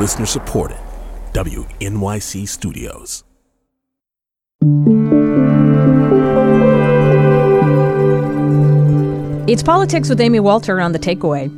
Listener 0.00 0.24
supported. 0.24 0.78
WNYC 1.34 2.48
Studios. 2.48 3.22
It's 9.46 9.62
Politics 9.62 10.08
with 10.08 10.22
Amy 10.22 10.40
Walter 10.40 10.80
on 10.80 10.92
the 10.92 10.98
takeaway. 10.98 11.50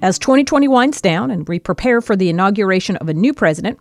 As 0.00 0.18
2020 0.18 0.66
winds 0.66 1.02
down 1.02 1.30
and 1.30 1.46
we 1.46 1.58
prepare 1.58 2.00
for 2.00 2.16
the 2.16 2.30
inauguration 2.30 2.96
of 2.96 3.10
a 3.10 3.14
new 3.14 3.34
president, 3.34 3.78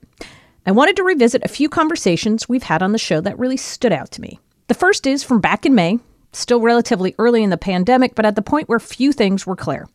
I 0.66 0.72
wanted 0.72 0.98
to 0.98 1.04
revisit 1.04 1.42
a 1.46 1.48
few 1.48 1.70
conversations 1.70 2.50
we've 2.50 2.64
had 2.64 2.84
on 2.84 2.92
the 2.92 2.98
show 2.98 3.22
that 3.22 3.40
really 3.40 3.56
stood 3.56 3.94
out 3.94 4.12
to 4.12 4.22
me. 4.22 4.38
The 4.68 4.74
first 4.74 5.08
is 5.08 5.24
from 5.24 5.40
back 5.40 5.66
in 5.66 5.74
May, 5.74 6.00
still 6.34 6.60
relatively 6.60 7.16
early 7.18 7.42
in 7.42 7.52
the 7.52 7.58
pandemic, 7.58 8.16
but 8.16 8.26
at 8.26 8.36
the 8.36 8.42
point 8.42 8.68
where 8.68 8.82
few 8.82 9.14
things 9.14 9.48
were 9.48 9.56
clear. 9.56 9.88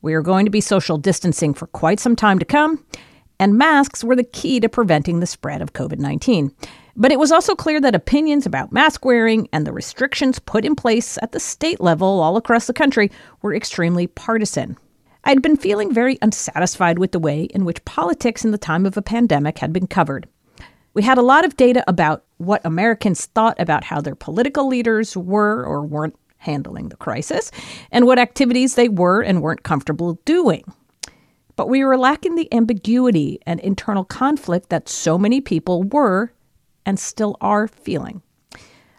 We 0.00 0.14
are 0.14 0.22
going 0.22 0.44
to 0.44 0.50
be 0.50 0.60
social 0.60 0.96
distancing 0.96 1.54
for 1.54 1.66
quite 1.66 1.98
some 1.98 2.14
time 2.14 2.38
to 2.38 2.44
come, 2.44 2.84
and 3.40 3.58
masks 3.58 4.04
were 4.04 4.14
the 4.14 4.22
key 4.22 4.60
to 4.60 4.68
preventing 4.68 5.18
the 5.18 5.26
spread 5.26 5.60
of 5.60 5.72
COVID 5.72 5.98
19. 5.98 6.52
But 6.94 7.12
it 7.12 7.18
was 7.18 7.32
also 7.32 7.54
clear 7.54 7.80
that 7.80 7.94
opinions 7.94 8.46
about 8.46 8.72
mask 8.72 9.04
wearing 9.04 9.48
and 9.52 9.66
the 9.66 9.72
restrictions 9.72 10.38
put 10.38 10.64
in 10.64 10.74
place 10.74 11.18
at 11.22 11.32
the 11.32 11.40
state 11.40 11.80
level 11.80 12.20
all 12.20 12.36
across 12.36 12.66
the 12.66 12.72
country 12.72 13.10
were 13.42 13.54
extremely 13.54 14.06
partisan. 14.06 14.76
I'd 15.24 15.42
been 15.42 15.56
feeling 15.56 15.92
very 15.92 16.18
unsatisfied 16.22 16.98
with 16.98 17.12
the 17.12 17.18
way 17.18 17.44
in 17.44 17.64
which 17.64 17.84
politics 17.84 18.44
in 18.44 18.50
the 18.50 18.58
time 18.58 18.86
of 18.86 18.96
a 18.96 19.02
pandemic 19.02 19.58
had 19.58 19.72
been 19.72 19.86
covered. 19.86 20.28
We 20.94 21.02
had 21.02 21.18
a 21.18 21.22
lot 21.22 21.44
of 21.44 21.56
data 21.56 21.84
about 21.86 22.24
what 22.38 22.64
Americans 22.64 23.26
thought 23.26 23.60
about 23.60 23.84
how 23.84 24.00
their 24.00 24.14
political 24.14 24.66
leaders 24.66 25.16
were 25.16 25.64
or 25.64 25.84
weren't 25.84 26.16
handling 26.38 26.88
the 26.88 26.96
crisis, 26.96 27.50
and 27.92 28.06
what 28.06 28.18
activities 28.18 28.74
they 28.74 28.88
were 28.88 29.20
and 29.22 29.42
weren't 29.42 29.62
comfortable 29.62 30.14
doing. 30.24 30.64
But 31.56 31.68
we 31.68 31.84
were 31.84 31.98
lacking 31.98 32.36
the 32.36 32.52
ambiguity 32.54 33.40
and 33.44 33.60
internal 33.60 34.04
conflict 34.04 34.70
that 34.70 34.88
so 34.88 35.18
many 35.18 35.40
people 35.40 35.82
were 35.82 36.32
and 36.86 36.98
still 36.98 37.36
are 37.40 37.68
feeling. 37.68 38.22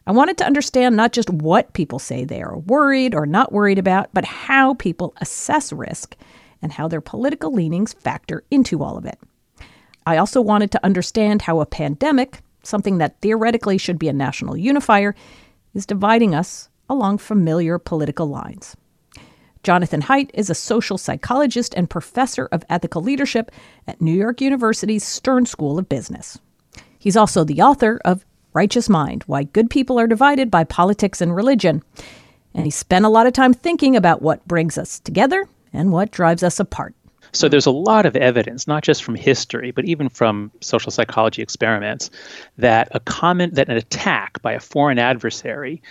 I 0.05 0.11
wanted 0.11 0.37
to 0.39 0.45
understand 0.45 0.95
not 0.95 1.13
just 1.13 1.29
what 1.29 1.73
people 1.73 1.99
say 1.99 2.25
they 2.25 2.41
are 2.41 2.57
worried 2.57 3.13
or 3.13 3.25
not 3.25 3.51
worried 3.51 3.77
about, 3.77 4.09
but 4.13 4.25
how 4.25 4.73
people 4.73 5.13
assess 5.17 5.71
risk 5.71 6.15
and 6.61 6.71
how 6.71 6.87
their 6.87 7.01
political 7.01 7.53
leanings 7.53 7.93
factor 7.93 8.43
into 8.51 8.83
all 8.83 8.97
of 8.97 9.05
it. 9.05 9.19
I 10.05 10.17
also 10.17 10.41
wanted 10.41 10.71
to 10.71 10.83
understand 10.83 11.43
how 11.43 11.59
a 11.59 11.65
pandemic, 11.65 12.41
something 12.63 12.97
that 12.97 13.21
theoretically 13.21 13.77
should 13.77 13.99
be 13.99 14.07
a 14.07 14.13
national 14.13 14.57
unifier, 14.57 15.15
is 15.75 15.85
dividing 15.85 16.33
us 16.33 16.68
along 16.89 17.19
familiar 17.19 17.77
political 17.77 18.27
lines. 18.27 18.75
Jonathan 19.63 20.01
Haidt 20.01 20.31
is 20.33 20.49
a 20.49 20.55
social 20.55 20.97
psychologist 20.97 21.73
and 21.75 21.89
professor 21.89 22.47
of 22.51 22.63
ethical 22.69 23.01
leadership 23.01 23.51
at 23.87 24.01
New 24.01 24.13
York 24.13 24.41
University's 24.41 25.03
Stern 25.03 25.45
School 25.45 25.77
of 25.77 25.89
Business. 25.89 26.39
He's 26.97 27.17
also 27.17 27.43
the 27.43 27.61
author 27.61 27.99
of 28.05 28.25
Righteous 28.53 28.89
Mind 28.89 29.23
Why 29.27 29.43
Good 29.43 29.69
People 29.69 29.99
Are 29.99 30.07
Divided 30.07 30.49
by 30.49 30.63
Politics 30.63 31.21
and 31.21 31.35
Religion. 31.35 31.83
And 32.53 32.65
he 32.65 32.71
spent 32.71 33.05
a 33.05 33.09
lot 33.09 33.27
of 33.27 33.33
time 33.33 33.53
thinking 33.53 33.95
about 33.95 34.21
what 34.21 34.47
brings 34.47 34.77
us 34.77 34.99
together 34.99 35.47
and 35.71 35.91
what 35.91 36.11
drives 36.11 36.41
us 36.41 36.59
apart. 36.59 36.95
So 37.31 37.47
there's 37.47 37.67
a 37.67 37.71
lot 37.71 38.07
of 38.07 38.15
evidence, 38.15 38.67
not 38.67 38.83
just 38.83 39.03
from 39.03 39.13
history, 39.15 39.71
but 39.71 39.85
even 39.85 40.09
from 40.09 40.51
social 40.61 40.91
psychology 40.91 41.43
experiments, 41.43 42.09
that 42.57 42.87
a 42.91 42.99
comment 42.99 43.53
that 43.55 43.69
an 43.69 43.77
attack 43.77 44.41
by 44.41 44.53
a 44.53 44.59
foreign 44.59 44.97
adversary 44.97 45.81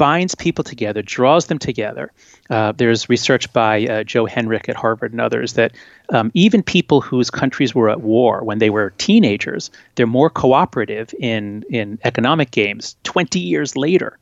binds 0.00 0.34
people 0.34 0.64
together, 0.64 1.02
draws 1.02 1.48
them 1.48 1.58
together. 1.58 2.10
Uh, 2.48 2.72
there's 2.72 3.10
research 3.10 3.52
by 3.52 3.84
uh, 3.84 4.02
Joe 4.02 4.24
Henrich 4.24 4.66
at 4.66 4.74
Harvard 4.74 5.12
and 5.12 5.20
others 5.20 5.52
that 5.52 5.72
um, 6.08 6.30
even 6.32 6.62
people 6.62 7.02
whose 7.02 7.28
countries 7.28 7.74
were 7.74 7.90
at 7.90 8.00
war 8.00 8.42
when 8.42 8.60
they 8.60 8.70
were 8.70 8.94
teenagers, 8.96 9.70
they're 9.96 10.06
more 10.06 10.30
cooperative 10.30 11.12
in, 11.18 11.66
in 11.68 11.98
economic 12.02 12.50
games 12.50 12.96
20 13.04 13.38
years 13.40 13.76
later. 13.76 14.16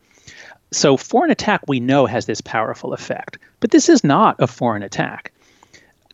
So, 0.73 0.97
foreign 0.97 1.31
attack 1.31 1.61
we 1.69 1.79
know 1.79 2.07
has 2.07 2.27
this 2.27 2.41
powerful 2.41 2.93
effect, 2.93 3.39
but 3.61 3.71
this 3.71 3.89
is 3.89 4.03
not 4.03 4.35
a 4.41 4.49
foreign 4.49 4.83
attack. 4.83 5.31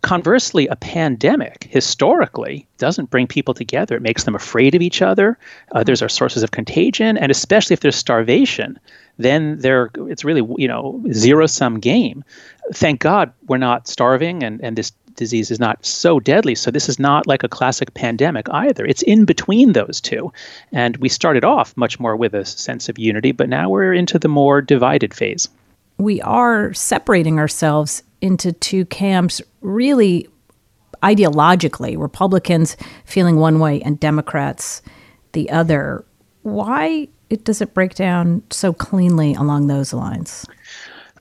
Conversely, 0.03 0.67
a 0.67 0.77
pandemic 0.77 1.69
historically 1.71 2.67
doesn't 2.77 3.09
bring 3.09 3.27
people 3.27 3.55
together. 3.55 3.97
It 3.97 4.03
makes 4.03 4.25
them 4.25 4.35
afraid 4.35 4.75
of 4.75 4.83
each 4.83 5.01
other. 5.01 5.39
Others 5.73 6.03
are 6.03 6.11
sources 6.11 6.43
of 6.43 6.51
contagion, 6.51 7.17
and 7.17 7.33
especially 7.33 7.73
if 7.73 7.81
there's 7.81 7.97
starvation, 7.97 8.79
then 9.19 9.59
there 9.59 9.91
it's 9.95 10.25
really 10.25 10.43
you 10.59 10.69
know 10.69 11.03
zero 11.13 11.47
sum 11.47 11.81
game. 11.81 12.25
Thank 12.73 13.01
God 13.01 13.33
we're 13.47 13.59
not 13.59 13.89
starving, 13.89 14.43
and 14.43 14.61
and 14.63 14.77
this 14.77 14.93
disease 15.15 15.51
is 15.51 15.61
not 15.61 15.85
so 15.85 16.19
deadly. 16.19 16.55
So 16.55 16.71
this 16.71 16.89
is 16.89 16.99
not 16.99 17.27
like 17.27 17.45
a 17.45 17.49
classic 17.49 17.95
pandemic 17.95 18.49
either. 18.51 18.85
It's 18.85 19.03
in 19.03 19.25
between 19.25 19.73
those 19.73 20.01
two, 20.01 20.33
and 20.73 20.97
we 20.99 21.09
started 21.09 21.45
off 21.45 21.77
much 21.77 22.01
more 22.01 22.17
with 22.17 22.35
a 22.35 22.45
sense 22.45 22.89
of 22.89 22.99
unity, 22.99 23.33
but 23.33 23.49
now 23.49 23.71
we're 23.71 23.95
into 23.95 24.19
the 24.19 24.29
more 24.29 24.61
divided 24.61 25.15
phase. 25.15 25.49
We 25.99 26.21
are 26.23 26.73
separating 26.75 27.39
ourselves 27.39 28.03
into 28.21 28.53
two 28.53 28.85
camps, 28.87 29.41
really 29.61 30.29
ideologically, 31.03 31.97
Republicans 31.99 32.77
feeling 33.05 33.37
one 33.37 33.61
way 33.61 33.81
and 33.83 34.01
Democrats 34.01 34.83
the 35.33 35.51
other. 35.51 36.05
Why 36.43 37.09
it 37.35 37.45
does 37.45 37.61
it 37.61 37.75
break 37.75 37.95
down 37.95 38.43
so 38.51 38.73
cleanly 38.73 39.35
along 39.35 39.67
those 39.67 39.93
lines? 39.93 40.47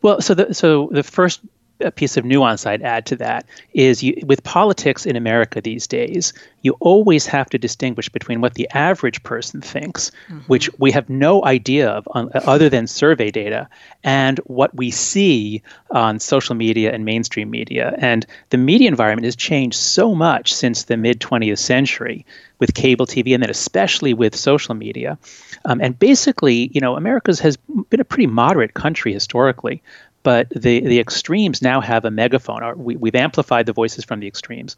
Well, 0.01 0.21
so 0.21 0.33
the 0.33 0.53
so 0.53 0.89
the 0.91 1.03
first 1.03 1.41
a 1.83 1.91
piece 1.91 2.17
of 2.17 2.25
nuance 2.25 2.65
I'd 2.65 2.81
add 2.81 3.05
to 3.07 3.15
that 3.17 3.45
is 3.73 4.01
you, 4.01 4.19
with 4.25 4.43
politics 4.43 5.05
in 5.05 5.15
America 5.15 5.61
these 5.61 5.85
days, 5.87 6.33
you 6.61 6.75
always 6.79 7.25
have 7.25 7.49
to 7.49 7.57
distinguish 7.57 8.09
between 8.09 8.41
what 8.41 8.55
the 8.55 8.67
average 8.73 9.21
person 9.23 9.61
thinks, 9.61 10.11
mm-hmm. 10.27 10.39
which 10.47 10.69
we 10.79 10.91
have 10.91 11.09
no 11.09 11.43
idea 11.45 11.89
of 11.89 12.07
on, 12.11 12.31
other 12.33 12.69
than 12.69 12.87
survey 12.87 13.29
data, 13.29 13.67
and 14.03 14.39
what 14.45 14.73
we 14.75 14.89
see 14.89 15.61
on 15.91 16.19
social 16.19 16.55
media 16.55 16.91
and 16.93 17.05
mainstream 17.05 17.49
media. 17.49 17.95
And 17.99 18.25
the 18.49 18.57
media 18.57 18.87
environment 18.87 19.25
has 19.25 19.35
changed 19.35 19.77
so 19.77 20.15
much 20.15 20.53
since 20.53 20.83
the 20.83 20.97
mid 20.97 21.19
20th 21.19 21.59
century 21.59 22.25
with 22.59 22.73
cable 22.73 23.05
TV 23.05 23.33
and 23.33 23.43
then 23.43 23.49
especially 23.49 24.13
with 24.13 24.35
social 24.35 24.73
media. 24.73 25.17
Um, 25.65 25.81
and 25.81 25.97
basically, 25.99 26.69
you 26.73 26.79
know, 26.79 26.95
America's 26.95 27.39
has 27.39 27.57
been 27.89 27.99
a 27.99 28.05
pretty 28.05 28.27
moderate 28.27 28.73
country 28.73 29.11
historically, 29.11 29.81
but 30.23 30.49
the 30.49 30.79
the 30.79 30.99
extremes 30.99 31.61
now 31.61 31.81
have 31.81 32.05
a 32.05 32.11
megaphone. 32.11 32.61
We, 32.77 32.95
we've 32.95 33.15
amplified 33.15 33.65
the 33.65 33.73
voices 33.73 34.03
from 34.05 34.21
the 34.21 34.27
extremes. 34.27 34.75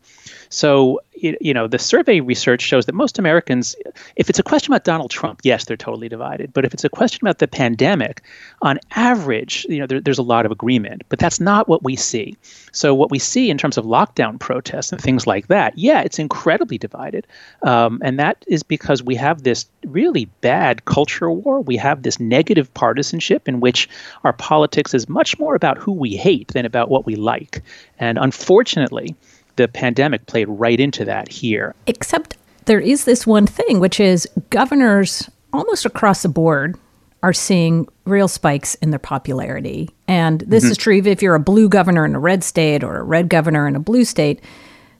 So 0.50 1.02
you 1.14 1.54
know 1.54 1.68
the 1.68 1.80
survey 1.80 2.20
research 2.20 2.62
shows 2.62 2.88
that 2.88 2.94
most 2.94 3.18
Americans, 3.18 3.76
if 4.16 4.30
it's 4.30 4.40
a 4.40 4.44
question 4.44 4.74
about 4.74 4.84
Donald 4.84 5.12
Trump, 5.12 5.42
yes, 5.44 5.66
they're 5.66 5.78
totally 5.78 6.10
divided. 6.10 6.52
But 6.52 6.66
if 6.66 6.74
it's 6.74 6.84
a 6.84 6.90
question 6.90 7.20
about 7.26 7.40
the 7.40 7.48
pandemic, 7.48 8.22
on 8.62 8.80
average, 8.92 9.66
you 9.70 9.80
know 9.80 9.88
there, 9.88 10.02
there's 10.02 10.18
a 10.18 10.24
lot 10.24 10.46
of 10.46 10.52
agreement. 10.52 11.04
But 11.10 11.20
that's 11.20 11.40
not 11.40 11.68
what 11.68 11.84
we 11.84 11.96
see. 11.96 12.36
So 12.72 12.94
what 12.94 13.12
we 13.12 13.20
see 13.20 13.50
in 13.50 13.58
terms 13.58 13.78
of 13.78 13.86
lockdown 13.86 14.40
protests 14.40 14.92
and 14.92 15.00
things 15.00 15.28
like 15.28 15.48
that, 15.48 15.78
yeah, 15.78 16.02
it's 16.02 16.20
incredibly 16.20 16.78
divided, 16.78 17.28
um, 17.62 18.02
and 18.04 18.20
that 18.20 18.44
is 18.48 18.64
because 18.64 19.04
we 19.04 19.16
have 19.16 19.44
this 19.44 19.66
really 19.86 20.26
bad 20.42 20.86
culture 20.86 21.32
war. 21.32 21.62
We 21.62 21.78
have 21.78 22.04
this 22.04 22.20
negative 22.20 22.74
partisanship 22.74 23.48
in 23.48 23.60
which 23.60 23.88
our 24.24 24.34
politics 24.34 24.94
is 24.94 25.08
much 25.08 25.35
more 25.40 25.56
about 25.56 25.78
who 25.78 25.92
we 25.92 26.16
hate 26.16 26.50
than 26.50 26.66
about 26.66 26.90
what 26.90 27.06
we 27.06 27.16
like. 27.16 27.62
And 28.00 28.18
unfortunately, 28.18 29.16
the 29.56 29.68
pandemic 29.68 30.26
played 30.26 30.48
right 30.50 30.80
into 30.80 31.06
that 31.06 31.30
here. 31.30 31.76
Except 31.88 32.38
there 32.66 32.80
is 32.80 33.06
this 33.06 33.26
one 33.26 33.48
thing, 33.48 33.80
which 33.80 34.00
is 34.00 34.28
governors 34.50 35.30
almost 35.54 35.86
across 35.86 36.24
the 36.24 36.30
board 36.30 36.78
are 37.24 37.34
seeing 37.34 37.88
real 38.06 38.28
spikes 38.28 38.76
in 38.76 38.92
their 38.92 39.00
popularity. 39.00 39.90
And 40.08 40.42
this 40.42 40.64
mm-hmm. 40.64 40.72
is 40.72 40.78
true 40.78 41.02
if 41.04 41.22
you're 41.22 41.36
a 41.36 41.40
blue 41.40 41.70
governor 41.70 42.06
in 42.06 42.14
a 42.14 42.20
red 42.20 42.44
state 42.44 42.84
or 42.84 42.98
a 42.98 43.04
red 43.04 43.30
governor 43.30 43.68
in 43.68 43.76
a 43.76 43.80
blue 43.80 44.06
state. 44.06 44.42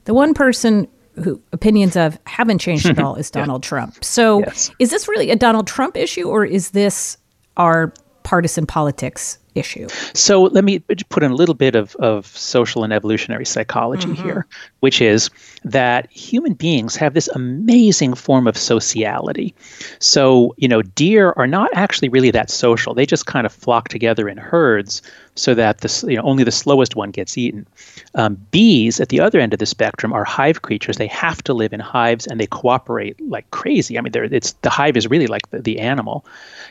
The 0.04 0.14
one 0.14 0.34
person 0.34 0.88
who 1.22 1.40
opinions 1.52 1.96
of 1.96 2.18
haven't 2.26 2.58
changed 2.58 2.86
at 2.86 2.98
all 3.04 3.14
is 3.14 3.30
Donald 3.30 3.64
yeah. 3.64 3.68
Trump. 3.68 4.04
So 4.04 4.40
yes. 4.40 4.70
is 4.78 4.90
this 4.90 5.08
really 5.08 5.30
a 5.30 5.36
Donald 5.36 5.66
Trump 5.66 5.96
issue 5.96 6.28
or 6.28 6.44
is 6.44 6.70
this 6.70 7.16
our 7.56 7.92
partisan 8.22 8.66
politics 8.66 9.38
issue. 9.56 9.88
So 10.14 10.44
let 10.44 10.64
me 10.64 10.78
put 10.80 11.22
in 11.22 11.30
a 11.30 11.34
little 11.34 11.54
bit 11.54 11.74
of, 11.74 11.94
of 11.96 12.26
social 12.26 12.84
and 12.84 12.92
evolutionary 12.92 13.46
psychology 13.46 14.08
mm-hmm. 14.08 14.22
here, 14.22 14.46
which 14.80 15.00
is 15.00 15.30
that 15.64 16.10
human 16.10 16.54
beings 16.54 16.96
have 16.96 17.14
this 17.14 17.28
amazing 17.28 18.14
form 18.14 18.46
of 18.46 18.56
sociality. 18.56 19.54
So, 19.98 20.54
you 20.58 20.68
know, 20.68 20.82
deer 20.82 21.32
are 21.36 21.46
not 21.46 21.70
actually 21.74 22.08
really 22.08 22.30
that 22.30 22.50
social. 22.50 22.94
They 22.94 23.06
just 23.06 23.26
kind 23.26 23.46
of 23.46 23.52
flock 23.52 23.88
together 23.88 24.28
in 24.28 24.36
herds 24.36 25.02
so 25.36 25.54
that 25.54 25.78
the, 25.78 26.06
you 26.08 26.16
know, 26.16 26.22
only 26.22 26.42
the 26.42 26.50
slowest 26.50 26.96
one 26.96 27.10
gets 27.10 27.38
eaten. 27.38 27.66
Um, 28.14 28.34
bees 28.50 29.00
at 29.00 29.10
the 29.10 29.20
other 29.20 29.38
end 29.38 29.52
of 29.52 29.58
the 29.58 29.66
spectrum 29.66 30.12
are 30.12 30.24
hive 30.24 30.62
creatures. 30.62 30.96
They 30.96 31.06
have 31.06 31.44
to 31.44 31.54
live 31.54 31.72
in 31.72 31.80
hives 31.80 32.26
and 32.26 32.40
they 32.40 32.46
cooperate 32.46 33.20
like 33.20 33.50
crazy. 33.50 33.98
I 33.98 34.00
mean, 34.00 34.12
it's 34.14 34.52
the 34.62 34.70
hive 34.70 34.96
is 34.96 35.06
really 35.08 35.26
like 35.26 35.48
the, 35.50 35.60
the 35.60 35.78
animal. 35.78 36.24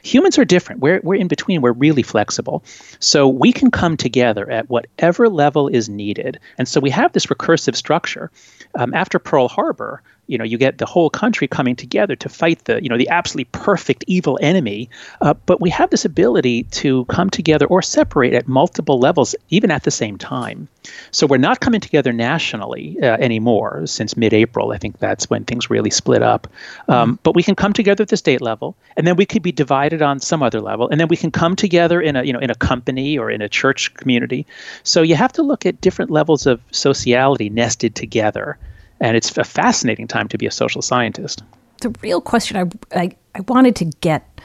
Humans 0.03 0.37
are 0.37 0.45
different. 0.45 0.81
We're, 0.81 0.99
we're 1.03 1.15
in 1.15 1.27
between. 1.27 1.61
We're 1.61 1.71
really 1.71 2.03
flexible. 2.03 2.63
So 2.99 3.27
we 3.27 3.53
can 3.53 3.71
come 3.71 3.95
together 3.97 4.49
at 4.49 4.69
whatever 4.69 5.29
level 5.29 5.67
is 5.67 5.87
needed. 5.87 6.39
And 6.57 6.67
so 6.67 6.79
we 6.79 6.89
have 6.89 7.13
this 7.13 7.27
recursive 7.27 7.75
structure. 7.75 8.31
Um, 8.73 8.93
after 8.93 9.19
Pearl 9.19 9.47
Harbor, 9.47 10.01
you 10.27 10.37
know 10.37 10.43
you 10.43 10.57
get 10.57 10.77
the 10.77 10.85
whole 10.85 11.09
country 11.09 11.47
coming 11.47 11.75
together 11.75 12.15
to 12.15 12.29
fight 12.29 12.63
the 12.65 12.81
you 12.81 12.89
know 12.89 12.97
the 12.97 13.09
absolutely 13.09 13.49
perfect 13.51 14.03
evil 14.07 14.37
enemy. 14.41 14.89
Uh, 15.21 15.33
but 15.45 15.61
we 15.61 15.69
have 15.69 15.89
this 15.89 16.05
ability 16.05 16.63
to 16.63 17.05
come 17.05 17.29
together 17.29 17.65
or 17.65 17.81
separate 17.81 18.33
at 18.33 18.47
multiple 18.47 18.99
levels 18.99 19.35
even 19.49 19.71
at 19.71 19.83
the 19.83 19.91
same 19.91 20.17
time. 20.17 20.67
So 21.11 21.25
we're 21.25 21.37
not 21.37 21.59
coming 21.59 21.81
together 21.81 22.13
nationally 22.13 22.97
uh, 23.01 23.17
anymore 23.17 23.83
since 23.85 24.15
mid-april. 24.15 24.71
I 24.71 24.77
think 24.77 24.99
that's 24.99 25.29
when 25.29 25.43
things 25.43 25.69
really 25.69 25.89
split 25.89 26.21
up. 26.21 26.47
Um, 26.87 27.11
mm-hmm. 27.11 27.19
but 27.23 27.35
we 27.35 27.43
can 27.43 27.55
come 27.55 27.73
together 27.73 28.03
at 28.03 28.09
the 28.09 28.17
state 28.17 28.41
level 28.41 28.75
and 28.95 29.07
then 29.07 29.15
we 29.15 29.25
could 29.25 29.41
be 29.41 29.51
divided 29.51 30.01
on 30.01 30.19
some 30.19 30.43
other 30.43 30.61
level 30.61 30.87
and 30.89 30.99
then 30.99 31.07
we 31.07 31.17
can 31.17 31.31
come 31.31 31.55
together 31.55 32.01
in 32.01 32.15
a 32.15 32.23
you 32.23 32.33
know 32.33 32.39
in 32.39 32.49
a 32.49 32.55
company 32.55 33.17
or 33.17 33.29
in 33.29 33.41
a 33.41 33.49
church 33.49 33.93
community. 33.95 34.45
So 34.83 35.01
you 35.01 35.15
have 35.15 35.33
to 35.33 35.43
look 35.43 35.65
at 35.65 35.81
different 35.81 36.11
levels 36.11 36.45
of 36.45 36.61
sociality 36.71 37.49
nested 37.49 37.95
together 37.95 38.57
and 39.05 39.15
it's 39.15 39.37
a 39.37 39.43
fascinating 39.43 40.07
time 40.07 40.27
to 40.29 40.37
be 40.37 40.47
a 40.47 40.51
social 40.51 40.81
scientist. 40.81 41.43
The 41.81 41.93
real 42.01 42.21
question 42.21 42.57
I, 42.57 42.99
I, 42.99 43.11
I 43.35 43.41
wanted 43.41 43.75
to 43.77 43.85
get 44.01 44.41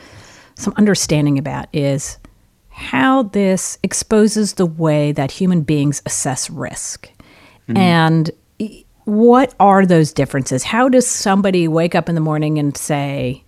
some 0.54 0.74
understanding 0.76 1.38
about 1.38 1.66
is 1.72 2.18
how 2.68 3.22
this 3.22 3.78
exposes 3.82 4.54
the 4.54 4.66
way 4.66 5.12
that 5.12 5.30
human 5.30 5.62
beings 5.62 6.02
assess 6.04 6.50
risk. 6.50 7.10
Mm-hmm. 7.68 7.76
And 7.78 8.30
what 9.04 9.54
are 9.58 9.86
those 9.86 10.12
differences? 10.12 10.62
How 10.62 10.90
does 10.90 11.08
somebody 11.08 11.66
wake 11.66 11.94
up 11.94 12.10
in 12.10 12.14
the 12.14 12.20
morning 12.20 12.58
and 12.58 12.76
say, 12.76 13.44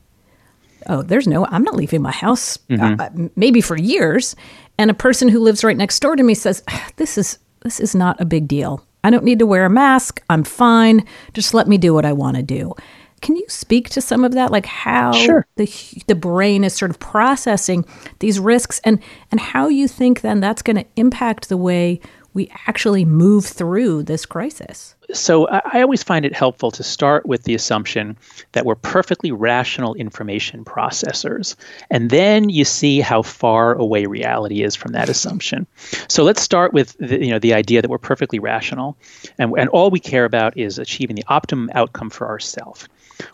Oh, 0.88 1.02
there's 1.02 1.28
no, 1.28 1.44
I'm 1.46 1.62
not 1.62 1.76
leaving 1.76 2.00
my 2.00 2.10
house, 2.10 2.56
mm-hmm. 2.70 3.00
uh, 3.00 3.28
maybe 3.36 3.60
for 3.60 3.76
years. 3.76 4.34
And 4.78 4.90
a 4.90 4.94
person 4.94 5.28
who 5.28 5.40
lives 5.40 5.62
right 5.62 5.76
next 5.76 6.00
door 6.00 6.16
to 6.16 6.22
me 6.22 6.32
says, 6.32 6.64
This 6.96 7.18
is, 7.18 7.38
this 7.60 7.80
is 7.80 7.94
not 7.94 8.18
a 8.18 8.24
big 8.24 8.48
deal. 8.48 8.82
I 9.04 9.10
don't 9.10 9.24
need 9.24 9.38
to 9.40 9.46
wear 9.46 9.64
a 9.64 9.70
mask. 9.70 10.22
I'm 10.30 10.44
fine. 10.44 11.06
Just 11.32 11.54
let 11.54 11.68
me 11.68 11.78
do 11.78 11.94
what 11.94 12.04
I 12.04 12.12
want 12.12 12.36
to 12.36 12.42
do. 12.42 12.74
Can 13.20 13.36
you 13.36 13.44
speak 13.48 13.88
to 13.90 14.00
some 14.00 14.24
of 14.24 14.32
that, 14.32 14.50
like 14.50 14.66
how 14.66 15.12
sure. 15.12 15.46
the 15.56 15.66
the 16.08 16.16
brain 16.16 16.64
is 16.64 16.74
sort 16.74 16.90
of 16.90 16.98
processing 16.98 17.84
these 18.18 18.40
risks, 18.40 18.80
and 18.84 19.00
and 19.30 19.40
how 19.40 19.68
you 19.68 19.86
think 19.86 20.20
then 20.20 20.40
that's 20.40 20.62
going 20.62 20.76
to 20.76 20.86
impact 20.96 21.48
the 21.48 21.56
way 21.56 22.00
we 22.34 22.50
actually 22.66 23.04
move 23.04 23.44
through 23.44 24.04
this 24.04 24.26
crisis? 24.26 24.94
So 25.12 25.46
I 25.48 25.82
always 25.82 26.02
find 26.02 26.24
it 26.24 26.34
helpful 26.34 26.70
to 26.70 26.82
start 26.82 27.26
with 27.26 27.42
the 27.42 27.54
assumption 27.54 28.16
that 28.52 28.64
we're 28.64 28.76
perfectly 28.76 29.30
rational 29.30 29.94
information 29.94 30.64
processors. 30.64 31.56
And 31.90 32.08
then 32.08 32.48
you 32.48 32.64
see 32.64 33.00
how 33.00 33.22
far 33.22 33.74
away 33.74 34.06
reality 34.06 34.62
is 34.62 34.74
from 34.74 34.92
that 34.92 35.08
assumption. 35.08 35.66
So 36.08 36.24
let's 36.24 36.40
start 36.40 36.72
with 36.72 36.96
the, 36.98 37.22
you 37.22 37.30
know, 37.30 37.38
the 37.38 37.52
idea 37.52 37.82
that 37.82 37.90
we're 37.90 37.98
perfectly 37.98 38.38
rational 38.38 38.96
and, 39.38 39.52
and 39.58 39.68
all 39.68 39.90
we 39.90 40.00
care 40.00 40.24
about 40.24 40.56
is 40.56 40.78
achieving 40.78 41.16
the 41.16 41.24
optimum 41.28 41.70
outcome 41.74 42.08
for 42.08 42.28
ourselves. 42.28 42.88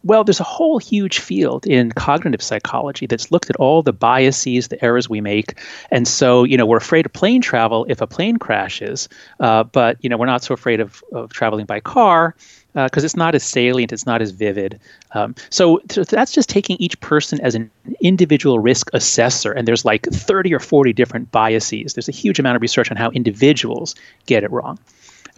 Well, 0.05 0.25
there's 0.25 0.41
a 0.41 0.45
whole 0.45 0.79
huge 0.79 1.19
field 1.19 1.67
in 1.67 1.93
cognitive 1.93 2.43
psychology 2.43 3.07
that's 3.07 3.31
looked 3.31 3.51
at 3.51 3.57
all 3.57 3.83
the 3.83 3.93
biases, 3.93 4.69
the 4.69 4.83
errors 4.85 5.09
we 5.09 5.21
make, 5.21 5.59
and 5.91 6.07
so 6.07 6.45
you 6.45 6.57
know 6.57 6.67
we're 6.67 6.77
afraid 6.77 7.07
of 7.07 7.13
plane 7.13 7.43
travel 7.43 7.87
if 7.89 8.01
a 8.01 8.07
plane 8.07 8.37
crashes, 8.39 9.09
uh, 9.41 9.65
but 9.65 9.97
you 10.01 10.09
know 10.09 10.17
we're 10.17 10.27
not 10.27 10.43
so 10.43 10.55
afraid 10.55 10.81
of, 10.81 11.03
of 11.13 11.33
traveling 11.33 11.67
by 11.67 11.81
car 11.81 12.35
because 12.75 13.03
uh, 13.03 13.07
it's 13.07 13.17
not 13.17 13.35
as 13.35 13.43
salient, 13.43 13.93
it's 13.93 14.07
not 14.07 14.23
as 14.23 14.31
vivid. 14.31 14.79
Um, 15.13 15.35
so, 15.51 15.81
so, 15.91 16.05
that's 16.05 16.33
just 16.33 16.49
taking 16.49 16.77
each 16.79 16.99
person 17.01 17.41
as 17.41 17.55
an 17.55 17.71
individual 18.01 18.59
risk 18.59 18.91
assessor, 18.93 19.53
and 19.53 19.67
there's 19.67 19.85
like 19.85 20.07
30 20.07 20.55
or 20.55 20.61
40 20.61 20.93
different 20.93 21.31
biases. 21.33 21.95
There's 21.95 22.09
a 22.09 22.13
huge 22.13 22.39
amount 22.39 22.57
of 22.57 22.63
research 22.63 22.91
on 22.91 22.97
how 22.97 23.11
individuals 23.11 23.95
get 24.27 24.45
it 24.45 24.51
wrong. 24.51 24.79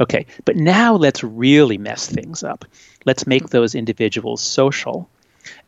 Okay, 0.01 0.25
but 0.47 0.57
now 0.57 0.95
let's 0.95 1.23
really 1.23 1.77
mess 1.77 2.09
things 2.09 2.43
up. 2.43 2.65
Let's 3.05 3.27
make 3.27 3.51
those 3.51 3.75
individuals 3.75 4.41
social. 4.41 5.09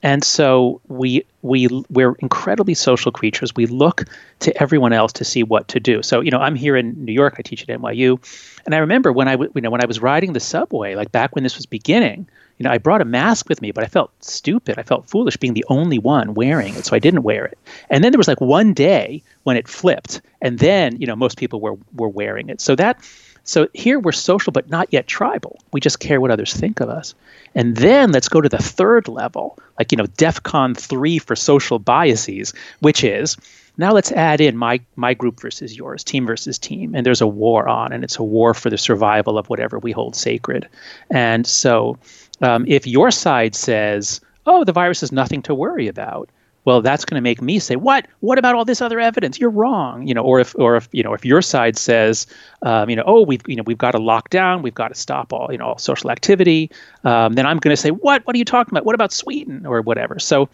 And 0.03 0.25
so 0.25 0.81
we 0.89 1.25
we 1.43 1.69
we're 1.91 2.15
incredibly 2.21 2.75
social 2.75 3.13
creatures. 3.13 3.55
We 3.55 3.67
look 3.67 4.05
to 4.41 4.63
everyone 4.63 4.93
else 4.93 5.13
to 5.15 5.25
see 5.25 5.43
what 5.43 5.69
to 5.69 5.81
do. 5.81 6.03
So 6.03 6.21
you 6.21 6.31
know, 6.31 6.39
I'm 6.39 6.55
here 6.55 6.77
in 6.77 7.05
New 7.05 7.13
York. 7.13 7.37
I 7.39 7.43
teach 7.43 7.63
at 7.63 7.69
NYU, 7.69 8.19
and 8.65 8.75
I 8.75 8.79
remember 8.79 9.13
when 9.13 9.29
I 9.29 9.35
you 9.35 9.61
know 9.61 9.71
when 9.71 9.83
I 9.83 9.87
was 9.87 10.01
riding 10.01 10.33
the 10.33 10.41
subway, 10.41 10.95
like 10.95 11.13
back 11.13 11.35
when 11.35 11.45
this 11.45 11.57
was 11.57 11.67
beginning. 11.67 12.29
You 12.59 12.65
know, 12.65 12.71
I 12.71 12.79
brought 12.79 13.01
a 13.01 13.07
mask 13.07 13.49
with 13.49 13.61
me, 13.61 13.73
but 13.73 13.83
I 13.83 13.89
felt 13.89 14.13
stupid. 14.23 14.79
I 14.79 14.83
felt 14.83 15.09
foolish 15.09 15.37
being 15.37 15.55
the 15.55 15.65
only 15.69 15.99
one 15.99 16.35
wearing 16.35 16.75
it, 16.77 16.85
so 16.85 16.95
I 16.95 17.01
didn't 17.01 17.23
wear 17.23 17.45
it. 17.45 17.59
And 17.91 18.05
then 18.05 18.13
there 18.13 18.19
was 18.19 18.29
like 18.29 18.41
one 18.41 18.73
day 18.73 19.23
when 19.43 19.57
it 19.57 19.67
flipped, 19.67 20.21
and 20.41 20.59
then 20.59 21.01
you 21.01 21.07
know 21.07 21.17
most 21.17 21.39
people 21.39 21.61
were 21.61 21.77
were 21.95 22.09
wearing 22.09 22.51
it. 22.51 22.61
So 22.61 22.77
that 22.77 23.03
so 23.45 23.69
here 23.75 23.99
we're 23.99 24.13
social, 24.13 24.53
but 24.53 24.71
not 24.71 24.89
yet 24.91 25.07
tribal. 25.07 25.59
We 25.73 25.81
just 25.81 26.01
care 26.01 26.21
what 26.21 26.31
others 26.31 26.55
think 26.55 26.81
of 26.81 26.89
us. 26.89 27.15
And 27.55 27.77
then 27.77 28.13
let's 28.13 28.29
go 28.29 28.41
to 28.41 28.49
the 28.49 28.59
third 28.59 29.09
level, 29.09 29.59
like, 29.79 29.93
you 29.93 29.97
know, 29.97 30.07
DEFCON 30.07 30.77
3 30.77 31.19
for 31.19 31.37
social 31.37 31.79
biases, 31.79 32.55
which 32.81 33.05
is 33.05 33.37
now 33.77 33.93
let's 33.93 34.13
add 34.13 34.41
in 34.41 34.57
my, 34.57 34.81
my 34.97 35.15
group 35.15 35.41
versus 35.41 35.77
yours, 35.77 36.05
team 36.05 36.27
versus 36.27 36.59
team. 36.59 36.95
And 36.95 37.05
there's 37.05 37.21
a 37.21 37.27
war 37.27 37.69
on, 37.69 37.93
and 37.93 38.05
it's 38.05 38.19
a 38.19 38.23
war 38.23 38.55
for 38.55 38.71
the 38.71 38.79
survival 38.79 39.39
of 39.39 39.49
whatever 39.49 39.79
we 39.79 39.93
hold 39.93 40.15
sacred. 40.15 40.69
And 41.11 41.47
so 41.47 41.99
um, 42.41 42.65
if 42.69 42.87
your 42.87 43.11
side 43.11 43.55
says, 43.55 44.21
oh, 44.47 44.65
the 44.65 44.73
virus 44.73 45.03
is 45.03 45.13
nothing 45.13 45.43
to 45.43 45.55
worry 45.55 45.89
about, 45.89 46.29
well 46.65 46.81
that's 46.83 47.05
going 47.05 47.17
to 47.17 47.23
make 47.23 47.43
me 47.43 47.59
say 47.59 47.77
what? 47.77 48.07
What 48.21 48.39
about 48.39 48.55
all 48.55 48.65
this 48.65 48.81
other 48.81 49.01
evidence? 49.01 49.39
You're 49.39 49.51
wrong. 49.51 50.07
You 50.07 50.15
know 50.15 50.23
or 50.23 50.41
if 50.41 50.55
or 50.59 50.77
if 50.77 50.89
you 50.93 51.03
know 51.03 51.15
if 51.15 51.25
your 51.25 51.43
side 51.43 51.77
says 51.77 52.27
um, 52.63 52.91
you 52.91 52.97
know 52.97 53.05
oh 53.07 53.23
we've 53.23 53.43
you 53.47 53.57
know 53.57 53.63
we've 53.67 53.79
got 53.79 53.93
to 53.93 53.99
lock 53.99 54.31
down 54.31 54.63
we've 54.63 54.75
got 54.75 54.89
to 54.89 54.95
stop 54.95 55.33
all 55.33 55.49
you 55.51 55.59
know 55.59 55.67
all 55.67 55.79
social 55.79 56.11
activity 56.11 56.71
um, 57.05 57.35
then 57.35 57.47
i'm 57.47 57.59
going 57.59 57.75
to 57.75 57.81
say 57.81 57.91
what? 57.91 58.27
What 58.27 58.35
are 58.35 58.39
you 58.39 58.45
talking 58.45 58.73
about? 58.73 58.85
What 58.85 58.95
about 58.95 59.13
sweden 59.13 59.67
or 59.67 59.81
whatever. 59.83 60.19
So 60.19 60.49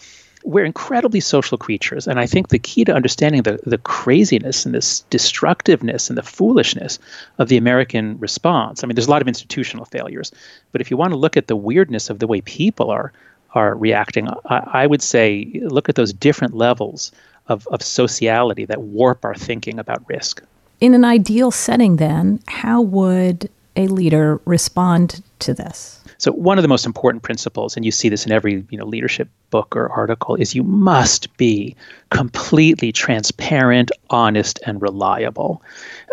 we're 0.44 0.64
incredibly 0.64 1.20
social 1.20 1.58
creatures 1.58 2.06
and 2.06 2.20
i 2.20 2.26
think 2.26 2.48
the 2.48 2.58
key 2.58 2.84
to 2.84 2.94
understanding 2.94 3.42
the, 3.42 3.58
the 3.64 3.78
craziness 3.78 4.64
and 4.64 4.74
this 4.74 5.00
destructiveness 5.10 6.08
and 6.08 6.16
the 6.16 6.22
foolishness 6.22 6.98
of 7.38 7.48
the 7.48 7.56
american 7.56 8.18
response 8.18 8.82
i 8.82 8.86
mean 8.86 8.94
there's 8.94 9.06
a 9.06 9.10
lot 9.10 9.22
of 9.22 9.28
institutional 9.28 9.84
failures 9.84 10.30
but 10.72 10.80
if 10.80 10.90
you 10.90 10.96
want 10.96 11.12
to 11.12 11.18
look 11.18 11.36
at 11.36 11.48
the 11.48 11.56
weirdness 11.56 12.08
of 12.08 12.18
the 12.18 12.26
way 12.26 12.40
people 12.42 12.90
are 12.90 13.12
are 13.54 13.74
reacting. 13.74 14.28
I, 14.46 14.82
I 14.82 14.86
would 14.86 15.02
say 15.02 15.60
look 15.62 15.88
at 15.88 15.94
those 15.94 16.12
different 16.12 16.54
levels 16.54 17.12
of, 17.48 17.66
of 17.68 17.82
sociality 17.82 18.64
that 18.66 18.82
warp 18.82 19.24
our 19.24 19.34
thinking 19.34 19.78
about 19.78 20.02
risk. 20.08 20.42
In 20.80 20.94
an 20.94 21.04
ideal 21.04 21.50
setting, 21.50 21.96
then, 21.96 22.40
how 22.46 22.80
would 22.80 23.50
a 23.74 23.88
leader 23.88 24.40
respond 24.44 25.22
to 25.40 25.54
this? 25.54 26.00
So 26.18 26.32
one 26.32 26.58
of 26.58 26.62
the 26.62 26.68
most 26.68 26.84
important 26.84 27.22
principles, 27.22 27.76
and 27.76 27.84
you 27.84 27.92
see 27.92 28.08
this 28.08 28.26
in 28.26 28.32
every 28.32 28.64
you 28.70 28.78
know 28.78 28.84
leadership 28.84 29.28
book 29.50 29.76
or 29.76 29.88
article, 29.88 30.34
is 30.34 30.54
you 30.54 30.64
must 30.64 31.34
be 31.36 31.76
completely 32.10 32.90
transparent, 32.90 33.92
honest, 34.10 34.58
and 34.66 34.82
reliable. 34.82 35.62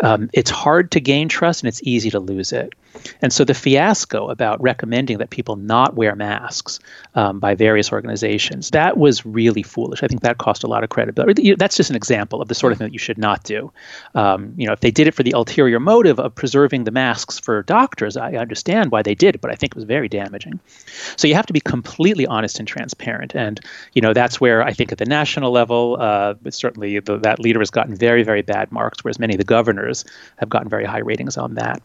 Um, 0.02 0.30
it's 0.32 0.50
hard 0.50 0.92
to 0.92 1.00
gain 1.00 1.28
trust, 1.28 1.62
and 1.62 1.68
it's 1.68 1.82
easy 1.82 2.10
to 2.10 2.20
lose 2.20 2.52
it. 2.52 2.72
And 3.22 3.32
so 3.32 3.44
the 3.44 3.54
fiasco 3.54 4.28
about 4.28 4.60
recommending 4.60 5.18
that 5.18 5.30
people 5.30 5.56
not 5.56 5.94
wear 5.94 6.14
masks 6.16 6.80
um, 7.14 7.38
by 7.38 7.54
various 7.54 7.92
organizations, 7.92 8.70
that 8.70 8.96
was 8.96 9.24
really 9.24 9.62
foolish. 9.62 10.02
I 10.02 10.08
think 10.08 10.22
that 10.22 10.38
cost 10.38 10.64
a 10.64 10.66
lot 10.66 10.82
of 10.82 10.90
credibility. 10.90 11.54
That's 11.54 11.76
just 11.76 11.90
an 11.90 11.96
example 11.96 12.42
of 12.42 12.48
the 12.48 12.54
sort 12.54 12.72
of 12.72 12.78
thing 12.78 12.88
that 12.88 12.92
you 12.92 12.98
should 12.98 13.18
not 13.18 13.44
do. 13.44 13.72
Um, 14.14 14.52
you 14.56 14.66
know, 14.66 14.72
if 14.72 14.80
they 14.80 14.90
did 14.90 15.06
it 15.06 15.14
for 15.14 15.22
the 15.22 15.32
ulterior 15.32 15.80
motive 15.80 16.18
of 16.18 16.34
preserving 16.34 16.84
the 16.84 16.90
masks 16.90 17.38
for 17.38 17.62
doctors, 17.62 18.16
I 18.16 18.32
understand 18.32 18.90
why 18.90 19.02
they 19.02 19.14
did 19.14 19.36
but 19.40 19.50
I 19.50 19.54
think 19.54 19.72
it 19.72 19.76
was 19.76 19.84
very 19.84 20.08
damaging. 20.08 20.60
So 21.16 21.26
you 21.28 21.34
have 21.34 21.46
to 21.46 21.52
be 21.52 21.60
completely 21.60 22.26
honest 22.26 22.58
and 22.58 22.68
transparent. 22.68 23.34
And, 23.34 23.60
you 23.94 24.02
know, 24.02 24.12
that's 24.12 24.40
where 24.40 24.62
I 24.62 24.72
think 24.72 24.92
at 24.92 24.98
the 24.98 25.04
national 25.04 25.50
level, 25.50 25.96
uh, 26.00 26.34
certainly 26.50 27.00
the, 27.00 27.18
that 27.18 27.38
leader 27.40 27.60
has 27.60 27.70
gotten 27.70 27.94
very, 27.96 28.22
very 28.22 28.42
bad 28.42 28.70
marks, 28.72 29.02
whereas 29.02 29.18
many 29.18 29.34
of 29.34 29.38
the 29.38 29.44
governors 29.44 30.04
have 30.36 30.48
gotten 30.48 30.68
very 30.68 30.84
high 30.84 30.98
ratings 30.98 31.36
on 31.36 31.54
that. 31.54 31.82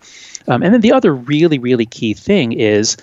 Um, 0.47 0.63
and 0.63 0.73
then 0.73 0.81
the 0.81 0.91
other 0.91 1.00
really, 1.09 1.57
really 1.57 1.85
key 1.85 2.13
thing 2.13 2.51
is 2.51 2.97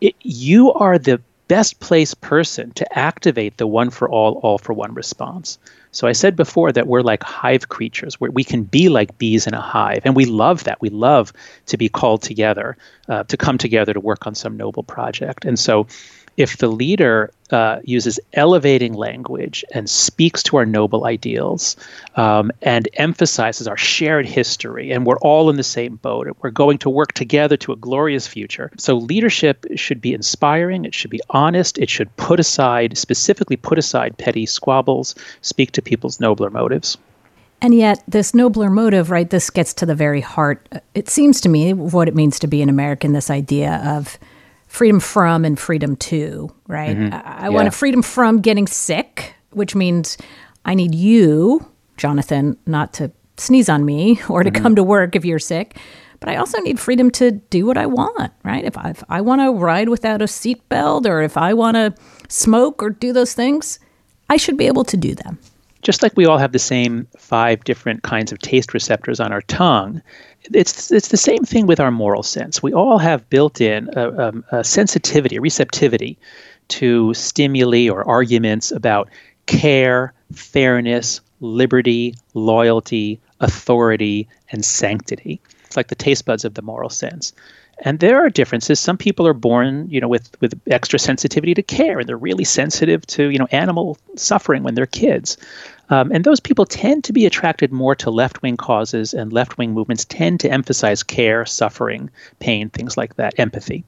it, 0.00 0.16
you 0.22 0.72
are 0.72 0.98
the 0.98 1.20
best 1.46 1.78
placed 1.78 2.20
person 2.20 2.70
to 2.72 2.98
activate 2.98 3.58
the 3.58 3.66
one 3.66 3.90
for 3.90 4.08
all, 4.08 4.40
all 4.42 4.58
for 4.58 4.72
one 4.72 4.94
response. 4.94 5.58
So 5.92 6.08
I 6.08 6.12
said 6.12 6.34
before 6.34 6.72
that 6.72 6.88
we're 6.88 7.02
like 7.02 7.22
hive 7.22 7.68
creatures, 7.68 8.18
where 8.18 8.30
we 8.30 8.42
can 8.42 8.64
be 8.64 8.88
like 8.88 9.16
bees 9.18 9.46
in 9.46 9.54
a 9.54 9.60
hive, 9.60 10.02
and 10.04 10.16
we 10.16 10.24
love 10.24 10.64
that. 10.64 10.80
We 10.80 10.88
love 10.88 11.32
to 11.66 11.76
be 11.76 11.88
called 11.88 12.22
together, 12.22 12.76
uh, 13.08 13.24
to 13.24 13.36
come 13.36 13.58
together 13.58 13.92
to 13.92 14.00
work 14.00 14.26
on 14.26 14.34
some 14.34 14.56
noble 14.56 14.82
project. 14.82 15.44
And 15.44 15.58
so 15.58 15.86
if 16.36 16.58
the 16.58 16.68
leader 16.68 17.30
uh, 17.50 17.78
uses 17.84 18.18
elevating 18.32 18.94
language 18.94 19.64
and 19.72 19.88
speaks 19.88 20.42
to 20.42 20.56
our 20.56 20.66
noble 20.66 21.06
ideals 21.06 21.76
um, 22.16 22.50
and 22.62 22.88
emphasizes 22.94 23.68
our 23.68 23.76
shared 23.76 24.26
history, 24.26 24.90
and 24.90 25.06
we're 25.06 25.18
all 25.18 25.50
in 25.50 25.56
the 25.56 25.62
same 25.62 25.96
boat, 25.96 26.26
and 26.26 26.34
we're 26.42 26.50
going 26.50 26.78
to 26.78 26.90
work 26.90 27.12
together 27.12 27.56
to 27.56 27.72
a 27.72 27.76
glorious 27.76 28.26
future. 28.26 28.70
So, 28.78 28.96
leadership 28.96 29.66
should 29.76 30.00
be 30.00 30.12
inspiring, 30.12 30.84
it 30.84 30.94
should 30.94 31.10
be 31.10 31.20
honest, 31.30 31.78
it 31.78 31.90
should 31.90 32.14
put 32.16 32.40
aside, 32.40 32.98
specifically 32.98 33.56
put 33.56 33.78
aside 33.78 34.18
petty 34.18 34.46
squabbles, 34.46 35.14
speak 35.42 35.72
to 35.72 35.82
people's 35.82 36.20
nobler 36.20 36.50
motives. 36.50 36.96
And 37.60 37.74
yet, 37.74 38.02
this 38.08 38.34
nobler 38.34 38.68
motive, 38.68 39.10
right, 39.10 39.30
this 39.30 39.48
gets 39.48 39.72
to 39.74 39.86
the 39.86 39.94
very 39.94 40.20
heart, 40.20 40.68
it 40.94 41.08
seems 41.08 41.40
to 41.42 41.48
me, 41.48 41.72
what 41.72 42.08
it 42.08 42.14
means 42.14 42.38
to 42.40 42.46
be 42.46 42.60
an 42.62 42.68
American 42.68 43.12
this 43.12 43.30
idea 43.30 43.80
of 43.86 44.18
freedom 44.74 44.98
from 44.98 45.44
and 45.44 45.58
freedom 45.58 45.94
to, 45.94 46.52
right? 46.66 46.96
Mm-hmm. 46.96 47.14
I, 47.14 47.20
I 47.20 47.42
yeah. 47.44 47.48
want 47.50 47.68
a 47.68 47.70
freedom 47.70 48.02
from 48.02 48.40
getting 48.40 48.66
sick, 48.66 49.34
which 49.50 49.74
means 49.74 50.18
I 50.64 50.74
need 50.74 50.94
you, 50.94 51.64
Jonathan, 51.96 52.58
not 52.66 52.92
to 52.94 53.12
sneeze 53.36 53.68
on 53.68 53.84
me 53.84 54.20
or 54.28 54.42
to 54.42 54.50
mm-hmm. 54.50 54.62
come 54.62 54.74
to 54.74 54.82
work 54.82 55.14
if 55.14 55.24
you're 55.24 55.38
sick. 55.38 55.78
But 56.18 56.28
I 56.28 56.36
also 56.36 56.58
need 56.60 56.80
freedom 56.80 57.10
to 57.12 57.32
do 57.32 57.66
what 57.66 57.76
I 57.76 57.86
want, 57.86 58.32
right? 58.42 58.64
If 58.64 58.76
I, 58.78 58.90
if 58.90 59.04
I 59.08 59.20
want 59.20 59.42
to 59.42 59.52
ride 59.52 59.90
without 59.90 60.22
a 60.22 60.24
seatbelt 60.24 61.06
or 61.06 61.22
if 61.22 61.36
I 61.36 61.54
want 61.54 61.76
to 61.76 61.94
smoke 62.28 62.82
or 62.82 62.90
do 62.90 63.12
those 63.12 63.34
things, 63.34 63.78
I 64.28 64.38
should 64.38 64.56
be 64.56 64.66
able 64.66 64.84
to 64.84 64.96
do 64.96 65.14
them. 65.14 65.38
Just 65.84 66.02
like 66.02 66.16
we 66.16 66.26
all 66.26 66.38
have 66.38 66.52
the 66.52 66.58
same 66.58 67.06
five 67.18 67.62
different 67.64 68.02
kinds 68.02 68.32
of 68.32 68.38
taste 68.38 68.74
receptors 68.74 69.20
on 69.20 69.32
our 69.32 69.42
tongue, 69.42 70.02
it's 70.52 70.90
it's 70.90 71.08
the 71.08 71.16
same 71.16 71.44
thing 71.44 71.66
with 71.66 71.78
our 71.78 71.90
moral 71.90 72.22
sense. 72.22 72.62
We 72.62 72.72
all 72.72 72.98
have 72.98 73.28
built 73.30 73.60
in 73.60 73.90
a, 73.94 74.32
a 74.50 74.64
sensitivity, 74.64 75.36
a 75.36 75.40
receptivity 75.42 76.18
to 76.68 77.12
stimuli 77.14 77.88
or 77.90 78.08
arguments 78.08 78.72
about 78.72 79.10
care, 79.46 80.14
fairness, 80.32 81.20
liberty, 81.40 82.14
loyalty, 82.32 83.20
authority, 83.40 84.26
and 84.50 84.64
sanctity. 84.64 85.38
It's 85.66 85.76
like 85.76 85.88
the 85.88 85.94
taste 85.94 86.24
buds 86.24 86.46
of 86.46 86.54
the 86.54 86.62
moral 86.62 86.88
sense. 86.88 87.32
And 87.80 87.98
there 87.98 88.24
are 88.24 88.30
differences. 88.30 88.78
Some 88.78 88.96
people 88.96 89.26
are 89.26 89.34
born, 89.34 89.88
you 89.90 90.00
know, 90.00 90.08
with 90.08 90.30
with 90.40 90.58
extra 90.68 90.98
sensitivity 90.98 91.54
to 91.54 91.62
care, 91.62 91.98
and 91.98 92.08
they're 92.08 92.16
really 92.16 92.44
sensitive 92.44 93.04
to, 93.08 93.30
you 93.30 93.38
know, 93.38 93.48
animal 93.50 93.98
suffering 94.16 94.62
when 94.62 94.74
they're 94.74 94.86
kids. 94.86 95.36
Um, 95.90 96.10
and 96.12 96.24
those 96.24 96.40
people 96.40 96.64
tend 96.64 97.04
to 97.04 97.12
be 97.12 97.26
attracted 97.26 97.72
more 97.72 97.94
to 97.96 98.10
left 98.10 98.42
wing 98.42 98.56
causes, 98.56 99.12
and 99.12 99.32
left 99.32 99.58
wing 99.58 99.72
movements 99.72 100.04
tend 100.04 100.40
to 100.40 100.50
emphasize 100.50 101.02
care, 101.02 101.44
suffering, 101.44 102.10
pain, 102.38 102.70
things 102.70 102.96
like 102.96 103.16
that, 103.16 103.38
empathy. 103.38 103.84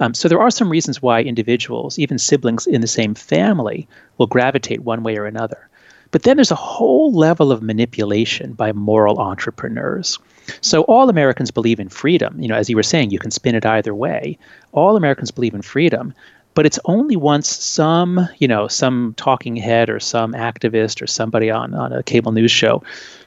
Um, 0.00 0.14
so 0.14 0.28
there 0.28 0.40
are 0.40 0.50
some 0.50 0.70
reasons 0.70 1.02
why 1.02 1.22
individuals, 1.22 1.98
even 1.98 2.18
siblings 2.18 2.66
in 2.66 2.80
the 2.80 2.86
same 2.86 3.14
family, 3.14 3.88
will 4.18 4.26
gravitate 4.26 4.82
one 4.82 5.02
way 5.02 5.16
or 5.16 5.26
another. 5.26 5.68
But 6.12 6.22
then 6.22 6.36
there's 6.36 6.52
a 6.52 6.56
whole 6.56 7.12
level 7.12 7.50
of 7.50 7.60
manipulation 7.60 8.52
by 8.52 8.70
moral 8.70 9.18
entrepreneurs. 9.18 10.20
So 10.60 10.82
all 10.82 11.08
Americans 11.08 11.50
believe 11.50 11.80
in 11.80 11.88
freedom. 11.88 12.40
You 12.40 12.46
know, 12.46 12.54
as 12.54 12.70
you 12.70 12.76
were 12.76 12.84
saying, 12.84 13.10
you 13.10 13.18
can 13.18 13.32
spin 13.32 13.56
it 13.56 13.66
either 13.66 13.92
way. 13.92 14.38
All 14.70 14.96
Americans 14.96 15.32
believe 15.32 15.54
in 15.54 15.62
freedom, 15.62 16.14
but 16.54 16.64
it's 16.64 16.78
only 16.84 17.16
once 17.16 17.48
some 17.48 18.28
you 18.38 18.48
know 18.48 18.68
some 18.68 19.14
talking 19.16 19.56
head 19.56 19.90
or 19.90 20.00
some 20.00 20.32
activist 20.32 21.02
or 21.02 21.06
somebody 21.06 21.50
on 21.50 21.74
on 21.74 21.92
a 21.92 22.02
cable 22.02 22.32
news 22.32 22.50
show 22.50 22.82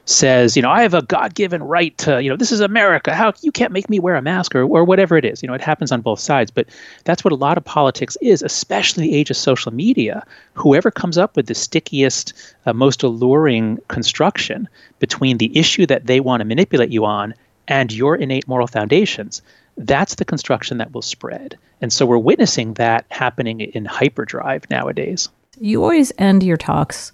says 0.06 0.56
you 0.56 0.62
know 0.62 0.70
i 0.70 0.82
have 0.82 0.94
a 0.94 1.02
god-given 1.02 1.62
right 1.62 1.98
to 1.98 2.24
you 2.24 2.30
know 2.30 2.38
this 2.38 2.52
is 2.52 2.62
america. 2.62 3.14
How 3.14 3.34
you 3.42 3.52
can't 3.52 3.74
make 3.74 3.90
me 3.90 4.00
wear 4.00 4.16
a 4.16 4.22
mask 4.22 4.56
or, 4.56 4.64
or 4.64 4.86
whatever 4.86 5.18
it 5.18 5.26
is. 5.26 5.44
You 5.44 5.48
know 5.48 5.54
it 5.54 5.62
happens 5.62 5.92
on 5.92 6.02
both 6.02 6.20
sides 6.20 6.50
but 6.50 6.68
that's 7.04 7.24
what 7.24 7.34
a 7.34 7.36
lot 7.36 7.58
of 7.58 7.66
politics 7.66 8.18
is 8.22 8.42
especially 8.42 9.04
the 9.04 9.16
age 9.16 9.30
of 9.30 9.38
social 9.38 9.74
media. 9.74 10.26
Whoever 10.54 10.92
comes 10.92 11.18
up 11.18 11.36
with 11.36 11.48
the 11.48 11.56
stickiest 11.56 12.34
uh, 12.66 12.74
most 12.74 13.04
alluring 13.04 13.80
construction 13.90 14.68
between 15.00 15.38
the 15.38 15.56
issue 15.58 15.86
that 15.88 16.06
they 16.06 16.20
want 16.20 16.40
to 16.42 16.46
manipulate 16.46 16.90
you 16.90 17.06
on 17.06 17.34
and 17.68 17.92
your 17.92 18.16
innate 18.16 18.48
moral 18.48 18.68
foundations 18.68 19.42
that's 19.78 20.16
the 20.16 20.26
construction 20.26 20.78
that 20.80 20.94
will 20.94 21.02
spread. 21.02 21.58
And 21.82 21.94
so 21.94 22.06
we're 22.06 22.18
witnessing 22.18 22.74
that 22.76 23.06
happening 23.10 23.62
in 23.62 23.86
hyperdrive 23.86 24.70
nowadays. 24.70 25.30
You 25.60 25.84
always 25.84 26.12
end 26.18 26.44
your 26.44 26.58
talks 26.58 27.12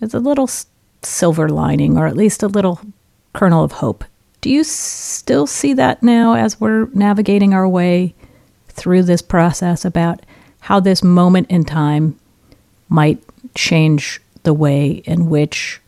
with 0.00 0.14
a 0.14 0.20
little 0.20 0.48
silver 1.02 1.48
lining, 1.48 1.96
or 1.96 2.06
at 2.06 2.16
least 2.16 2.42
a 2.42 2.48
little 2.48 2.80
kernel 3.32 3.64
of 3.64 3.72
hope. 3.72 4.04
Do 4.40 4.50
you 4.50 4.64
still 4.64 5.46
see 5.46 5.72
that 5.74 6.02
now 6.02 6.34
as 6.34 6.60
we're 6.60 6.86
navigating 6.92 7.54
our 7.54 7.68
way 7.68 8.14
through 8.68 9.04
this 9.04 9.22
process 9.22 9.84
about 9.84 10.20
how 10.60 10.80
this 10.80 11.02
moment 11.02 11.50
in 11.50 11.64
time 11.64 12.18
might 12.88 13.22
change 13.54 14.20
the 14.42 14.54
way 14.54 14.88
in 15.04 15.28
which 15.28 15.80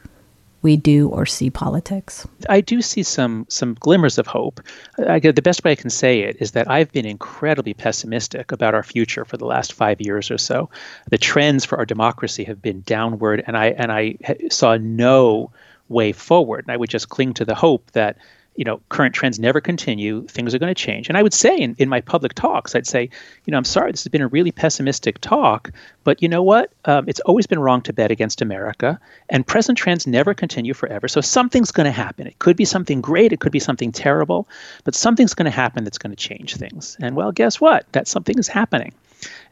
we 0.62 0.76
do 0.76 1.08
or 1.08 1.26
see 1.26 1.50
politics? 1.50 2.26
I 2.48 2.60
do 2.60 2.82
see 2.82 3.02
some 3.02 3.46
some 3.48 3.74
glimmers 3.74 4.18
of 4.18 4.26
hope. 4.26 4.60
I, 5.06 5.18
the 5.18 5.42
best 5.42 5.64
way 5.64 5.72
I 5.72 5.76
can 5.76 5.90
say 5.90 6.20
it 6.20 6.36
is 6.40 6.52
that 6.52 6.70
I've 6.70 6.92
been 6.92 7.06
incredibly 7.06 7.74
pessimistic 7.74 8.52
about 8.52 8.74
our 8.74 8.82
future 8.82 9.24
for 9.24 9.36
the 9.36 9.46
last 9.46 9.72
five 9.72 10.00
years 10.00 10.30
or 10.30 10.38
so. 10.38 10.70
The 11.10 11.18
trends 11.18 11.64
for 11.64 11.78
our 11.78 11.86
democracy 11.86 12.44
have 12.44 12.60
been 12.60 12.82
downward, 12.82 13.44
and 13.46 13.56
I 13.56 13.66
and 13.68 13.92
I 13.92 14.16
saw 14.50 14.76
no 14.76 15.52
way 15.88 16.12
forward. 16.12 16.64
And 16.66 16.72
I 16.72 16.76
would 16.76 16.90
just 16.90 17.08
cling 17.08 17.34
to 17.34 17.44
the 17.44 17.54
hope 17.54 17.90
that 17.92 18.16
you 18.58 18.64
know, 18.64 18.80
current 18.88 19.14
trends 19.14 19.38
never 19.38 19.60
continue, 19.60 20.26
things 20.26 20.52
are 20.52 20.58
going 20.58 20.74
to 20.74 20.74
change. 20.74 21.08
And 21.08 21.16
I 21.16 21.22
would 21.22 21.32
say 21.32 21.56
in, 21.56 21.76
in 21.78 21.88
my 21.88 22.00
public 22.00 22.34
talks, 22.34 22.74
I'd 22.74 22.88
say, 22.88 23.08
you 23.44 23.52
know, 23.52 23.56
I'm 23.56 23.62
sorry, 23.62 23.92
this 23.92 24.02
has 24.02 24.10
been 24.10 24.20
a 24.20 24.26
really 24.26 24.50
pessimistic 24.50 25.20
talk, 25.20 25.70
but 26.02 26.20
you 26.20 26.28
know 26.28 26.42
what? 26.42 26.72
Um, 26.84 27.04
it's 27.06 27.20
always 27.20 27.46
been 27.46 27.60
wrong 27.60 27.82
to 27.82 27.92
bet 27.92 28.10
against 28.10 28.42
America, 28.42 28.98
and 29.30 29.46
present 29.46 29.78
trends 29.78 30.08
never 30.08 30.34
continue 30.34 30.74
forever. 30.74 31.06
So 31.06 31.20
something's 31.20 31.70
going 31.70 31.84
to 31.84 31.92
happen. 31.92 32.26
It 32.26 32.40
could 32.40 32.56
be 32.56 32.64
something 32.64 33.00
great, 33.00 33.32
it 33.32 33.38
could 33.38 33.52
be 33.52 33.60
something 33.60 33.92
terrible, 33.92 34.48
but 34.82 34.96
something's 34.96 35.34
going 35.34 35.44
to 35.44 35.52
happen 35.52 35.84
that's 35.84 35.98
going 35.98 36.10
to 36.10 36.16
change 36.16 36.56
things. 36.56 36.96
And 37.00 37.14
well, 37.14 37.30
guess 37.30 37.60
what? 37.60 37.86
That 37.92 38.08
something 38.08 38.40
is 38.40 38.48
happening. 38.48 38.92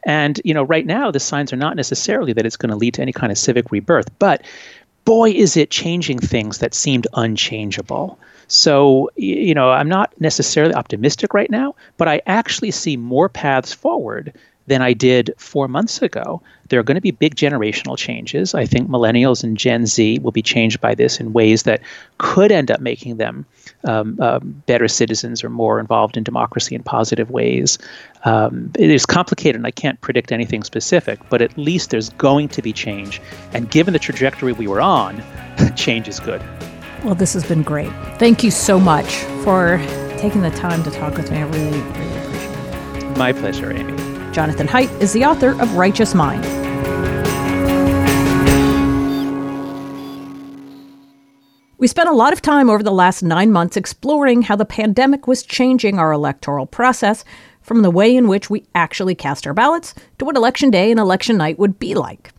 And 0.03 0.41
you 0.43 0.53
know, 0.53 0.63
right 0.63 0.85
now 0.85 1.11
the 1.11 1.21
signs 1.21 1.53
are 1.53 1.57
not 1.57 1.77
necessarily 1.77 2.33
that 2.33 2.45
it's 2.45 2.57
going 2.57 2.71
to 2.71 2.77
lead 2.77 2.95
to 2.95 3.01
any 3.01 3.13
kind 3.13 3.31
of 3.31 3.37
civic 3.37 3.71
rebirth, 3.71 4.09
but 4.19 4.43
boy, 5.05 5.29
is 5.29 5.55
it 5.55 5.71
changing 5.71 6.19
things 6.19 6.57
that 6.57 6.73
seemed 6.73 7.07
unchangeable. 7.13 8.19
So, 8.47 9.09
you 9.15 9.53
know, 9.53 9.69
I'm 9.71 9.89
not 9.89 10.13
necessarily 10.19 10.73
optimistic 10.73 11.33
right 11.33 11.49
now, 11.49 11.75
but 11.97 12.07
I 12.07 12.21
actually 12.25 12.71
see 12.71 12.97
more 12.97 13.29
paths 13.29 13.73
forward 13.73 14.33
than 14.67 14.81
I 14.81 14.93
did 14.93 15.33
four 15.37 15.67
months 15.67 16.01
ago. 16.01 16.41
There 16.67 16.79
are 16.79 16.83
going 16.83 16.95
to 16.95 17.01
be 17.01 17.11
big 17.11 17.35
generational 17.35 17.97
changes. 17.97 18.53
I 18.53 18.65
think 18.65 18.89
millennials 18.89 19.43
and 19.43 19.57
Gen 19.57 19.85
Z 19.85 20.19
will 20.19 20.33
be 20.33 20.41
changed 20.41 20.81
by 20.81 20.93
this 20.93 21.21
in 21.21 21.31
ways 21.31 21.63
that 21.63 21.81
could 22.17 22.51
end 22.51 22.69
up 22.69 22.81
making 22.81 23.15
them 23.15 23.45
um, 23.85 24.17
uh, 24.21 24.39
better 24.39 24.89
citizens 24.89 25.43
or 25.43 25.49
more 25.49 25.79
involved 25.79 26.17
in 26.17 26.23
democracy 26.23 26.75
in 26.75 26.83
positive 26.83 27.31
ways. 27.31 27.79
Um, 28.25 28.71
it 28.77 28.91
is 28.91 29.05
complicated, 29.05 29.55
and 29.55 29.65
I 29.65 29.71
can't 29.71 29.99
predict 30.01 30.33
anything 30.33 30.63
specific, 30.63 31.19
but 31.29 31.41
at 31.41 31.57
least 31.57 31.89
there's 31.89 32.09
going 32.09 32.49
to 32.49 32.61
be 32.61 32.73
change. 32.73 33.21
And 33.53 33.71
given 33.71 33.93
the 33.93 33.99
trajectory 33.99 34.51
we 34.51 34.67
were 34.67 34.81
on, 34.81 35.23
change 35.77 36.09
is 36.09 36.19
good. 36.19 36.41
Well, 37.03 37.15
this 37.15 37.33
has 37.33 37.45
been 37.45 37.63
great. 37.63 37.91
Thank 38.17 38.43
you 38.43 38.51
so 38.51 38.79
much 38.79 39.15
for 39.43 39.77
taking 40.17 40.41
the 40.41 40.49
time 40.51 40.83
to 40.83 40.91
talk 40.91 41.15
with 41.15 41.31
me. 41.31 41.37
I 41.37 41.43
really, 41.43 41.69
really 41.69 42.17
appreciate 42.17 43.03
it. 43.03 43.17
My 43.17 43.31
pleasure, 43.31 43.71
Amy. 43.71 43.95
Jonathan 44.33 44.67
Haidt 44.67 45.01
is 45.01 45.13
the 45.13 45.23
author 45.25 45.59
of 45.61 45.75
Righteous 45.75 46.13
Mind. 46.13 46.43
We 51.79 51.87
spent 51.87 52.09
a 52.09 52.13
lot 52.13 52.33
of 52.33 52.41
time 52.41 52.69
over 52.69 52.81
the 52.81 52.91
last 52.91 53.21
nine 53.21 53.51
months 53.51 53.77
exploring 53.77 54.41
how 54.41 54.55
the 54.55 54.65
pandemic 54.65 55.27
was 55.27 55.43
changing 55.43 55.99
our 55.99 56.11
electoral 56.11 56.65
process 56.65 57.23
from 57.61 57.83
the 57.83 57.91
way 57.91 58.15
in 58.15 58.27
which 58.27 58.49
we 58.49 58.65
actually 58.73 59.13
cast 59.13 59.45
our 59.45 59.53
ballots 59.53 59.93
to 60.17 60.25
what 60.25 60.35
election 60.35 60.71
day 60.71 60.89
and 60.89 60.99
election 60.99 61.37
night 61.37 61.59
would 61.59 61.77
be 61.77 61.93
like. 61.93 62.31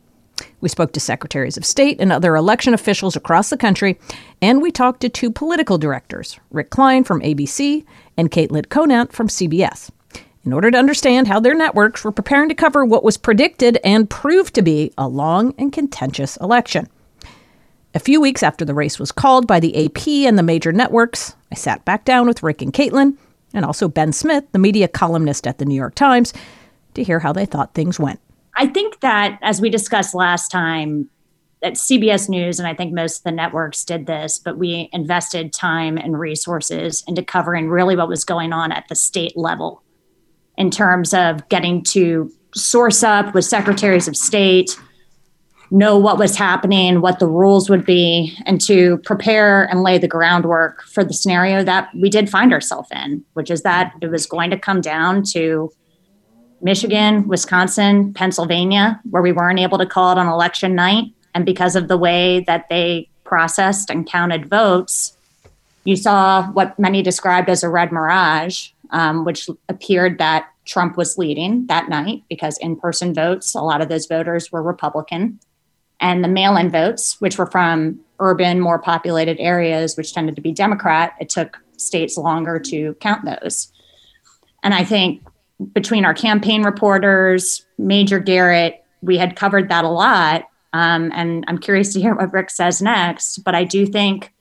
We 0.61 0.69
spoke 0.69 0.93
to 0.93 1.01
secretaries 1.01 1.57
of 1.57 1.65
state 1.65 2.01
and 2.01 2.11
other 2.11 2.35
election 2.35 2.75
officials 2.75 3.15
across 3.15 3.51
the 3.51 3.57
country, 3.57 3.99
and 4.43 4.61
we 4.61 4.73
talked 4.73 5.01
to 5.03 5.09
two 5.09 5.31
political 5.31 5.79
directors, 5.79 6.39
Rick 6.51 6.71
Klein 6.71 7.05
from 7.05 7.21
ABC 7.21 7.85
and 8.17 8.31
Caitlin 8.31 8.69
Conant 8.69 9.13
from 9.13 9.29
CBS, 9.29 9.91
in 10.45 10.53
order 10.53 10.71
to 10.71 10.79
understand 10.79 11.29
how 11.29 11.39
their 11.39 11.55
networks 11.55 12.03
were 12.03 12.11
preparing 12.11 12.49
to 12.49 12.55
cover 12.57 12.85
what 12.85 13.05
was 13.05 13.17
predicted 13.17 13.79
and 13.85 14.11
proved 14.11 14.55
to 14.55 14.63
be 14.63 14.93
a 14.99 15.07
long 15.07 15.55
and 15.59 15.73
contentious 15.73 16.37
election. 16.39 16.89
A 17.95 18.01
few 18.01 18.21
weeks 18.21 18.43
after 18.43 18.65
the 18.65 18.75
race 18.75 18.99
was 18.99 19.13
called 19.13 19.47
by 19.47 19.61
the 19.61 19.85
AP 19.85 20.09
and 20.29 20.37
the 20.37 20.43
major 20.43 20.73
networks, 20.73 21.37
I 21.53 21.55
sat 21.55 21.85
back 21.85 22.05
down 22.05 22.27
with 22.27 22.43
Rick 22.43 22.63
and 22.63 22.73
Caitlin, 22.73 23.17
and 23.55 23.65
also 23.65 23.89
Ben 23.89 24.13
Smith, 24.13 24.45
the 24.53 24.59
media 24.59 24.89
columnist 24.89 25.47
at 25.47 25.59
the 25.59 25.65
New 25.65 25.75
York 25.75 25.95
Times, 25.95 26.35
to 26.95 27.03
hear 27.03 27.21
how 27.21 27.33
they 27.33 27.47
thought 27.47 27.75
things 27.75 27.99
went. 27.99 28.21
I 28.59 28.67
think 28.67 29.01
that, 29.01 29.39
as 29.41 29.61
we 29.61 29.71
discussed 29.71 30.17
last 30.17 30.49
time, 30.49 31.09
that 31.63 31.75
CBS 31.75 32.29
News, 32.29 32.59
and 32.59 32.67
I 32.67 32.75
think 32.75 32.93
most 32.93 33.19
of 33.19 33.25
the 33.25 33.31
networks 33.31 33.85
did 33.85 34.07
this, 34.07 34.39
but 34.39 34.59
we 34.59 34.91
invested 34.93 35.53
time 35.53 35.97
and 35.97 36.19
resources 36.19 37.05
into 37.07 37.23
covering 37.23 37.69
really 37.69 37.95
what 37.95 38.09
was 38.09 38.25
going 38.25 38.53
on 38.53 38.73
at 38.73 38.87
the 38.89 38.97
state 38.97 39.37
level 39.37 39.83
in 40.57 40.73
terms 40.73 41.15
of 41.15 41.49
getting 41.49 41.85
to 41.85 42.33
source 42.53 43.05
up 43.05 43.33
with 43.33 43.45
secretaries 43.45 44.09
of 44.09 44.17
state, 44.17 44.77
know 45.71 45.97
what 45.97 46.19
was 46.19 46.37
happening, 46.37 47.01
what 47.01 47.21
the 47.21 47.29
rules 47.29 47.71
would 47.71 47.85
be, 47.85 48.37
and 48.45 48.61
to 48.63 48.99
prepare 48.99 49.65
and 49.71 49.83
lay 49.83 49.99
the 49.99 50.09
groundwork 50.09 50.83
for 50.83 51.05
the 51.05 51.13
scenario 51.13 51.63
that 51.63 51.91
we 51.95 52.11
did 52.11 52.29
find 52.29 52.53
ourselves 52.53 52.89
in, 52.91 53.25
which 53.35 53.53
is 53.53 53.63
that 53.63 53.93
it 54.01 54.11
was 54.11 54.27
going 54.27 54.51
to 54.51 54.59
come 54.59 54.81
down 54.81 55.23
to 55.23 55.71
Michigan, 56.61 57.29
Wisconsin, 57.29 58.13
Pennsylvania, 58.15 59.01
where 59.11 59.23
we 59.23 59.33
weren't 59.33 59.61
able 59.61 59.79
to 59.79 59.87
call 59.87 60.13
it 60.13 60.19
on 60.19 60.27
election 60.27 60.75
night. 60.75 61.07
And 61.35 61.45
because 61.47 61.77
of 61.77 61.89
the 61.89 61.97
way 61.97 62.41
that 62.47 62.69
they 62.69 63.09
processed 63.25 63.91
and 63.91 64.07
counted 64.07 64.49
votes, 64.49 65.17
you 65.85 65.97
saw 65.97 66.51
what 66.53 66.79
many 66.79 67.03
described 67.03 67.49
as 67.49 67.63
a 67.63 67.69
red 67.69 67.93
mirage, 67.93 68.71
um, 68.91 69.25
which 69.25 69.49
appeared 69.69 70.19
that 70.19 70.49
Trump 70.65 70.97
was 70.97 71.17
leading 71.17 71.67
that 71.67 71.89
night 71.89 72.23
because 72.29 72.59
in 72.59 72.77
person 72.77 73.15
votes, 73.15 73.55
a 73.55 73.61
lot 73.61 73.81
of 73.81 73.89
those 73.89 74.07
voters 74.07 74.53
were 74.53 74.63
Republican. 74.63 75.41
And 76.01 76.23
the 76.23 76.29
mail 76.29 76.57
in 76.57 76.71
votes, 76.71 77.21
which 77.21 77.39
were 77.39 77.47
from 77.47 78.01
urban, 78.21 78.61
more 78.61 78.79
populated 78.79 79.39
areas, 79.41 79.97
which 79.97 80.13
tended 80.13 80.37
to 80.37 80.43
be 80.43 80.53
Democrat, 80.53 81.15
it 81.21 81.29
took 81.29 81.59
states 81.77 82.17
longer 82.17 82.59
to 82.59 82.95
count 83.01 83.25
those. 83.25 83.73
And 84.63 84.75
I 84.75 84.85
think 84.85 85.23
between 85.73 86.05
our 86.05 86.15
campaign 86.15 86.63
reporters, 86.63 87.67
Major 87.79 88.19
Garrett, 88.19 88.85
we 89.03 89.19
had 89.19 89.37
covered 89.37 89.69
that 89.69 89.85
a 89.85 89.89
lot. 89.89 90.49
Um, 90.73 91.11
and 91.15 91.45
I'm 91.49 91.59
curious 91.59 91.93
to 91.95 92.01
hear 92.01 92.15
what 92.15 92.33
Rick 92.33 92.51
says 92.51 92.83
next. 92.83 93.39
But 93.39 93.55
I 93.55 93.65
do 93.65 93.87
think 93.87 94.33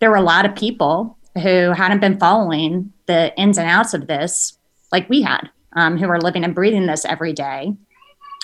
there 0.00 0.10
were 0.10 0.16
a 0.16 0.22
lot 0.22 0.44
of 0.44 0.54
people 0.54 1.16
who 1.34 1.72
hadn't 1.72 2.00
been 2.00 2.18
following 2.18 2.92
the 3.06 3.36
ins 3.36 3.58
and 3.58 3.68
outs 3.68 3.94
of 3.94 4.06
this 4.06 4.58
like 4.92 5.08
we 5.08 5.22
had, 5.22 5.50
um, 5.74 5.96
who 5.96 6.08
are 6.08 6.20
living 6.20 6.44
and 6.44 6.54
breathing 6.54 6.86
this 6.86 7.04
every 7.04 7.32
day. 7.32 7.74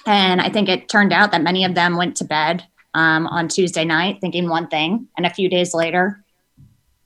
And 0.06 0.40
I 0.40 0.48
think 0.48 0.68
it 0.68 0.88
turned 0.88 1.12
out 1.12 1.32
that 1.32 1.42
many 1.42 1.64
of 1.64 1.74
them 1.74 1.96
went 1.96 2.16
to 2.16 2.24
bed 2.24 2.64
um, 2.94 3.26
on 3.26 3.48
Tuesday 3.48 3.84
night 3.84 4.18
thinking 4.20 4.48
one 4.48 4.66
thing, 4.68 5.06
and 5.16 5.26
a 5.26 5.30
few 5.30 5.48
days 5.48 5.74
later, 5.74 6.24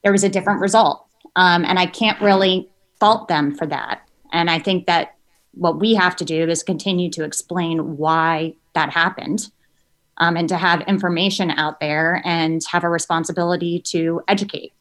there 0.02 0.12
was 0.12 0.24
a 0.24 0.28
different 0.28 0.60
result. 0.60 1.06
Um, 1.36 1.64
and 1.64 1.78
I 1.78 1.86
can't 1.86 2.20
really 2.20 2.70
fault 3.00 3.28
them 3.28 3.54
for 3.54 3.66
that. 3.66 4.02
And 4.34 4.50
I 4.50 4.58
think 4.58 4.86
that 4.86 5.14
what 5.52 5.78
we 5.78 5.94
have 5.94 6.16
to 6.16 6.24
do 6.24 6.48
is 6.48 6.62
continue 6.62 7.08
to 7.10 7.24
explain 7.24 7.96
why 7.96 8.54
that 8.74 8.90
happened 8.90 9.48
um, 10.18 10.36
and 10.36 10.48
to 10.48 10.56
have 10.56 10.82
information 10.82 11.50
out 11.52 11.80
there 11.80 12.20
and 12.24 12.60
have 12.70 12.84
a 12.84 12.88
responsibility 12.88 13.80
to 13.80 14.20
educate. 14.28 14.72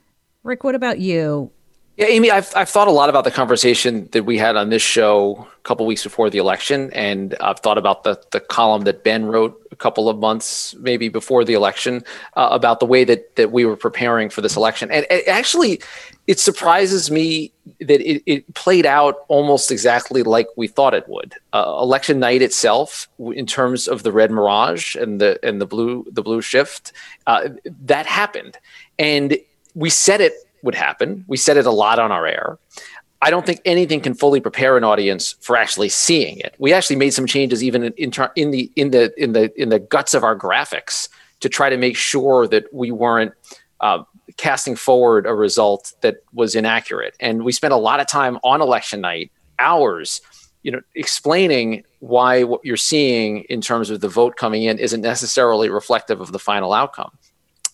Rick, 0.44 0.64
what 0.64 0.76
about 0.76 1.00
you? 1.00 1.52
Yeah, 1.96 2.08
Amy, 2.08 2.32
I've, 2.32 2.52
I've 2.56 2.70
thought 2.70 2.88
a 2.88 2.92
lot 2.92 3.10
about 3.10 3.24
the 3.24 3.30
conversation 3.30 4.10
that 4.14 4.24
we 4.24 4.40
had 4.40 4.56
on 4.56 4.70
this 4.70 4.82
show 4.82 5.48
a 5.56 5.62
couple 5.62 5.86
weeks 5.86 6.02
before 6.02 6.32
the 6.32 6.40
election, 6.40 6.92
and 6.92 7.36
I've 7.40 7.60
thought 7.60 7.78
about 7.78 8.04
the 8.04 8.20
the 8.32 8.40
column 8.40 8.82
that 8.86 9.04
Ben 9.04 9.28
wrote 9.28 9.62
a 9.72 9.76
couple 9.76 10.10
of 10.10 10.18
months 10.18 10.74
maybe 10.80 11.08
before 11.08 11.46
the 11.46 11.54
election 11.54 12.04
uh, 12.36 12.50
about 12.52 12.80
the 12.80 12.88
way 12.88 13.04
that 13.04 13.36
that 13.36 13.52
we 13.52 13.64
were 13.64 13.78
preparing 13.78 14.32
for 14.32 14.42
this 14.42 14.56
election. 14.56 14.90
And 14.92 15.06
it 15.12 15.28
actually, 15.28 15.82
it 16.26 16.40
surprises 16.40 17.12
me 17.12 17.52
that 17.80 18.02
it, 18.02 18.24
it 18.26 18.54
played 18.54 18.86
out 18.86 19.26
almost 19.28 19.72
exactly 19.72 20.24
like 20.24 20.48
we 20.56 20.68
thought 20.68 20.94
it 20.94 21.08
would. 21.10 21.34
Uh, 21.52 21.78
election 21.82 22.20
night 22.20 22.42
itself, 22.42 23.10
in 23.20 23.46
terms 23.46 23.88
of 23.88 24.04
the 24.04 24.12
red 24.12 24.32
mirage 24.32 24.96
and 24.96 25.20
the 25.20 25.38
and 25.44 25.60
the 25.60 25.66
blue 25.66 26.06
the 26.12 26.22
blue 26.22 26.42
shift, 26.42 26.94
uh, 27.28 27.50
that 27.82 28.06
happened, 28.06 28.58
and 28.98 29.38
we 29.76 29.90
said 29.90 30.22
it 30.22 30.34
would 30.62 30.76
happen. 30.76 31.26
We 31.28 31.38
said 31.38 31.58
it 31.58 31.66
a 31.66 31.72
lot 31.72 32.00
on 32.00 32.12
our 32.12 32.26
air. 32.26 32.58
I 33.22 33.30
don't 33.30 33.46
think 33.46 33.62
anything 33.64 34.02
can 34.02 34.14
fully 34.14 34.42
prepare 34.42 34.76
an 34.78 34.84
audience 34.84 35.36
for 35.40 35.56
actually 35.56 35.90
seeing 35.90 36.40
it. 36.40 36.56
We 36.58 36.74
actually 36.74 36.98
made 36.98 37.12
some 37.12 37.26
changes 37.26 37.64
even 37.64 37.84
in, 37.84 37.94
in, 38.36 38.52
the 38.52 38.72
in 38.76 38.92
the 38.92 39.14
in 39.18 39.32
the 39.34 39.62
in 39.62 39.70
the 39.70 39.80
guts 39.80 40.14
of 40.14 40.24
our 40.24 40.38
graphics 40.38 41.10
to 41.40 41.50
try 41.50 41.70
to 41.70 41.78
make 41.78 41.98
sure 41.98 42.48
that 42.48 42.74
we 42.74 42.92
weren't 42.92 43.34
uh, 43.82 44.04
casting 44.38 44.76
forward 44.76 45.26
a 45.26 45.34
result 45.34 45.94
that 46.02 46.18
was 46.34 46.56
inaccurate. 46.56 47.16
And 47.20 47.44
we 47.44 47.52
spent 47.52 47.74
a 47.74 47.78
lot 47.78 48.00
of 48.00 48.08
time 48.08 48.38
on 48.44 48.62
election 48.62 49.02
night, 49.02 49.32
hours, 49.60 50.22
you 50.64 50.72
know, 50.72 50.82
explaining 50.96 51.84
why 52.00 52.44
what 52.44 52.62
you're 52.64 52.78
seeing 52.78 53.42
in 53.44 53.62
terms 53.62 53.90
of 53.90 54.02
the 54.02 54.10
vote 54.10 54.36
coming 54.36 54.64
in 54.64 54.80
isn't 54.80 55.02
necessarily 55.02 55.70
reflective 55.70 56.22
of 56.22 56.32
the 56.32 56.40
final 56.40 56.74
outcome. 56.74 57.12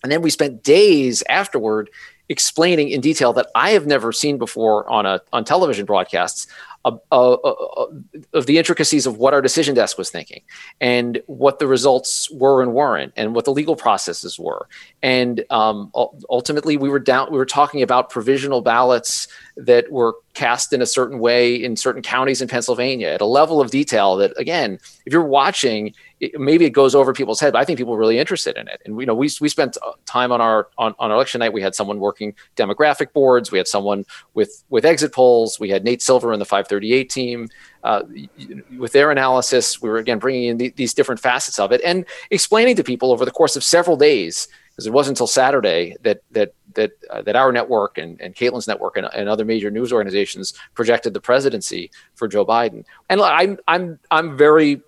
And 0.04 0.12
then 0.12 0.22
we 0.22 0.30
spent 0.30 0.64
days 0.64 1.24
afterward 1.30 1.90
explaining 2.30 2.90
in 2.90 3.02
detail 3.02 3.34
that 3.34 3.48
I 3.56 3.72
have 3.72 3.88
never 3.88 4.12
seen 4.12 4.38
before 4.38 4.88
on 4.90 5.06
a 5.06 5.20
on 5.34 5.44
television 5.44 5.86
broadcasts 5.86 6.48
uh, 6.86 6.96
uh, 7.12 7.34
uh, 7.34 7.88
of 8.34 8.46
the 8.46 8.58
intricacies 8.58 9.06
of 9.06 9.18
what 9.18 9.34
our 9.34 9.42
decision 9.42 9.76
desk 9.76 9.98
was 9.98 10.10
thinking 10.10 10.42
and 10.80 11.22
what 11.28 11.60
the 11.60 11.68
results 11.68 12.32
were 12.32 12.62
and 12.62 12.74
weren't 12.74 13.12
and 13.18 13.36
what 13.36 13.44
the 13.44 13.52
legal 13.52 13.76
processes 13.76 14.40
were. 14.40 14.68
And 15.04 15.44
um, 15.50 15.92
ultimately 16.30 16.78
we 16.78 16.90
were 16.90 17.00
down 17.00 17.32
we 17.32 17.38
were 17.38 17.46
talking 17.46 17.82
about 17.82 18.10
provisional 18.10 18.62
ballots 18.62 19.28
that 19.58 19.92
were 19.92 20.16
cast 20.36 20.72
in 20.72 20.82
a 20.82 20.86
certain 20.86 21.20
way 21.20 21.54
in 21.54 21.76
certain 21.76 22.02
counties 22.02 22.42
in 22.42 22.48
Pennsylvania 22.48 23.10
at 23.10 23.20
a 23.20 23.26
level 23.26 23.60
of 23.60 23.72
detail 23.72 24.16
that 24.16 24.32
again 24.38 24.80
if 25.06 25.12
you're 25.12 25.22
watching 25.22 25.94
it, 26.22 26.40
maybe 26.40 26.64
it 26.64 26.70
goes 26.70 26.96
over 26.96 27.12
people's 27.14 27.42
head 27.42 27.54
but 27.54 27.60
I 27.60 27.66
think 27.66 27.78
people 27.78 27.94
are 27.94 28.00
really 28.00 28.20
interested 28.20 28.58
in 28.58 28.68
it. 28.70 28.82
And 28.86 28.98
you 29.00 29.06
know 29.06 29.16
we, 29.16 29.30
we 29.42 29.50
spent 29.50 29.78
time 30.06 30.32
on 30.32 30.40
our 30.40 30.70
on, 30.78 30.96
on 31.00 31.12
election 31.12 31.40
night. 31.40 31.52
We 31.52 31.62
had 31.62 31.76
someone 31.76 32.00
working 32.00 32.34
demographic 32.56 33.12
boards. 33.12 33.52
We 33.52 33.58
had 33.58 33.68
someone 33.68 34.06
with 34.34 34.64
with 34.70 34.86
exit 34.86 35.14
polls. 35.14 35.60
We 35.60 35.70
had 35.70 35.84
Nate 35.84 36.02
Silver 36.02 36.32
in 36.34 36.40
the 36.40 36.46
538 36.70 37.10
team 37.10 37.50
uh, 37.84 38.04
with 38.78 38.92
their 38.92 39.12
analysis 39.12 39.82
we 39.82 39.90
were 39.90 39.98
again 39.98 40.20
bringing 40.20 40.44
in 40.44 40.58
the, 40.58 40.70
these 40.76 40.94
different 40.94 41.20
facets 41.20 41.60
of 41.60 41.72
it 41.72 41.82
and 41.84 42.06
explaining 42.30 42.76
to 42.76 42.84
people 42.84 43.12
over 43.12 43.26
the 43.26 43.32
course 43.32 43.56
of 43.56 43.64
several 43.64 43.98
days 43.98 44.48
because 44.80 44.88
it 44.88 44.94
wasn't 44.94 45.18
until 45.18 45.28
Saturday 45.28 45.96
that 46.04 46.22
that 46.32 46.54
that 46.76 46.92
uh, 47.10 47.22
that 47.24 47.36
our 47.36 47.52
network 47.52 47.98
and, 47.98 48.22
and 48.22 48.34
Caitlin's 48.34 48.66
network 48.66 48.96
and, 48.96 49.08
and 49.14 49.28
other 49.28 49.44
major 49.44 49.70
news 49.70 49.92
organizations 49.92 50.54
projected 50.74 51.14
the 51.14 51.20
presidency 51.20 51.92
for 52.16 52.30
Joe 52.30 52.46
Biden. 52.46 52.86
And 53.10 53.20
I'm 53.22 53.58
I'm 53.68 54.00
I'm 54.10 54.38
very 54.38 54.82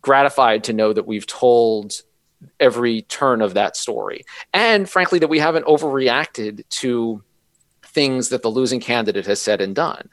gratified 0.00 0.64
to 0.64 0.72
know 0.72 0.94
that 0.94 1.06
we've 1.06 1.26
told 1.26 2.00
every 2.58 3.02
turn 3.02 3.42
of 3.42 3.52
that 3.52 3.76
story, 3.76 4.24
and 4.54 4.88
frankly 4.88 5.18
that 5.18 5.28
we 5.28 5.40
haven't 5.40 5.66
overreacted 5.66 6.66
to 6.80 7.22
things 7.94 8.30
that 8.30 8.42
the 8.42 8.50
losing 8.50 8.80
candidate 8.80 9.26
has 9.26 9.40
said 9.40 9.60
and 9.60 9.74
done. 9.74 10.08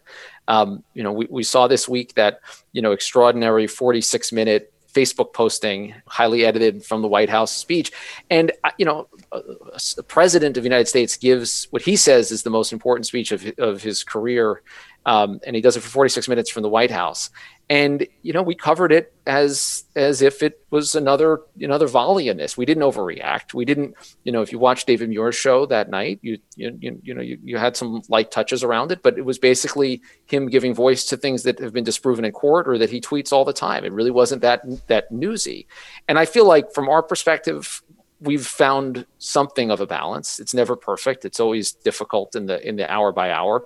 Um, 0.52 0.84
you 0.94 1.04
know, 1.04 1.14
we, 1.14 1.28
we 1.30 1.44
saw 1.44 1.68
this 1.68 1.88
week 1.88 2.14
that 2.16 2.42
you 2.74 2.82
know 2.82 2.92
extraordinary 2.92 3.68
46 3.68 4.32
minute 4.34 4.74
Facebook 4.94 5.34
posting, 5.34 5.94
highly 6.06 6.46
edited 6.46 6.84
from 6.84 7.02
the 7.02 7.08
White 7.08 7.30
House 7.30 7.52
speech. 7.52 7.92
And, 8.30 8.52
uh, 8.64 8.72
you 8.78 8.86
know, 8.86 9.08
the 9.32 10.04
president 10.04 10.58
of 10.58 10.64
the 10.64 10.68
United 10.68 10.88
States 10.88 11.16
gives 11.18 11.68
what 11.72 11.82
he 11.82 11.96
says 11.96 12.32
is 12.32 12.44
the 12.44 12.50
most 12.50 12.74
important 12.74 13.06
speech 13.06 13.32
of, 13.32 13.46
of 13.58 13.82
his 13.82 14.04
career. 14.04 14.62
Um, 15.06 15.40
and 15.46 15.56
he 15.56 15.62
does 15.62 15.78
it 15.78 15.82
for 15.82 15.90
46 15.90 16.28
minutes 16.28 16.50
from 16.50 16.64
the 16.64 16.70
White 16.70 16.92
House. 16.92 17.30
And 17.70 18.06
you 18.22 18.34
know 18.34 18.44
we 18.44 18.54
covered 18.54 18.92
it 18.92 19.14
as 19.26 19.86
as 19.96 20.22
if 20.22 20.44
it 20.44 20.60
was 20.72 20.94
another 20.94 21.40
another 21.58 21.88
volley 21.88 22.28
in 22.28 22.36
this. 22.36 22.58
We 22.58 22.66
didn't 22.66 22.84
overreact. 22.84 23.54
We 23.54 23.64
didn't 23.64 23.96
you 24.26 24.32
know 24.34 24.42
if 24.42 24.52
you 24.52 24.60
watched 24.60 24.88
david 24.88 25.08
muir's 25.08 25.38
show 25.38 25.66
that 25.68 25.90
night 25.90 26.20
you 26.22 26.38
you, 26.58 26.78
you, 26.82 27.00
you 27.02 27.14
know 27.14 27.22
you, 27.22 27.40
you 27.42 27.58
had 27.58 27.78
some 27.78 28.02
light 28.10 28.30
touches 28.30 28.62
around 28.62 28.92
it 28.92 29.02
but 29.02 29.18
it 29.18 29.24
was 29.24 29.40
basically 29.40 30.02
him 30.26 30.48
giving 30.48 30.74
voice 30.74 31.06
to 31.06 31.16
things 31.16 31.44
that 31.44 31.60
have 31.60 31.72
been 31.72 31.86
disproven 31.86 32.26
in 32.26 32.34
court 32.34 32.68
or 32.68 32.78
that 32.78 32.90
he 32.90 33.00
tweets 33.00 33.32
all 33.32 33.46
the 33.46 33.54
time. 33.54 33.86
It 33.86 33.94
really 33.94 34.12
wasn't 34.12 34.42
that 34.42 34.64
that 34.88 35.10
newsy. 35.10 35.66
And 36.10 36.20
i 36.20 36.26
feel 36.26 36.46
like 36.46 36.74
from 36.74 36.90
our 36.90 37.02
perspective 37.02 37.82
we've 38.20 38.46
found 38.46 39.06
something 39.18 39.72
of 39.72 39.82
a 39.82 39.88
balance. 39.88 40.40
It's 40.40 40.54
never 40.54 40.76
perfect. 40.76 41.26
It's 41.26 41.40
always 41.40 41.72
difficult 41.72 42.36
in 42.36 42.46
the 42.46 42.68
in 42.68 42.76
the 42.76 42.92
hour 42.92 43.12
by 43.14 43.32
hour 43.32 43.66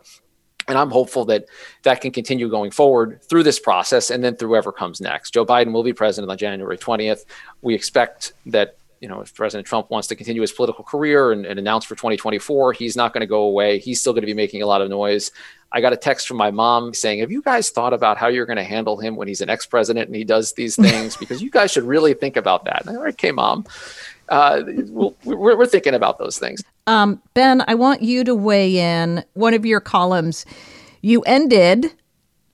and 0.68 0.78
I'm 0.78 0.90
hopeful 0.90 1.26
that 1.26 1.46
that 1.84 2.02
can 2.02 2.12
continue 2.12 2.50
going 2.50 2.72
forward 2.72 3.22
through 3.24 3.44
this 3.44 3.60
process 3.60 4.10
and 4.10 4.24
then 4.24 4.36
through 4.36 4.50
whoever 4.50 4.72
comes 4.72 5.00
next. 5.00 5.32
Joe 5.34 5.46
Biden 5.46 5.72
will 5.72 5.84
be 5.84 5.94
president 5.94 6.32
on 6.32 6.38
January 6.38 6.78
20th. 6.78 7.26
We 7.62 7.76
expect 7.76 8.34
that, 8.48 8.78
you 9.00 9.08
know, 9.08 9.22
if 9.22 9.36
President 9.36 9.68
Trump 9.68 9.92
wants 9.92 10.08
to 10.08 10.16
continue 10.16 10.42
his 10.42 10.52
political 10.52 10.84
career 10.84 11.32
and, 11.32 11.46
and 11.46 11.60
announce 11.60 11.86
for 11.86 11.96
2024, 11.96 12.74
he's 12.74 12.96
not 12.96 13.14
going 13.14 13.22
to 13.22 13.28
go 13.28 13.42
away. 13.42 13.78
He's 13.78 14.00
still 14.00 14.14
going 14.14 14.24
to 14.24 14.28
be 14.28 14.34
making 14.34 14.64
a 14.64 14.66
lot 14.66 14.82
of 14.82 14.90
noise. 14.90 15.32
I 15.72 15.82
got 15.82 15.94
a 15.94 15.98
text 15.98 16.28
from 16.28 16.38
my 16.38 16.52
mom 16.52 16.94
saying, 16.94 17.20
Have 17.20 17.32
you 17.32 17.42
guys 17.42 17.70
thought 17.70 17.94
about 17.94 18.18
how 18.18 18.28
you're 18.28 18.46
going 18.46 18.58
to 18.58 18.64
handle 18.64 18.98
him 18.98 19.16
when 19.16 19.28
he's 19.28 19.42
an 19.42 19.50
ex 19.50 19.66
president 19.66 20.08
and 20.08 20.16
he 20.16 20.24
does 20.24 20.54
these 20.54 20.76
things? 20.76 21.18
because 21.20 21.42
you 21.44 21.52
guys 21.52 21.72
should 21.72 21.84
really 21.84 22.14
think 22.14 22.38
about 22.38 22.66
that. 22.66 22.88
All 22.88 23.04
right, 23.04 23.14
okay, 23.14 23.32
mom. 23.32 23.66
Uh, 24.30 24.64
we're, 25.24 25.58
we're 25.58 25.66
thinking 25.68 25.94
about 25.94 26.18
those 26.18 26.40
things. 26.40 26.64
Um, 26.88 27.22
ben, 27.34 27.64
I 27.68 27.76
want 27.76 28.02
you 28.02 28.24
to 28.24 28.36
weigh 28.36 28.78
in. 28.78 29.24
One 29.34 29.54
of 29.54 29.66
your 29.66 29.80
columns, 29.80 30.46
you 31.02 31.22
ended 31.22 31.92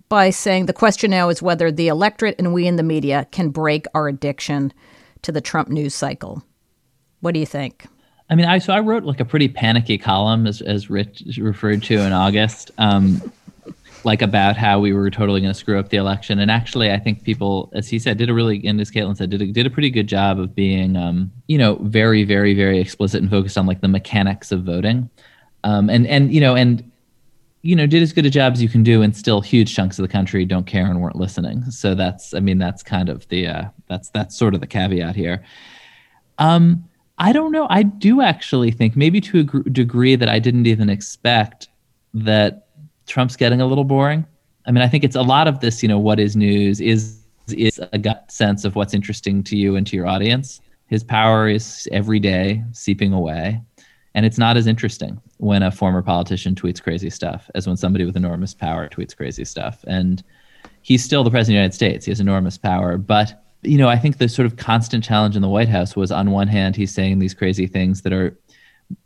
by 0.09 0.29
saying 0.29 0.65
the 0.65 0.73
question 0.73 1.11
now 1.11 1.29
is 1.29 1.41
whether 1.41 1.71
the 1.71 1.87
electorate 1.87 2.35
and 2.37 2.53
we 2.53 2.67
in 2.67 2.75
the 2.75 2.83
media 2.83 3.27
can 3.31 3.49
break 3.49 3.85
our 3.93 4.07
addiction 4.07 4.73
to 5.21 5.31
the 5.31 5.41
Trump 5.41 5.69
news 5.69 5.95
cycle. 5.95 6.43
What 7.21 7.33
do 7.33 7.39
you 7.39 7.45
think? 7.45 7.85
I 8.29 8.35
mean, 8.35 8.45
I 8.45 8.59
so 8.59 8.73
I 8.73 8.79
wrote 8.79 9.03
like 9.03 9.19
a 9.19 9.25
pretty 9.25 9.49
panicky 9.49 9.97
column, 9.97 10.47
as 10.47 10.61
as 10.61 10.89
Rich 10.89 11.23
referred 11.37 11.83
to 11.83 11.99
in 11.99 12.13
August. 12.13 12.71
Um, 12.77 13.21
like 14.03 14.21
about 14.21 14.57
how 14.57 14.79
we 14.79 14.93
were 14.93 15.09
totally 15.09 15.41
going 15.41 15.53
to 15.53 15.59
screw 15.59 15.79
up 15.79 15.89
the 15.89 15.97
election. 15.97 16.39
And 16.39 16.49
actually, 16.49 16.91
I 16.91 16.97
think 16.97 17.23
people, 17.23 17.71
as 17.73 17.87
he 17.87 17.99
said, 17.99 18.17
did 18.17 18.29
a 18.29 18.33
really, 18.33 18.65
and 18.65 18.79
as 18.81 18.91
Caitlin 18.91 19.15
said, 19.15 19.29
did 19.29 19.41
a, 19.41 19.47
did 19.47 19.65
a 19.65 19.69
pretty 19.69 19.89
good 19.89 20.07
job 20.07 20.39
of 20.39 20.55
being, 20.55 20.95
um, 20.97 21.31
you 21.47 21.57
know, 21.57 21.75
very, 21.81 22.23
very, 22.23 22.53
very 22.53 22.79
explicit 22.79 23.21
and 23.21 23.29
focused 23.29 23.57
on 23.57 23.65
like 23.65 23.81
the 23.81 23.87
mechanics 23.87 24.51
of 24.51 24.63
voting. 24.63 25.09
Um, 25.63 25.89
and 25.89 26.07
and 26.07 26.33
you 26.33 26.41
know, 26.41 26.55
and 26.55 26.91
you 27.61 27.75
know, 27.75 27.85
did 27.85 28.01
as 28.01 28.11
good 28.13 28.25
a 28.25 28.29
job 28.29 28.53
as 28.53 28.61
you 28.61 28.69
can 28.69 28.81
do, 28.81 29.01
and 29.03 29.15
still 29.15 29.41
huge 29.41 29.75
chunks 29.75 29.99
of 29.99 30.03
the 30.03 30.11
country 30.11 30.45
don't 30.45 30.65
care 30.65 30.85
and 30.85 30.99
weren't 30.99 31.15
listening. 31.15 31.63
So 31.69 31.93
that's, 31.93 32.33
I 32.33 32.39
mean, 32.39 32.57
that's 32.57 32.81
kind 32.81 33.09
of 33.09 33.27
the 33.27 33.47
uh, 33.47 33.63
that's 33.87 34.09
that's 34.09 34.35
sort 34.35 34.55
of 34.55 34.61
the 34.61 34.67
caveat 34.67 35.15
here. 35.15 35.43
Um, 36.39 36.85
I 37.19 37.33
don't 37.33 37.51
know. 37.51 37.67
I 37.69 37.83
do 37.83 38.21
actually 38.21 38.71
think 38.71 38.95
maybe 38.95 39.21
to 39.21 39.41
a 39.41 39.43
gr- 39.43 39.69
degree 39.69 40.15
that 40.15 40.27
I 40.27 40.39
didn't 40.39 40.65
even 40.65 40.89
expect 40.89 41.69
that 42.15 42.67
Trump's 43.07 43.35
getting 43.35 43.61
a 43.61 43.65
little 43.65 43.83
boring. 43.83 44.25
I 44.65 44.71
mean, 44.71 44.83
I 44.83 44.87
think 44.87 45.03
it's 45.03 45.15
a 45.15 45.21
lot 45.21 45.47
of 45.47 45.59
this. 45.59 45.81
You 45.81 45.89
know, 45.89 45.99
what 45.99 46.19
is 46.19 46.35
news 46.35 46.81
is 46.81 47.17
is 47.47 47.79
a 47.91 47.97
gut 47.97 48.31
sense 48.31 48.63
of 48.65 48.75
what's 48.75 48.93
interesting 48.93 49.43
to 49.43 49.57
you 49.57 49.75
and 49.75 49.85
to 49.87 49.95
your 49.95 50.07
audience. 50.07 50.61
His 50.87 51.03
power 51.03 51.47
is 51.47 51.87
every 51.91 52.19
day 52.19 52.63
seeping 52.71 53.13
away. 53.13 53.61
And 54.13 54.25
it's 54.25 54.37
not 54.37 54.57
as 54.57 54.67
interesting 54.67 55.21
when 55.37 55.63
a 55.63 55.71
former 55.71 56.01
politician 56.01 56.53
tweets 56.53 56.81
crazy 56.83 57.09
stuff 57.09 57.49
as 57.55 57.65
when 57.65 57.77
somebody 57.77 58.03
with 58.03 58.17
enormous 58.17 58.53
power 58.53 58.89
tweets 58.89 59.15
crazy 59.15 59.45
stuff. 59.45 59.83
And 59.87 60.21
he's 60.81 61.03
still 61.03 61.23
the 61.23 61.31
president 61.31 61.55
of 61.55 61.55
the 61.55 61.61
United 61.61 61.73
States. 61.73 62.05
He 62.05 62.11
has 62.11 62.19
enormous 62.19 62.57
power. 62.57 62.97
But, 62.97 63.41
you 63.61 63.77
know, 63.77 63.87
I 63.87 63.97
think 63.97 64.17
the 64.17 64.27
sort 64.27 64.45
of 64.45 64.57
constant 64.57 65.03
challenge 65.03 65.37
in 65.37 65.41
the 65.41 65.47
White 65.47 65.69
House 65.69 65.95
was 65.95 66.11
on 66.11 66.31
one 66.31 66.49
hand, 66.49 66.75
he's 66.75 66.93
saying 66.93 67.19
these 67.19 67.33
crazy 67.33 67.67
things 67.67 68.01
that 68.01 68.11
are, 68.11 68.37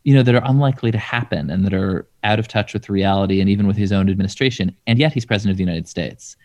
you 0.03 0.13
know, 0.13 0.23
that 0.23 0.35
are 0.35 0.43
unlikely 0.45 0.91
to 0.91 0.97
happen 0.97 1.49
and 1.49 1.65
that 1.65 1.73
are 1.73 2.07
out 2.23 2.39
of 2.39 2.47
touch 2.47 2.73
with 2.73 2.89
reality 2.89 3.41
and 3.41 3.49
even 3.49 3.67
with 3.67 3.77
his 3.77 3.91
own 3.91 4.09
administration. 4.09 4.75
And 4.87 4.99
yet 4.99 5.13
he's 5.13 5.25
president 5.25 5.51
of 5.51 5.57
the 5.57 5.63
United 5.63 5.87
States. 5.87 6.35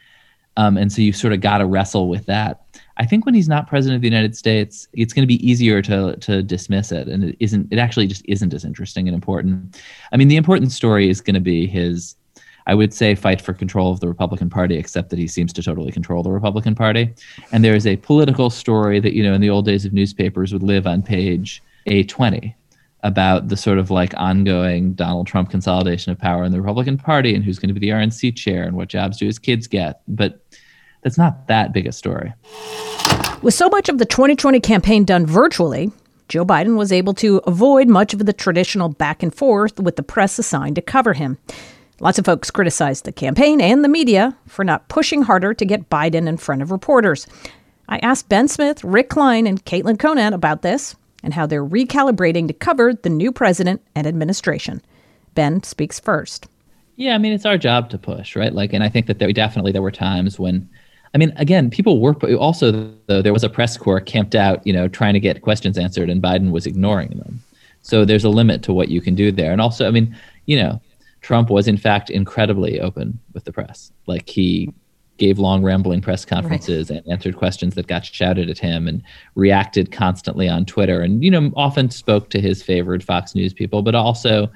Um, 0.57 0.77
and 0.77 0.93
so 0.93 1.01
you 1.01 1.13
sort 1.13 1.33
of 1.33 1.41
got 1.41 1.59
to 1.59 1.67
wrestle 1.67 2.09
with 2.09 2.27
that. 2.27 2.63
I 2.97 3.07
think 3.07 3.25
when 3.25 3.35
he's 3.35 3.49
not 3.49 3.67
president 3.67 3.97
of 3.97 4.03
the 4.03 4.09
United 4.09 4.37
States, 4.37 4.89
it's 4.93 5.13
going 5.13 5.23
to 5.23 5.27
be 5.27 5.49
easier 5.49 5.81
to 5.83 6.17
to 6.17 6.43
dismiss 6.43 6.93
it, 6.93 7.09
and 7.09 7.25
it 7.25 7.37
isn't. 7.41 7.69
It 7.71 7.79
actually 7.79 8.07
just 8.07 8.23
isn't 8.27 8.53
as 8.53 8.65
interesting 8.65 9.09
and 9.09 9.15
important. 9.15 9.81
I 10.13 10.17
mean, 10.17 10.29
the 10.29 10.37
important 10.37 10.73
story 10.73 11.09
is 11.09 11.21
going 11.21 11.35
to 11.35 11.41
be 11.41 11.67
his. 11.67 12.17
I 12.67 12.75
would 12.75 12.93
say 12.93 13.15
fight 13.15 13.41
for 13.41 13.55
control 13.55 13.91
of 13.91 14.01
the 14.01 14.09
Republican 14.09 14.51
Party, 14.51 14.77
except 14.77 15.09
that 15.11 15.19
he 15.19 15.27
seems 15.27 15.53
to 15.55 15.63
totally 15.63 15.91
control 15.91 16.23
the 16.23 16.31
Republican 16.31 16.75
Party. 16.75 17.15
And 17.53 17.65
there 17.65 17.75
is 17.75 17.87
a 17.87 17.97
political 17.97 18.51
story 18.51 19.01
that 19.01 19.15
you 19.15 19.23
know 19.23 19.33
in 19.33 19.41
the 19.41 19.51
old 19.51 19.65
days 19.65 19.87
of 19.87 19.95
newspapers 19.95 20.53
would 20.53 20.63
live 20.63 20.87
on 20.87 21.03
page 21.03 21.63
A20 21.87 22.55
about 23.03 23.49
the 23.49 23.57
sort 23.57 23.79
of 23.79 23.91
like 23.91 24.13
ongoing 24.17 24.93
Donald 24.95 25.27
Trump 25.27 25.51
consolidation 25.51 26.13
of 26.13 26.19
power 26.19 26.45
in 26.45 26.53
the 26.53 26.61
Republican 26.61 26.99
Party 26.99 27.35
and 27.35 27.45
who's 27.45 27.59
going 27.59 27.69
to 27.69 27.75
be 27.75 27.81
the 27.81 27.93
RNC 27.93 28.37
chair 28.37 28.65
and 28.65 28.77
what 28.77 28.89
jobs 28.89 29.19
do 29.19 29.27
his 29.27 29.39
kids 29.39 29.67
get. 29.67 30.03
But 30.07 30.41
that's 31.03 31.19
not 31.19 31.47
that 31.49 31.73
big 31.73 31.87
a 31.87 31.93
story. 31.93 32.33
With 33.43 33.55
so 33.55 33.69
much 33.69 33.89
of 33.89 33.99
the 33.99 34.05
2020 34.05 34.61
campaign 34.61 35.05
done 35.05 35.25
virtually, 35.25 35.91
Joe 36.29 36.45
Biden 36.45 36.77
was 36.77 36.93
able 36.93 37.15
to 37.15 37.39
avoid 37.47 37.89
much 37.89 38.13
of 38.13 38.25
the 38.25 38.33
traditional 38.33 38.89
back 38.89 39.23
and 39.23 39.35
forth 39.35 39.81
with 39.81 39.97
the 39.97 40.03
press 40.03 40.39
assigned 40.39 40.77
to 40.77 40.83
cover 40.83 41.15
him. 41.15 41.39
Lots 42.01 42.19
of 42.19 42.25
folks 42.25 42.51
criticized 42.51 43.05
the 43.05 43.13
campaign 43.13 43.61
and 43.61 43.83
the 43.83 43.89
media 43.89 44.37
for 44.47 44.65
not 44.65 44.89
pushing 44.89 45.23
harder 45.23 45.53
to 45.55 45.65
get 45.65 45.91
Biden 45.91 46.29
in 46.29 46.37
front 46.37 46.63
of 46.63 46.71
reporters. 46.71 47.27
I 47.89 47.99
asked 47.99 48.29
Ben 48.29 48.47
Smith, 48.47 48.85
Rick 48.85 49.11
Klein, 49.11 49.47
and 49.47 49.65
Caitlin 49.65 49.99
Conant 49.99 50.35
about 50.35 50.63
this 50.63 50.95
and 51.23 51.35
how 51.35 51.47
they're 51.47 51.65
recalibrating 51.65 52.47
to 52.49 52.55
cover 52.55 52.95
the 52.95 53.09
new 53.09 53.33
president 53.33 53.83
and 53.95 54.07
administration. 54.07 54.83
Ben 55.35 55.63
speaks 55.63 56.01
first. 56.01 56.49
Yeah, 56.97 57.15
I 57.15 57.19
mean, 57.19 57.33
it's 57.33 57.47
our 57.47 57.57
job 57.57 57.89
to 57.91 57.99
push, 57.99 58.37
right? 58.37 58.53
Like, 58.53 58.73
and 58.73 58.85
I 58.85 58.89
think 58.89 59.07
that 59.07 59.19
there 59.19 59.33
definitely 59.33 59.73
there 59.73 59.83
were 59.83 59.91
times 59.91 60.39
when 60.39 60.69
I 61.15 61.19
mean, 61.19 61.33
again, 61.37 61.71
people 61.71 62.01
were 62.01 62.15
also 62.37 62.93
though 63.07 63.23
there 63.23 63.33
was 63.33 63.45
a 63.45 63.49
press 63.49 63.77
corps 63.77 64.01
camped 64.01 64.35
out, 64.35 64.65
you 64.67 64.73
know, 64.73 64.87
trying 64.87 65.15
to 65.15 65.21
get 65.21 65.43
questions 65.43 65.77
answered, 65.77 66.09
and 66.09 66.23
Biden 66.23 66.51
was 66.51 66.67
ignoring 66.67 67.11
them. 67.11 67.43
So 67.83 68.05
there's 68.05 68.25
a 68.25 68.29
limit 68.29 68.63
to 68.65 68.73
what 68.73 68.89
you 68.89 69.01
can 69.01 69.15
do 69.15 69.33
there. 69.33 69.53
And 69.53 69.61
also, 69.61 69.89
I 69.89 69.91
mean, 69.91 70.17
you 70.47 70.57
know, 70.57 70.81
Trump 71.21 71.51
was 71.51 71.67
in 71.67 71.77
fact 71.77 72.11
incredibly 72.11 72.81
open 72.81 73.19
with 73.35 73.45
the 73.45 73.53
press. 73.53 73.93
Like 74.07 74.29
he 74.29 74.73
gave 75.21 75.39
long 75.39 75.63
rambling 75.63 76.01
press 76.01 76.25
conferences 76.25 76.91
right. 76.91 76.97
and 77.05 77.13
answered 77.13 77.37
questions 77.37 77.77
that 77.77 77.87
got 77.87 78.05
shouted 78.05 78.51
at 78.51 78.59
him 78.59 78.89
and 78.89 79.03
reacted 79.37 79.93
constantly 79.93 80.49
on 80.49 80.65
Twitter 80.65 81.01
and 81.01 81.23
you 81.23 81.31
know 81.31 81.53
often 81.55 81.91
spoke 81.91 82.31
to 82.31 82.41
his 82.41 82.61
favored 82.61 83.05
Fox 83.05 83.37
News 83.37 83.55
people 83.55 83.83
but 83.83 83.95
also 83.95 84.51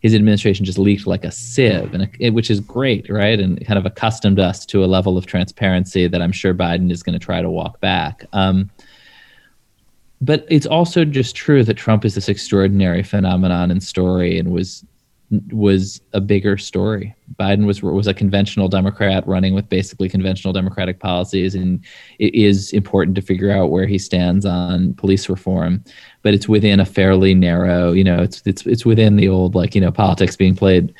his 0.00 0.14
administration 0.14 0.64
just 0.64 0.78
leaked 0.78 1.06
like 1.06 1.24
a 1.24 1.32
sieve, 1.32 1.92
and 1.92 2.08
it, 2.20 2.30
which 2.30 2.50
is 2.50 2.60
great, 2.60 3.08
right? 3.08 3.40
And 3.40 3.64
kind 3.66 3.78
of 3.78 3.86
accustomed 3.86 4.38
us 4.38 4.64
to 4.66 4.84
a 4.84 4.86
level 4.86 5.18
of 5.18 5.26
transparency 5.26 6.06
that 6.06 6.22
I'm 6.22 6.32
sure 6.32 6.54
Biden 6.54 6.92
is 6.92 7.02
going 7.02 7.18
to 7.18 7.24
try 7.24 7.42
to 7.42 7.50
walk 7.50 7.80
back. 7.80 8.24
Um, 8.32 8.70
but 10.20 10.46
it's 10.48 10.66
also 10.66 11.04
just 11.04 11.34
true 11.34 11.64
that 11.64 11.74
Trump 11.74 12.04
is 12.04 12.14
this 12.14 12.28
extraordinary 12.28 13.02
phenomenon 13.02 13.70
and 13.70 13.82
story, 13.82 14.38
and 14.38 14.52
was 14.52 14.84
was 15.50 16.00
a 16.12 16.20
bigger 16.20 16.56
story. 16.56 17.14
Biden 17.38 17.66
was 17.66 17.82
was 17.82 18.06
a 18.06 18.14
conventional 18.14 18.68
Democrat 18.68 19.26
running 19.26 19.54
with 19.54 19.68
basically 19.68 20.08
conventional 20.08 20.52
Democratic 20.52 21.00
policies, 21.00 21.54
and 21.54 21.84
it 22.18 22.34
is 22.34 22.72
important 22.72 23.14
to 23.16 23.22
figure 23.22 23.50
out 23.50 23.70
where 23.70 23.86
he 23.86 23.98
stands 23.98 24.46
on 24.46 24.94
police 24.94 25.28
reform. 25.28 25.84
But 26.22 26.34
it's 26.34 26.48
within 26.48 26.80
a 26.80 26.86
fairly 26.86 27.34
narrow, 27.34 27.92
you 27.92 28.04
know, 28.04 28.22
it's 28.22 28.42
it's 28.46 28.66
it's 28.66 28.86
within 28.86 29.16
the 29.16 29.28
old 29.28 29.54
like 29.54 29.74
you 29.74 29.80
know 29.80 29.92
politics 29.92 30.36
being 30.36 30.56
played 30.56 30.94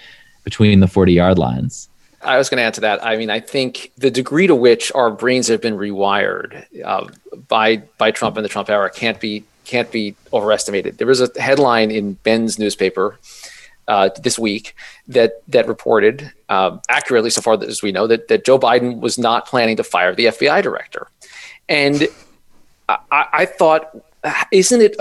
between 0.45 0.81
the 0.81 0.89
forty 0.89 1.15
yard 1.15 1.39
lines. 1.39 1.89
I 2.21 2.37
was 2.37 2.49
going 2.49 2.59
to 2.59 2.65
add 2.65 2.75
to 2.75 2.81
that. 2.83 3.03
I 3.05 3.17
mean, 3.17 3.31
I 3.31 3.41
think 3.41 3.93
the 3.97 4.11
degree 4.11 4.49
to 4.49 4.55
which 4.55 4.91
our 4.93 5.11
brains 5.11 5.47
have 5.47 5.63
been 5.63 5.77
rewired 5.77 6.67
uh, 6.85 7.07
by 7.47 7.77
by 7.97 8.11
Trump 8.11 8.37
and 8.37 8.45
the 8.45 8.49
Trump 8.49 8.69
era 8.69 8.91
can't 8.91 9.21
be 9.21 9.45
can't 9.65 9.91
be 9.91 10.17
overestimated. 10.33 10.99
There 10.99 11.07
was 11.07 11.21
a 11.21 11.31
headline 11.41 11.91
in 11.91 12.15
Ben's 12.15 12.59
newspaper 12.59 13.19
uh, 13.89 14.11
this 14.23 14.39
week 14.39 14.75
that 15.09 15.43
that 15.49 15.67
reported 15.67 16.31
uh, 16.49 16.79
accurately, 16.89 17.31
so 17.31 17.41
far 17.41 17.63
as 17.63 17.83
we 17.83 17.91
know, 17.91 18.07
that 18.07 18.29
that 18.29 18.45
Joe 18.45 18.59
Biden 18.59 19.01
was 19.01 19.19
not 19.19 19.47
planning 19.47 19.77
to 19.77 19.85
fire 19.85 20.15
the 20.15 20.27
FBI 20.27 20.63
director, 20.63 21.09
and 21.69 22.07
I, 22.89 22.99
I 23.11 23.47
thought 23.47 23.97
isn't 24.51 24.81
it 24.81 24.97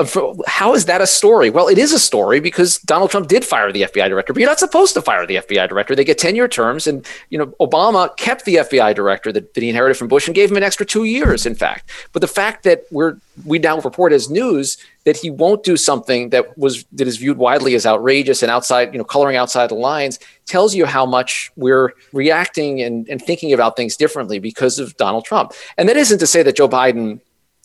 how 0.47 0.73
is 0.73 0.85
that 0.85 1.01
a 1.01 1.07
story? 1.07 1.49
Well 1.49 1.67
it 1.67 1.77
is 1.77 1.91
a 1.91 1.99
story 1.99 2.39
because 2.39 2.79
donald 2.79 3.09
trump 3.09 3.27
did 3.27 3.43
fire 3.43 3.71
the 3.71 3.83
fbi 3.83 4.07
director 4.09 4.33
but 4.33 4.39
you're 4.39 4.49
not 4.49 4.59
supposed 4.59 4.93
to 4.93 5.01
fire 5.01 5.25
the 5.25 5.35
fbi 5.35 5.67
director. 5.67 5.95
They 5.95 6.03
get 6.03 6.17
10 6.17 6.35
year 6.35 6.47
terms 6.47 6.87
and 6.87 7.05
you 7.29 7.37
know 7.37 7.47
obama 7.59 8.15
kept 8.17 8.45
the 8.45 8.55
fbi 8.55 8.93
director 8.93 9.31
that, 9.31 9.53
that 9.53 9.63
he 9.63 9.69
inherited 9.69 9.95
from 9.95 10.07
bush 10.07 10.27
and 10.27 10.35
gave 10.35 10.51
him 10.51 10.57
an 10.57 10.63
extra 10.63 10.85
two 10.85 11.05
years 11.05 11.45
in 11.45 11.55
fact. 11.55 11.89
But 12.13 12.21
the 12.21 12.27
fact 12.27 12.63
that 12.63 12.83
we're 12.91 13.17
we 13.45 13.59
now 13.59 13.79
report 13.79 14.13
as 14.13 14.29
news 14.29 14.77
that 15.05 15.17
he 15.17 15.29
won't 15.29 15.63
do 15.63 15.77
something 15.77 16.29
that 16.29 16.57
was 16.57 16.83
that 16.91 17.07
is 17.07 17.17
viewed 17.17 17.37
widely 17.37 17.75
as 17.75 17.85
outrageous 17.85 18.43
and 18.43 18.51
outside 18.51 18.91
you 18.91 18.97
know 18.97 19.03
coloring 19.03 19.35
outside 19.35 19.69
the 19.69 19.75
lines 19.75 20.19
tells 20.45 20.75
you 20.75 20.85
how 20.85 21.05
much 21.05 21.51
we're 21.55 21.93
reacting 22.13 22.81
and, 22.81 23.07
and 23.09 23.21
thinking 23.21 23.51
about 23.53 23.75
things 23.75 23.97
differently 23.97 24.37
because 24.37 24.79
of 24.79 24.95
donald 24.97 25.25
trump. 25.25 25.53
And 25.77 25.89
that 25.89 25.97
isn't 25.97 26.19
to 26.19 26.27
say 26.27 26.43
that 26.43 26.55
joe 26.55 26.69
biden 26.69 27.19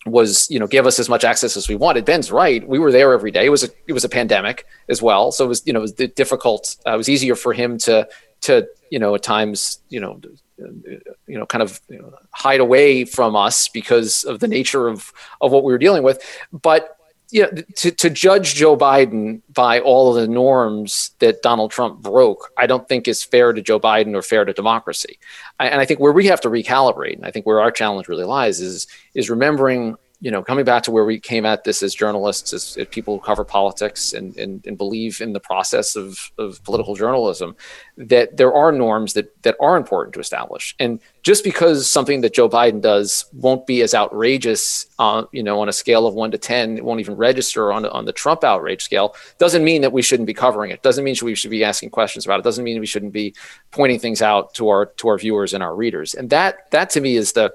was 0.06 0.50
you 0.50 0.58
know 0.58 0.66
give 0.66 0.86
us 0.86 0.98
as 0.98 1.08
much 1.08 1.24
access 1.24 1.56
as 1.56 1.68
we 1.68 1.76
wanted. 1.76 2.04
Ben's 2.04 2.32
right. 2.32 2.66
We 2.66 2.78
were 2.78 2.92
there 2.92 3.12
every 3.12 3.30
day. 3.30 3.46
It 3.46 3.50
was 3.50 3.64
a 3.64 3.68
it 3.86 3.92
was 3.92 4.04
a 4.04 4.08
pandemic 4.08 4.66
as 4.88 5.00
well, 5.00 5.32
so 5.32 5.44
it 5.44 5.48
was 5.48 5.62
you 5.66 5.72
know 5.72 5.80
it 5.80 5.82
was 5.82 5.92
difficult. 5.92 6.76
Uh, 6.86 6.94
it 6.94 6.96
was 6.96 7.08
easier 7.08 7.36
for 7.36 7.52
him 7.52 7.78
to 7.78 8.08
to 8.42 8.66
you 8.90 8.98
know 8.98 9.14
at 9.14 9.22
times 9.22 9.80
you 9.88 10.00
know 10.00 10.20
you 10.58 11.38
know 11.38 11.46
kind 11.46 11.62
of 11.62 11.80
you 11.88 11.98
know, 11.98 12.12
hide 12.32 12.60
away 12.60 13.04
from 13.04 13.36
us 13.36 13.68
because 13.68 14.24
of 14.24 14.40
the 14.40 14.48
nature 14.48 14.88
of 14.88 15.12
of 15.40 15.52
what 15.52 15.64
we 15.64 15.72
were 15.72 15.78
dealing 15.78 16.02
with. 16.02 16.22
But 16.52 16.96
you 17.32 17.42
know, 17.42 17.62
to, 17.76 17.90
to 17.90 18.10
judge 18.10 18.54
Joe 18.54 18.76
Biden 18.76 19.40
by 19.52 19.80
all 19.80 20.10
of 20.14 20.20
the 20.20 20.28
norms 20.28 21.12
that 21.20 21.40
Donald 21.42 21.70
Trump 21.70 22.02
broke, 22.02 22.50
I 22.58 22.66
don't 22.66 22.86
think 22.86 23.08
is 23.08 23.24
fair 23.24 23.54
to 23.54 23.62
Joe 23.62 23.80
Biden 23.80 24.14
or 24.14 24.20
fair 24.20 24.44
to 24.44 24.52
democracy. 24.52 25.18
I, 25.58 25.68
and 25.68 25.80
I 25.80 25.86
think 25.86 25.98
where 25.98 26.12
we 26.12 26.26
have 26.26 26.42
to 26.42 26.50
recalibrate, 26.50 27.16
and 27.16 27.24
I 27.24 27.30
think 27.30 27.46
where 27.46 27.60
our 27.60 27.70
challenge 27.70 28.06
really 28.06 28.24
lies, 28.24 28.60
is 28.60 28.86
is 29.14 29.30
remembering 29.30 29.96
you 30.22 30.30
know, 30.30 30.40
coming 30.40 30.64
back 30.64 30.84
to 30.84 30.92
where 30.92 31.04
we 31.04 31.18
came 31.18 31.44
at 31.44 31.64
this 31.64 31.82
as 31.82 31.92
journalists, 31.92 32.52
as, 32.52 32.76
as 32.76 32.86
people 32.86 33.18
who 33.18 33.24
cover 33.24 33.44
politics 33.44 34.12
and, 34.12 34.36
and, 34.36 34.64
and, 34.64 34.78
believe 34.78 35.20
in 35.20 35.32
the 35.32 35.40
process 35.40 35.96
of, 35.96 36.30
of 36.38 36.62
political 36.62 36.94
journalism, 36.94 37.56
that 37.96 38.36
there 38.36 38.54
are 38.54 38.70
norms 38.70 39.14
that, 39.14 39.42
that 39.42 39.56
are 39.60 39.76
important 39.76 40.14
to 40.14 40.20
establish. 40.20 40.76
And 40.78 41.00
just 41.24 41.42
because 41.42 41.90
something 41.90 42.20
that 42.20 42.34
Joe 42.34 42.48
Biden 42.48 42.80
does 42.80 43.24
won't 43.32 43.66
be 43.66 43.82
as 43.82 43.94
outrageous, 43.94 44.86
uh, 45.00 45.24
you 45.32 45.42
know, 45.42 45.60
on 45.60 45.68
a 45.68 45.72
scale 45.72 46.06
of 46.06 46.14
one 46.14 46.30
to 46.30 46.38
10, 46.38 46.78
it 46.78 46.84
won't 46.84 47.00
even 47.00 47.16
register 47.16 47.72
on, 47.72 47.84
on 47.86 48.04
the 48.04 48.12
Trump 48.12 48.44
outrage 48.44 48.84
scale, 48.84 49.16
doesn't 49.38 49.64
mean 49.64 49.82
that 49.82 49.92
we 49.92 50.02
shouldn't 50.02 50.28
be 50.28 50.34
covering 50.34 50.70
it. 50.70 50.82
Doesn't 50.82 51.02
mean 51.02 51.16
we 51.20 51.34
should 51.34 51.50
be 51.50 51.64
asking 51.64 51.90
questions 51.90 52.24
about 52.24 52.38
it. 52.38 52.44
Doesn't 52.44 52.62
mean 52.62 52.78
we 52.78 52.86
shouldn't 52.86 53.12
be 53.12 53.34
pointing 53.72 53.98
things 53.98 54.22
out 54.22 54.54
to 54.54 54.68
our, 54.68 54.86
to 54.86 55.08
our 55.08 55.18
viewers 55.18 55.52
and 55.52 55.64
our 55.64 55.74
readers. 55.74 56.14
And 56.14 56.30
that, 56.30 56.70
that 56.70 56.90
to 56.90 57.00
me 57.00 57.16
is 57.16 57.32
the, 57.32 57.52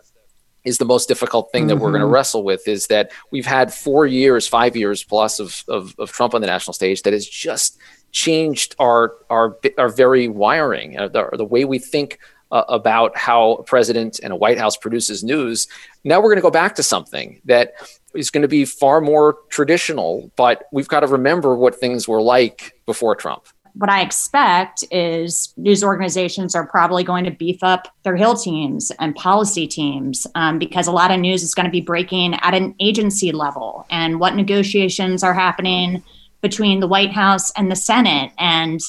is 0.67 0.77
the 0.77 0.85
most 0.85 1.07
difficult 1.07 1.49
thing 1.51 1.67
that 1.67 1.75
mm-hmm. 1.75 1.83
we're 1.83 1.91
going 1.91 2.01
to 2.01 2.07
wrestle 2.07 2.43
with 2.43 2.67
is 2.67 2.87
that 2.87 3.11
we've 3.31 3.45
had 3.45 3.73
four 3.73 4.05
years, 4.05 4.47
five 4.47 4.75
years 4.75 5.01
plus 5.01 5.39
of, 5.39 5.63
of, 5.69 5.95
of 5.97 6.11
Trump 6.11 6.35
on 6.35 6.41
the 6.41 6.47
national 6.47 6.73
stage 6.73 7.03
that 7.03 7.13
has 7.13 7.25
just 7.25 7.79
changed 8.11 8.75
our 8.79 9.13
our 9.29 9.57
our 9.77 9.89
very 9.89 10.27
wiring, 10.27 10.97
uh, 10.97 11.07
the, 11.07 11.29
the 11.37 11.45
way 11.45 11.63
we 11.63 11.79
think 11.79 12.19
uh, 12.51 12.63
about 12.67 13.17
how 13.17 13.53
a 13.53 13.63
president 13.63 14.19
and 14.21 14.33
a 14.33 14.35
White 14.35 14.57
House 14.57 14.75
produces 14.75 15.23
news. 15.23 15.67
Now 16.03 16.17
we're 16.19 16.29
going 16.29 16.37
to 16.37 16.41
go 16.41 16.51
back 16.51 16.75
to 16.75 16.83
something 16.83 17.41
that 17.45 17.73
is 18.13 18.29
going 18.29 18.41
to 18.41 18.47
be 18.47 18.65
far 18.65 18.99
more 19.01 19.37
traditional, 19.49 20.31
but 20.35 20.63
we've 20.71 20.87
got 20.87 21.01
to 21.01 21.07
remember 21.07 21.55
what 21.55 21.75
things 21.75 22.07
were 22.07 22.21
like 22.21 22.73
before 22.85 23.15
Trump. 23.15 23.47
What 23.77 23.91
I 23.91 24.01
expect 24.01 24.83
is 24.89 25.53
news 25.55 25.83
organizations 25.83 26.55
are 26.55 26.65
probably 26.65 27.03
going 27.03 27.25
to 27.25 27.31
beef 27.31 27.63
up 27.63 27.87
their 28.01 28.15
Hill 28.15 28.35
teams 28.35 28.91
and 28.99 29.15
policy 29.15 29.67
teams 29.67 30.25
um, 30.33 30.57
because 30.57 30.87
a 30.87 30.91
lot 30.91 31.11
of 31.11 31.19
news 31.19 31.43
is 31.43 31.53
going 31.53 31.67
to 31.67 31.71
be 31.71 31.81
breaking 31.81 32.33
at 32.35 32.55
an 32.55 32.73
agency 32.79 33.31
level 33.31 33.85
and 33.91 34.19
what 34.19 34.35
negotiations 34.35 35.21
are 35.21 35.33
happening 35.33 36.01
between 36.41 36.79
the 36.79 36.87
White 36.87 37.11
House 37.11 37.51
and 37.51 37.69
the 37.69 37.75
Senate. 37.75 38.31
And 38.39 38.79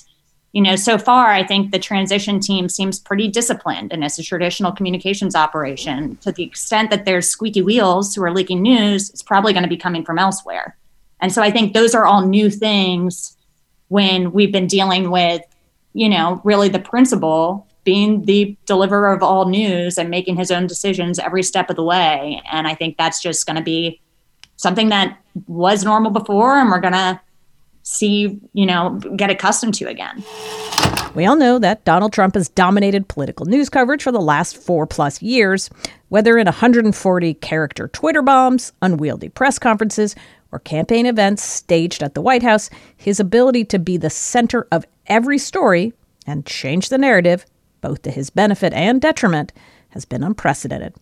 you 0.53 0.63
know, 0.63 0.77
so 0.77 0.97
far, 0.97 1.33
I 1.33 1.47
think 1.47 1.71
the 1.71 1.79
transition 1.79 2.41
team 2.41 2.71
seems 2.71 2.99
pretty 2.99 3.29
disciplined 3.29 3.93
and 3.93 4.03
it's 4.03 4.19
a 4.19 4.23
traditional 4.23 4.73
communications 4.73 5.35
operation. 5.35 6.17
To 6.23 6.33
the 6.33 6.45
extent 6.45 6.89
that 6.89 7.05
there's 7.05 7.29
squeaky 7.29 7.61
wheels 7.61 8.15
who 8.15 8.25
are 8.25 8.33
leaking 8.33 8.63
news, 8.63 9.11
it's 9.11 9.23
probably 9.23 9.53
going 9.53 9.65
to 9.65 9.69
be 9.69 9.77
coming 9.77 10.03
from 10.03 10.19
elsewhere. 10.19 10.79
And 11.21 11.31
so 11.31 11.43
I 11.43 11.51
think 11.51 11.75
those 11.75 11.95
are 11.95 12.07
all 12.07 12.27
new 12.27 12.49
things 12.49 13.37
when 13.89 14.33
we've 14.33 14.53
been 14.53 14.67
dealing 14.67 15.11
with, 15.11 15.43
you 15.93 16.09
know, 16.09 16.41
really 16.45 16.69
the 16.69 16.79
principal 16.79 17.67
being 17.85 18.27
the 18.27 18.57
deliverer 18.67 19.15
of 19.15 19.23
all 19.23 19.49
news 19.49 19.97
and 19.97 20.11
making 20.11 20.37
his 20.37 20.51
own 20.51 20.67
decisions 20.67 21.19
every 21.19 21.43
step 21.43 21.71
of 21.71 21.77
the 21.77 21.83
way. 21.83 22.41
And 22.53 22.69
I 22.69 22.75
think 22.75 22.99
that's 22.99 23.23
just 23.23 23.47
going 23.47 23.57
to 23.57 23.63
be 23.63 24.01
something 24.57 24.91
that 24.91 25.19
was 25.47 25.85
normal 25.85 26.11
before 26.11 26.59
and 26.59 26.69
we're 26.69 26.81
going 26.81 26.93
to 26.93 27.19
see, 27.85 28.39
you 28.53 28.67
know, 28.67 29.01
get 29.17 29.31
accustomed 29.31 29.73
to 29.75 29.87
again. 29.87 30.23
We 31.15 31.25
all 31.25 31.37
know 31.37 31.59
that 31.59 31.85
Donald 31.85 32.13
Trump 32.13 32.35
has 32.35 32.51
dominated 32.51 33.09
political 33.09 33.47
news 33.47 33.71
coverage 33.71 34.03
for 34.03 34.13
the 34.13 34.21
last 34.21 34.57
four 34.59 34.87
plus 34.87 35.23
years, 35.23 35.71
whether 36.11 36.37
in 36.37 36.45
140 36.45 37.35
character 37.35 37.89
Twitter 37.89 38.21
bombs, 38.21 38.73
unwieldy 38.83 39.31
press 39.31 39.59
conferences, 39.59 40.15
or 40.53 40.59
campaign 40.59 41.07
events 41.07 41.43
staged 41.43 42.03
at 42.03 42.15
the 42.15 42.23
White 42.23 42.43
House. 42.43 42.71
His 42.97 43.21
ability 43.21 43.65
to 43.67 43.79
be 43.79 43.97
the 43.97 44.11
center 44.11 44.67
of 44.73 44.85
every 45.07 45.39
story 45.39 45.93
and 46.27 46.47
change 46.47 46.89
the 46.89 46.99
narrative, 46.99 47.47
both 47.81 48.03
to 48.03 48.11
his 48.11 48.31
benefit 48.31 48.73
and 48.73 49.01
detriment, 49.01 49.53
has 49.91 50.05
been 50.05 50.23
unprecedented. 50.23 50.95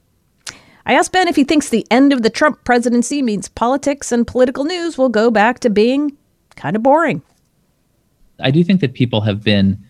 I 0.85 0.95
asked 0.95 1.13
Ben 1.13 1.27
if 1.27 1.37
he 1.37 1.45
thinks 1.45 1.69
the 1.69 1.87
end 1.91 2.13
of 2.13 2.23
the 2.23 2.31
Trump 2.31 2.63
presidency 2.65 3.21
means 3.21 3.49
politics 3.49 4.13
and 4.13 4.27
political 4.27 4.65
news 4.65 4.97
will 4.97 5.09
go 5.09 5.31
back 5.31 5.59
to 5.61 5.71
being 5.71 6.17
kind 6.55 6.77
of 6.77 6.83
boring. 6.83 7.23
I 8.39 8.51
do 8.51 8.63
think 8.63 8.81
that 8.81 8.95
people 8.95 9.21
have 9.23 9.43
been, 9.43 9.85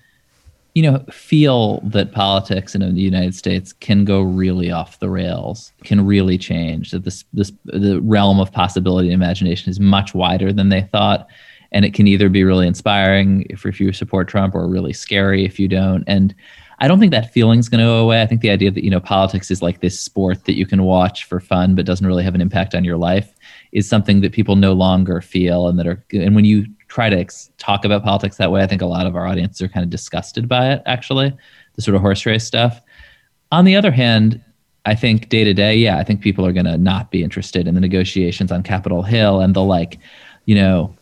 you 0.76 0.82
know, 0.82 1.02
feel 1.10 1.80
that 1.84 2.12
politics 2.12 2.74
in 2.74 2.82
the 2.82 3.00
United 3.00 3.34
States 3.34 3.72
can 3.72 4.04
go 4.04 4.20
really 4.20 4.70
off 4.70 5.00
the 5.00 5.08
rails, 5.08 5.72
can 5.84 6.04
really 6.04 6.36
change. 6.36 6.90
That 6.90 7.02
this 7.02 7.24
this 7.32 7.50
the 7.64 7.98
realm 8.02 8.40
of 8.40 8.52
possibility 8.52 9.08
and 9.08 9.14
imagination 9.14 9.70
is 9.70 9.80
much 9.80 10.12
wider 10.12 10.52
than 10.52 10.68
they 10.68 10.82
thought, 10.82 11.28
and 11.72 11.86
it 11.86 11.94
can 11.94 12.06
either 12.06 12.28
be 12.28 12.44
really 12.44 12.66
inspiring 12.66 13.46
if, 13.48 13.64
if 13.64 13.80
you 13.80 13.90
support 13.90 14.28
Trump 14.28 14.54
or 14.54 14.68
really 14.68 14.92
scary 14.92 15.46
if 15.46 15.58
you 15.58 15.66
don't. 15.66 16.04
And 16.06 16.34
I 16.78 16.88
don't 16.88 17.00
think 17.00 17.12
that 17.12 17.32
feeling's 17.32 17.70
going 17.70 17.80
to 17.80 17.86
go 17.86 18.04
away. 18.04 18.20
I 18.20 18.26
think 18.26 18.42
the 18.42 18.50
idea 18.50 18.70
that 18.70 18.84
you 18.84 18.90
know 18.90 19.00
politics 19.00 19.50
is 19.50 19.62
like 19.62 19.80
this 19.80 19.98
sport 19.98 20.44
that 20.44 20.58
you 20.58 20.66
can 20.66 20.82
watch 20.82 21.24
for 21.24 21.40
fun 21.40 21.74
but 21.74 21.86
doesn't 21.86 22.06
really 22.06 22.22
have 22.22 22.34
an 22.34 22.42
impact 22.42 22.74
on 22.74 22.84
your 22.84 22.98
life 22.98 23.32
is 23.76 23.86
something 23.86 24.22
that 24.22 24.32
people 24.32 24.56
no 24.56 24.72
longer 24.72 25.20
feel 25.20 25.68
and 25.68 25.78
that 25.78 25.86
are 25.86 26.02
and 26.10 26.34
when 26.34 26.46
you 26.46 26.64
try 26.88 27.10
to 27.10 27.18
ex- 27.18 27.50
talk 27.58 27.84
about 27.84 28.02
politics 28.02 28.38
that 28.38 28.50
way 28.50 28.62
i 28.62 28.66
think 28.66 28.80
a 28.80 28.86
lot 28.86 29.06
of 29.06 29.14
our 29.14 29.26
audience 29.26 29.60
are 29.60 29.68
kind 29.68 29.84
of 29.84 29.90
disgusted 29.90 30.48
by 30.48 30.72
it 30.72 30.82
actually 30.86 31.30
the 31.74 31.82
sort 31.82 31.94
of 31.94 32.00
horse 32.00 32.24
race 32.24 32.44
stuff. 32.44 32.80
On 33.52 33.66
the 33.66 33.76
other 33.76 33.90
hand 33.90 34.42
i 34.86 34.94
think 34.94 35.28
day 35.28 35.44
to 35.44 35.52
day 35.52 35.76
yeah 35.76 35.98
i 35.98 36.04
think 36.04 36.22
people 36.22 36.46
are 36.46 36.54
going 36.54 36.64
to 36.64 36.78
not 36.78 37.10
be 37.10 37.22
interested 37.22 37.68
in 37.68 37.74
the 37.74 37.80
negotiations 37.82 38.50
on 38.50 38.62
capitol 38.62 39.02
hill 39.02 39.40
and 39.40 39.54
the 39.54 39.62
like. 39.62 39.98
You 40.46 40.54
know 40.54 40.94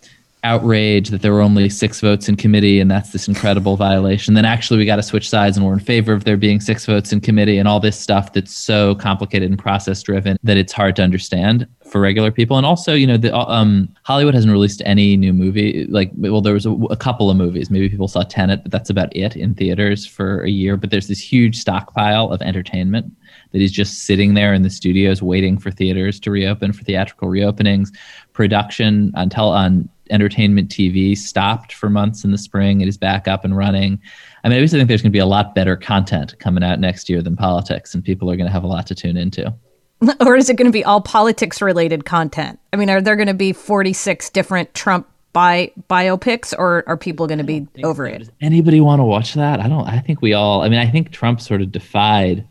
outrage 0.45 1.09
that 1.09 1.23
there 1.23 1.33
were 1.33 1.41
only 1.41 1.69
six 1.69 2.01
votes 2.01 2.29
in 2.29 2.37
committee 2.37 2.79
and 2.79 2.91
that's 2.91 3.11
this 3.11 3.27
incredible 3.27 3.77
violation. 3.77 4.35
Then 4.35 4.45
actually 4.45 4.79
we 4.79 4.85
got 4.85 4.97
to 4.97 5.03
switch 5.03 5.29
sides 5.29 5.57
and 5.57 5.67
we're 5.67 5.73
in 5.73 5.81
favor 5.81 6.13
of 6.13 6.25
there 6.25 6.37
being 6.37 6.61
six 6.61 6.87
votes 6.87 7.13
in 7.13 7.21
committee 7.21 7.59
and 7.59 7.67
all 7.67 7.81
this 7.81 7.99
stuff 7.99 8.33
that's 8.33 8.55
so 8.55 8.95
complicated 8.95 9.51
and 9.51 9.59
process 9.59 10.03
driven 10.03 10.37
that 10.43 10.57
it's 10.57 10.73
hard 10.73 10.95
to 10.97 11.03
understand 11.03 11.67
for 11.85 12.01
regular 12.01 12.31
people. 12.31 12.57
And 12.57 12.67
also, 12.67 12.95
you 12.95 13.07
know, 13.07 13.17
the, 13.17 13.35
um, 13.37 13.89
Hollywood 14.05 14.35
hasn't 14.35 14.53
released 14.53 14.83
any 14.85 15.17
new 15.17 15.33
movie. 15.33 15.87
Like, 15.87 16.11
well, 16.15 16.41
there 16.41 16.55
was 16.55 16.67
a, 16.67 16.73
a 16.91 16.97
couple 16.97 17.31
of 17.31 17.37
movies. 17.37 17.71
Maybe 17.71 17.89
people 17.89 18.09
saw 18.09 18.23
Tenet, 18.23 18.63
but 18.63 18.73
that's 18.73 18.91
about 18.91 19.15
it 19.17 19.37
in 19.37 19.55
theaters 19.55 20.07
for 20.07 20.43
a 20.43 20.51
year. 20.51 20.77
But 20.77 20.91
there's 20.91 21.09
this 21.09 21.21
huge 21.21 21.57
stockpile 21.57 22.33
of 22.33 22.43
entertainment 22.43 23.13
that 23.53 23.63
is 23.63 23.73
just 23.73 24.05
sitting 24.05 24.35
there 24.35 24.53
in 24.53 24.63
the 24.63 24.71
studios 24.71 25.23
waiting 25.23 25.59
for 25.59 25.71
theaters 25.71 26.19
to 26.21 26.31
reopen 26.31 26.73
for 26.73 26.83
theatrical 26.83 27.29
reopenings 27.29 27.91
production 28.35 29.11
on 29.15 29.31
tel- 29.31 29.49
on 29.49 29.89
entertainment 30.11 30.69
TV 30.69 31.17
stopped 31.17 31.73
for 31.73 31.89
months 31.89 32.25
in 32.25 32.31
the 32.31 32.39
spring. 32.39 32.83
It 32.83 32.89
is 32.89 32.99
back 32.99 33.27
up 33.27 33.45
and 33.45 33.57
running. 33.57 33.99
I 34.43 34.49
mean, 34.49 34.59
I 34.59 34.61
just 34.61 34.75
think 34.75 34.87
there's 34.87 35.01
going 35.01 35.11
to 35.11 35.17
be 35.17 35.21
a 35.21 35.27
lot 35.27 35.55
better 35.55 35.77
content 35.77 36.39
coming 36.39 36.63
out 36.63 36.79
next 36.79 37.09
year 37.09 37.23
than 37.23 37.37
politics, 37.37 37.95
and 37.95 38.05
people 38.05 38.31
are 38.31 38.37
going 38.37 38.47
to 38.47 38.53
have 38.53 38.65
a 38.65 38.69
lot 38.69 38.87
to 38.89 38.95
tune 38.95 39.17
into. 39.17 39.55
or 40.21 40.37
is 40.37 40.51
it 40.51 40.57
going 40.57 40.67
to 40.67 40.73
be 40.73 40.85
all 40.85 41.01
politics 41.01 41.63
related 41.63 42.05
content? 42.05 42.59
I 42.73 42.77
mean, 42.77 42.91
are 42.91 43.01
there 43.01 43.17
going 43.17 43.29
to 43.29 43.35
be 43.35 43.53
46 43.53 44.29
different 44.31 44.75
Trump 44.75 45.09
bi- 45.33 45.73
biopics, 45.89 46.55
or 46.57 46.85
are 46.87 46.97
people 46.97 47.27
going 47.27 47.39
to 47.39 47.45
be 47.45 47.67
over 47.83 48.07
so. 48.07 48.15
it? 48.15 48.19
Does 48.19 48.31
anybody 48.41 48.81
want 48.81 49.01
to 49.01 49.05
watch 49.05 49.35
that? 49.35 49.61
I 49.61 49.69
don't. 49.69 49.87
I 49.89 50.01
think 50.01 50.21
we 50.21 50.35
all. 50.35 50.63
I 50.63 50.69
mean, 50.69 50.81
I 50.81 50.91
think 50.91 51.11
Trump 51.11 51.41
sort 51.41 51.63
of 51.63 51.73
defied 51.73 52.47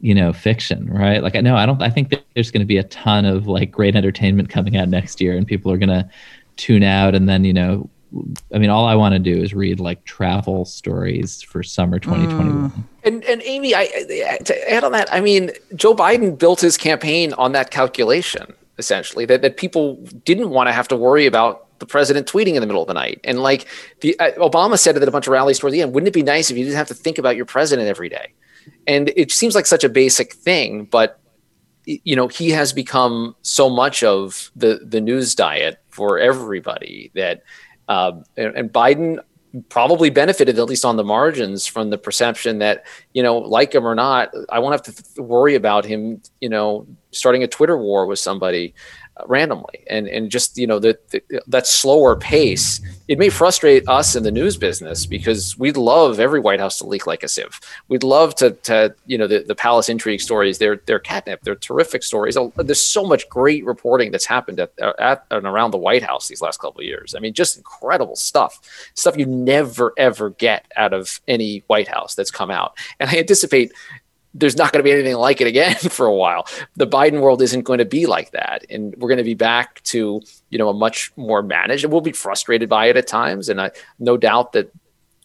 you 0.00 0.14
know 0.14 0.32
fiction 0.32 0.86
right 0.92 1.22
like 1.22 1.34
i 1.34 1.40
know 1.40 1.56
i 1.56 1.66
don't 1.66 1.82
i 1.82 1.90
think 1.90 2.14
there's 2.34 2.50
going 2.50 2.60
to 2.60 2.66
be 2.66 2.78
a 2.78 2.84
ton 2.84 3.24
of 3.24 3.46
like 3.46 3.70
great 3.70 3.96
entertainment 3.96 4.48
coming 4.48 4.76
out 4.76 4.88
next 4.88 5.20
year 5.20 5.36
and 5.36 5.46
people 5.46 5.72
are 5.72 5.78
going 5.78 5.88
to 5.88 6.08
tune 6.56 6.82
out 6.82 7.14
and 7.14 7.28
then 7.28 7.44
you 7.44 7.52
know 7.52 7.88
I 8.54 8.58
mean, 8.58 8.70
all 8.70 8.86
I 8.86 8.94
want 8.94 9.12
to 9.12 9.18
do 9.18 9.36
is 9.36 9.52
read 9.52 9.80
like 9.80 10.02
travel 10.04 10.64
stories 10.64 11.42
for 11.42 11.62
summer 11.62 11.98
2021. 11.98 12.70
Mm. 12.70 12.84
And 13.04 13.24
and 13.24 13.42
Amy, 13.42 13.74
I, 13.74 13.86
to 14.44 14.72
add 14.72 14.82
on 14.82 14.92
that, 14.92 15.12
I 15.12 15.20
mean, 15.20 15.50
Joe 15.74 15.94
Biden 15.94 16.38
built 16.38 16.60
his 16.60 16.78
campaign 16.78 17.34
on 17.34 17.52
that 17.52 17.70
calculation 17.70 18.54
essentially 18.78 19.24
that 19.26 19.42
that 19.42 19.56
people 19.56 19.96
didn't 20.24 20.50
want 20.50 20.68
to 20.68 20.72
have 20.72 20.88
to 20.88 20.96
worry 20.96 21.26
about 21.26 21.66
the 21.80 21.86
president 21.86 22.26
tweeting 22.26 22.54
in 22.54 22.60
the 22.60 22.66
middle 22.66 22.82
of 22.82 22.88
the 22.88 22.94
night. 22.94 23.20
And 23.24 23.40
like 23.42 23.66
the 24.00 24.18
uh, 24.18 24.32
Obama 24.38 24.78
said 24.78 24.96
it 24.96 25.02
at 25.02 25.08
a 25.08 25.10
bunch 25.10 25.26
of 25.26 25.32
rallies 25.32 25.58
toward 25.58 25.72
the 25.72 25.82
end, 25.82 25.92
wouldn't 25.92 26.08
it 26.08 26.14
be 26.14 26.22
nice 26.22 26.50
if 26.50 26.56
you 26.56 26.64
didn't 26.64 26.76
have 26.76 26.88
to 26.88 26.94
think 26.94 27.18
about 27.18 27.36
your 27.36 27.44
president 27.44 27.88
every 27.88 28.08
day? 28.08 28.32
And 28.86 29.12
it 29.16 29.32
seems 29.32 29.54
like 29.54 29.66
such 29.66 29.84
a 29.84 29.88
basic 29.88 30.34
thing, 30.34 30.84
but 30.84 31.20
you 31.84 32.14
know, 32.14 32.28
he 32.28 32.50
has 32.50 32.72
become 32.72 33.34
so 33.42 33.70
much 33.70 34.02
of 34.02 34.50
the 34.54 34.80
the 34.84 35.00
news 35.00 35.34
diet 35.34 35.78
for 35.88 36.18
everybody 36.18 37.10
that 37.14 37.42
uh, 37.88 38.12
and, 38.36 38.54
and 38.56 38.72
Biden 38.72 39.20
probably 39.70 40.10
benefited 40.10 40.58
at 40.58 40.66
least 40.66 40.84
on 40.84 40.96
the 40.96 41.04
margins 41.04 41.66
from 41.66 41.90
the 41.90 41.98
perception 41.98 42.58
that 42.58 42.84
you 43.14 43.22
know 43.22 43.38
like 43.38 43.74
him 43.74 43.86
or 43.86 43.94
not 43.94 44.30
i 44.50 44.58
won't 44.58 44.72
have 44.72 44.82
to 44.82 45.22
worry 45.22 45.54
about 45.54 45.86
him 45.86 46.20
you 46.40 46.50
know 46.50 46.86
starting 47.12 47.42
a 47.42 47.48
twitter 47.48 47.78
war 47.78 48.04
with 48.04 48.18
somebody 48.18 48.74
randomly. 49.26 49.84
And 49.88 50.08
and 50.08 50.30
just 50.30 50.56
you 50.58 50.66
know 50.66 50.78
that 50.78 51.22
that 51.46 51.66
slower 51.66 52.16
pace 52.16 52.80
it 53.08 53.18
may 53.18 53.30
frustrate 53.30 53.88
us 53.88 54.14
in 54.14 54.22
the 54.22 54.30
news 54.30 54.56
business 54.56 55.06
because 55.06 55.58
we'd 55.58 55.76
love 55.76 56.20
every 56.20 56.40
white 56.40 56.60
house 56.60 56.78
to 56.78 56.86
leak 56.86 57.06
like 57.06 57.22
a 57.22 57.28
sieve. 57.28 57.58
We'd 57.88 58.02
love 58.02 58.34
to 58.36 58.50
to 58.50 58.94
you 59.06 59.18
know 59.18 59.26
the, 59.26 59.40
the 59.40 59.54
palace 59.54 59.88
intrigue 59.88 60.20
stories 60.20 60.58
they're 60.58 60.80
they're 60.86 60.98
catnip 60.98 61.42
they're 61.42 61.54
terrific 61.56 62.02
stories. 62.02 62.36
Oh, 62.36 62.52
there's 62.56 62.80
so 62.80 63.04
much 63.04 63.28
great 63.28 63.64
reporting 63.64 64.10
that's 64.10 64.26
happened 64.26 64.60
at, 64.60 64.72
uh, 64.80 64.92
at 64.98 65.24
and 65.30 65.46
around 65.46 65.70
the 65.70 65.78
white 65.78 66.02
house 66.02 66.28
these 66.28 66.42
last 66.42 66.60
couple 66.60 66.80
of 66.80 66.86
years. 66.86 67.14
I 67.14 67.20
mean 67.20 67.32
just 67.32 67.56
incredible 67.56 68.16
stuff 68.16 68.60
stuff 68.94 69.16
you 69.16 69.26
never 69.26 69.92
ever 69.96 70.30
get 70.30 70.70
out 70.76 70.92
of 70.92 71.20
any 71.26 71.64
white 71.66 71.88
house 71.88 72.14
that's 72.14 72.30
come 72.30 72.50
out. 72.50 72.76
And 73.00 73.10
i 73.10 73.16
anticipate 73.16 73.72
there's 74.34 74.56
not 74.56 74.72
going 74.72 74.80
to 74.80 74.84
be 74.84 74.92
anything 74.92 75.16
like 75.16 75.40
it 75.40 75.46
again 75.46 75.74
for 75.90 76.06
a 76.06 76.14
while. 76.14 76.46
The 76.76 76.86
Biden 76.86 77.20
world 77.20 77.42
isn't 77.42 77.62
going 77.62 77.78
to 77.78 77.84
be 77.84 78.06
like 78.06 78.32
that, 78.32 78.64
and 78.70 78.94
we're 78.96 79.08
going 79.08 79.18
to 79.18 79.24
be 79.24 79.34
back 79.34 79.82
to 79.84 80.20
you 80.50 80.58
know 80.58 80.68
a 80.68 80.74
much 80.74 81.12
more 81.16 81.42
managed. 81.42 81.84
And 81.84 81.92
we'll 81.92 82.00
be 82.00 82.12
frustrated 82.12 82.68
by 82.68 82.86
it 82.86 82.96
at 82.96 83.06
times, 83.06 83.48
and 83.48 83.60
I 83.60 83.70
no 83.98 84.16
doubt 84.16 84.52
that 84.52 84.72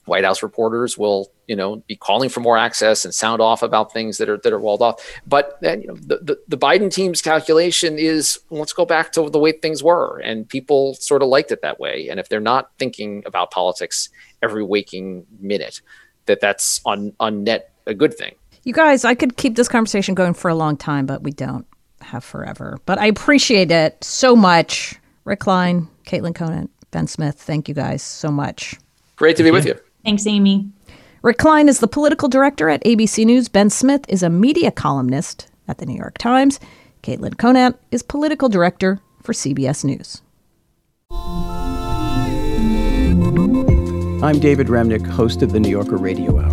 White 0.06 0.24
House 0.24 0.44
reporters 0.44 0.98
will 0.98 1.32
you 1.48 1.56
know 1.56 1.78
be 1.88 1.96
calling 1.96 2.30
for 2.30 2.39
more 2.39 2.58
access 2.58 3.06
and 3.06 3.13
sound 3.13 3.42
off 3.42 3.62
about 3.62 3.92
things 3.92 4.18
that 4.18 4.30
are 4.30 4.38
that 4.38 4.54
are 4.54 4.60
walled 4.60 4.82
off. 4.82 5.02
But 5.28 5.58
you 5.62 5.88
know 5.88 5.96
the, 5.96 6.18
the, 6.18 6.39
the 6.48 6.58
Biden 6.58 6.92
team's 6.92 7.22
calculation 7.22 8.00
is 8.00 8.39
let's 8.50 8.74
go 8.74 8.86
back 8.86 9.12
to 9.13 9.30
the 9.30 9.39
way 9.39 9.52
things 9.52 9.84
were, 9.84 10.20
and 10.20 10.48
people 10.48 10.94
sort 10.96 11.22
of 11.22 11.30
liked 11.30 11.52
it 11.52 11.62
that 11.62 11.80
way. 11.80 12.08
And 12.10 12.20
if 12.20 12.30
they're 12.30 12.39
not 12.39 12.72
thinking 12.80 13.24
about 13.26 13.52
politics 13.52 14.10
every 14.42 14.63
waking 14.63 15.26
minute, 15.39 15.82
that 16.26 16.39
that's 16.39 16.82
on 16.86 17.13
on 17.20 17.44
net 17.44 17.72
a 17.86 17.94
good 17.94 18.13
thing. 18.13 18.36
You 18.65 18.71
guys, 18.71 19.04
I 19.04 19.13
could 19.13 19.36
keep 19.36 19.56
this 19.58 19.67
conversation 19.67 20.15
going 20.15 20.34
for 20.34 20.49
a 20.49 20.56
long 20.56 20.78
time, 20.78 21.06
but 21.06 21.21
we 21.21 21.32
don't 21.32 21.67
have 22.02 22.23
forever. 22.23 22.80
But 22.86 22.97
I 22.97 23.08
appreciate 23.08 23.71
it 23.71 24.02
so 24.02 24.38
much. 24.38 24.95
Rick 25.26 25.41
Klein, 25.41 25.89
Caitlin 26.06 26.34
Conant, 26.34 26.69
Ben 26.91 27.08
Smith, 27.08 27.36
thank 27.36 27.67
you 27.67 27.76
guys 27.76 28.02
so 28.02 28.32
much. 28.32 28.76
Great 29.17 29.36
to 29.36 29.43
be 29.43 29.52
with 29.52 29.65
you. 29.65 29.78
Thanks, 30.06 30.26
Amy. 30.28 30.69
Rick 31.23 31.39
Klein 31.39 31.67
is 31.67 31.80
the 31.80 31.88
political 31.88 32.30
director 32.30 32.69
at 32.69 32.84
ABC 32.86 33.26
News. 33.26 33.49
Ben 33.49 33.69
Smith 33.69 34.06
is 34.08 34.23
a 34.23 34.30
media 34.30 34.71
columnist 34.71 35.49
at 35.67 35.78
the 35.80 35.86
New 35.86 35.97
York 35.97 36.17
Times. 36.17 36.60
Caitlin 37.02 37.38
Conant 37.38 37.78
is 37.91 38.02
political 38.02 38.47
director 38.47 38.99
for 39.21 39.34
CBS 39.34 39.84
News. 39.84 40.21
I'm 44.23 44.39
David 44.39 44.67
Remnick, 44.67 45.06
host 45.06 45.41
of 45.41 45.52
the 45.52 45.60
New 45.60 45.69
Yorker 45.69 45.97
Radio 45.97 46.39
Hour. 46.39 46.53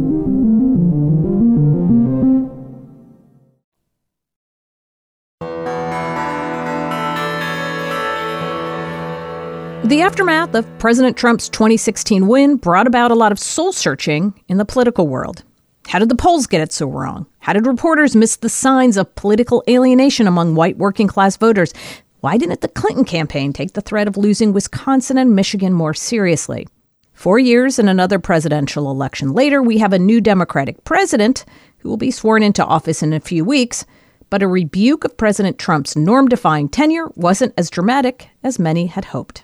The 9.91 10.03
aftermath 10.03 10.55
of 10.55 10.65
President 10.79 11.17
Trump's 11.17 11.49
2016 11.49 12.25
win 12.25 12.55
brought 12.55 12.87
about 12.87 13.11
a 13.11 13.13
lot 13.13 13.33
of 13.33 13.39
soul 13.39 13.73
searching 13.73 14.33
in 14.47 14.55
the 14.55 14.63
political 14.63 15.05
world. 15.05 15.43
How 15.85 15.99
did 15.99 16.07
the 16.07 16.15
polls 16.15 16.47
get 16.47 16.61
it 16.61 16.71
so 16.71 16.87
wrong? 16.87 17.25
How 17.39 17.51
did 17.51 17.67
reporters 17.67 18.15
miss 18.15 18.37
the 18.37 18.47
signs 18.47 18.95
of 18.95 19.13
political 19.15 19.65
alienation 19.67 20.27
among 20.27 20.55
white 20.55 20.77
working 20.77 21.09
class 21.09 21.35
voters? 21.35 21.73
Why 22.21 22.37
didn't 22.37 22.61
the 22.61 22.69
Clinton 22.69 23.03
campaign 23.03 23.51
take 23.51 23.73
the 23.73 23.81
threat 23.81 24.07
of 24.07 24.15
losing 24.15 24.53
Wisconsin 24.53 25.17
and 25.17 25.35
Michigan 25.35 25.73
more 25.73 25.93
seriously? 25.93 26.69
Four 27.11 27.39
years 27.39 27.77
and 27.77 27.89
another 27.89 28.17
presidential 28.17 28.89
election 28.89 29.33
later, 29.33 29.61
we 29.61 29.79
have 29.79 29.91
a 29.91 29.99
new 29.99 30.21
Democratic 30.21 30.85
president 30.85 31.43
who 31.79 31.89
will 31.89 31.97
be 31.97 32.11
sworn 32.11 32.43
into 32.43 32.63
office 32.63 33.03
in 33.03 33.11
a 33.11 33.19
few 33.19 33.43
weeks. 33.43 33.85
But 34.29 34.41
a 34.41 34.47
rebuke 34.47 35.03
of 35.03 35.17
President 35.17 35.59
Trump's 35.59 35.97
norm 35.97 36.29
defying 36.29 36.69
tenure 36.69 37.09
wasn't 37.15 37.53
as 37.57 37.69
dramatic 37.69 38.29
as 38.41 38.57
many 38.57 38.85
had 38.85 39.03
hoped. 39.03 39.43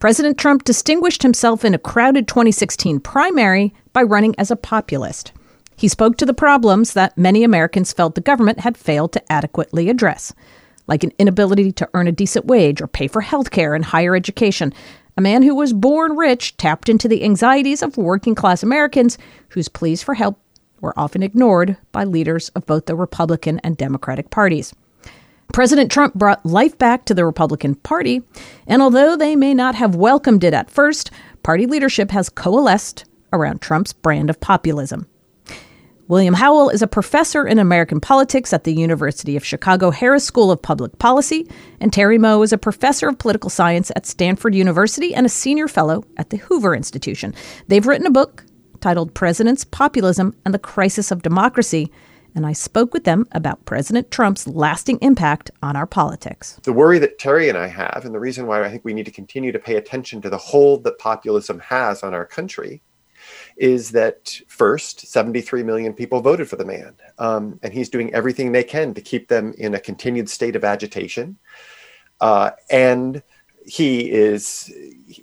President 0.00 0.38
Trump 0.38 0.64
distinguished 0.64 1.22
himself 1.22 1.62
in 1.62 1.74
a 1.74 1.78
crowded 1.78 2.26
2016 2.26 3.00
primary 3.00 3.74
by 3.92 4.02
running 4.02 4.34
as 4.38 4.50
a 4.50 4.56
populist. 4.56 5.30
He 5.76 5.88
spoke 5.88 6.16
to 6.16 6.24
the 6.24 6.32
problems 6.32 6.94
that 6.94 7.18
many 7.18 7.44
Americans 7.44 7.92
felt 7.92 8.14
the 8.14 8.22
government 8.22 8.60
had 8.60 8.78
failed 8.78 9.12
to 9.12 9.30
adequately 9.30 9.90
address, 9.90 10.32
like 10.86 11.04
an 11.04 11.12
inability 11.18 11.70
to 11.72 11.88
earn 11.92 12.08
a 12.08 12.12
decent 12.12 12.46
wage 12.46 12.80
or 12.80 12.86
pay 12.86 13.08
for 13.08 13.20
health 13.20 13.50
care 13.50 13.74
and 13.74 13.84
higher 13.84 14.16
education. 14.16 14.72
A 15.18 15.20
man 15.20 15.42
who 15.42 15.54
was 15.54 15.74
born 15.74 16.16
rich 16.16 16.56
tapped 16.56 16.88
into 16.88 17.06
the 17.06 17.22
anxieties 17.22 17.82
of 17.82 17.98
working 17.98 18.34
class 18.34 18.62
Americans 18.62 19.18
whose 19.50 19.68
pleas 19.68 20.02
for 20.02 20.14
help 20.14 20.40
were 20.80 20.98
often 20.98 21.22
ignored 21.22 21.76
by 21.92 22.04
leaders 22.04 22.48
of 22.50 22.64
both 22.64 22.86
the 22.86 22.96
Republican 22.96 23.60
and 23.62 23.76
Democratic 23.76 24.30
parties. 24.30 24.72
President 25.52 25.90
Trump 25.90 26.14
brought 26.14 26.46
life 26.46 26.78
back 26.78 27.04
to 27.04 27.14
the 27.14 27.24
Republican 27.24 27.74
Party, 27.74 28.22
and 28.66 28.80
although 28.80 29.16
they 29.16 29.34
may 29.34 29.52
not 29.52 29.74
have 29.74 29.94
welcomed 29.94 30.44
it 30.44 30.54
at 30.54 30.70
first, 30.70 31.10
party 31.42 31.66
leadership 31.66 32.10
has 32.10 32.28
coalesced 32.28 33.04
around 33.32 33.60
Trump's 33.60 33.92
brand 33.92 34.30
of 34.30 34.40
populism. 34.40 35.06
William 36.08 36.34
Howell 36.34 36.70
is 36.70 36.82
a 36.82 36.88
professor 36.88 37.46
in 37.46 37.60
American 37.60 38.00
politics 38.00 38.52
at 38.52 38.64
the 38.64 38.74
University 38.74 39.36
of 39.36 39.44
Chicago 39.44 39.92
Harris 39.92 40.24
School 40.24 40.50
of 40.50 40.60
Public 40.60 40.98
Policy, 40.98 41.48
and 41.80 41.92
Terry 41.92 42.18
Moe 42.18 42.42
is 42.42 42.52
a 42.52 42.58
professor 42.58 43.08
of 43.08 43.18
political 43.18 43.48
science 43.48 43.92
at 43.94 44.06
Stanford 44.06 44.54
University 44.54 45.14
and 45.14 45.24
a 45.24 45.28
senior 45.28 45.68
fellow 45.68 46.02
at 46.16 46.30
the 46.30 46.38
Hoover 46.38 46.74
Institution. 46.74 47.32
They've 47.68 47.86
written 47.86 48.08
a 48.08 48.10
book 48.10 48.44
titled 48.80 49.14
President's 49.14 49.64
Populism 49.64 50.34
and 50.44 50.52
the 50.52 50.58
Crisis 50.58 51.12
of 51.12 51.22
Democracy 51.22 51.92
and 52.34 52.46
I 52.46 52.52
spoke 52.52 52.92
with 52.92 53.04
them 53.04 53.26
about 53.32 53.64
President 53.64 54.10
Trump's 54.10 54.46
lasting 54.46 54.98
impact 55.00 55.50
on 55.62 55.76
our 55.76 55.86
politics. 55.86 56.58
The 56.62 56.72
worry 56.72 56.98
that 56.98 57.18
Terry 57.18 57.48
and 57.48 57.58
I 57.58 57.66
have, 57.66 58.02
and 58.04 58.14
the 58.14 58.20
reason 58.20 58.46
why 58.46 58.62
I 58.62 58.70
think 58.70 58.84
we 58.84 58.94
need 58.94 59.06
to 59.06 59.10
continue 59.10 59.52
to 59.52 59.58
pay 59.58 59.76
attention 59.76 60.20
to 60.22 60.30
the 60.30 60.38
hold 60.38 60.84
that 60.84 60.98
populism 60.98 61.58
has 61.60 62.02
on 62.02 62.14
our 62.14 62.26
country, 62.26 62.82
is 63.56 63.90
that 63.90 64.40
first, 64.48 65.06
73 65.06 65.62
million 65.62 65.92
people 65.92 66.20
voted 66.20 66.48
for 66.48 66.56
the 66.56 66.64
man. 66.64 66.94
Um, 67.18 67.58
and 67.62 67.72
he's 67.72 67.88
doing 67.88 68.12
everything 68.14 68.52
they 68.52 68.64
can 68.64 68.94
to 68.94 69.00
keep 69.00 69.28
them 69.28 69.54
in 69.58 69.74
a 69.74 69.80
continued 69.80 70.28
state 70.28 70.56
of 70.56 70.64
agitation. 70.64 71.38
Uh, 72.20 72.50
and 72.70 73.22
he 73.66 74.10
is 74.10 74.72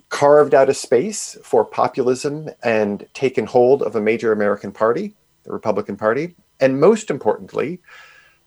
carved 0.08 0.54
out 0.54 0.68
a 0.68 0.74
space 0.74 1.36
for 1.42 1.64
populism 1.64 2.48
and 2.62 3.06
taken 3.14 3.46
hold 3.46 3.82
of 3.82 3.96
a 3.96 4.00
major 4.00 4.32
American 4.32 4.72
party, 4.72 5.14
the 5.44 5.52
Republican 5.52 5.96
Party, 5.96 6.36
and 6.60 6.80
most 6.80 7.10
importantly, 7.10 7.80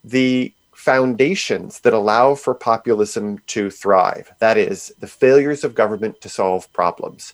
the 0.03 0.53
foundations 0.73 1.81
that 1.81 1.93
allow 1.93 2.33
for 2.33 2.55
populism 2.55 3.37
to 3.45 3.69
thrive 3.69 4.31
that 4.39 4.57
is, 4.57 4.91
the 4.99 5.07
failures 5.07 5.63
of 5.63 5.75
government 5.75 6.19
to 6.21 6.29
solve 6.29 6.71
problems 6.73 7.33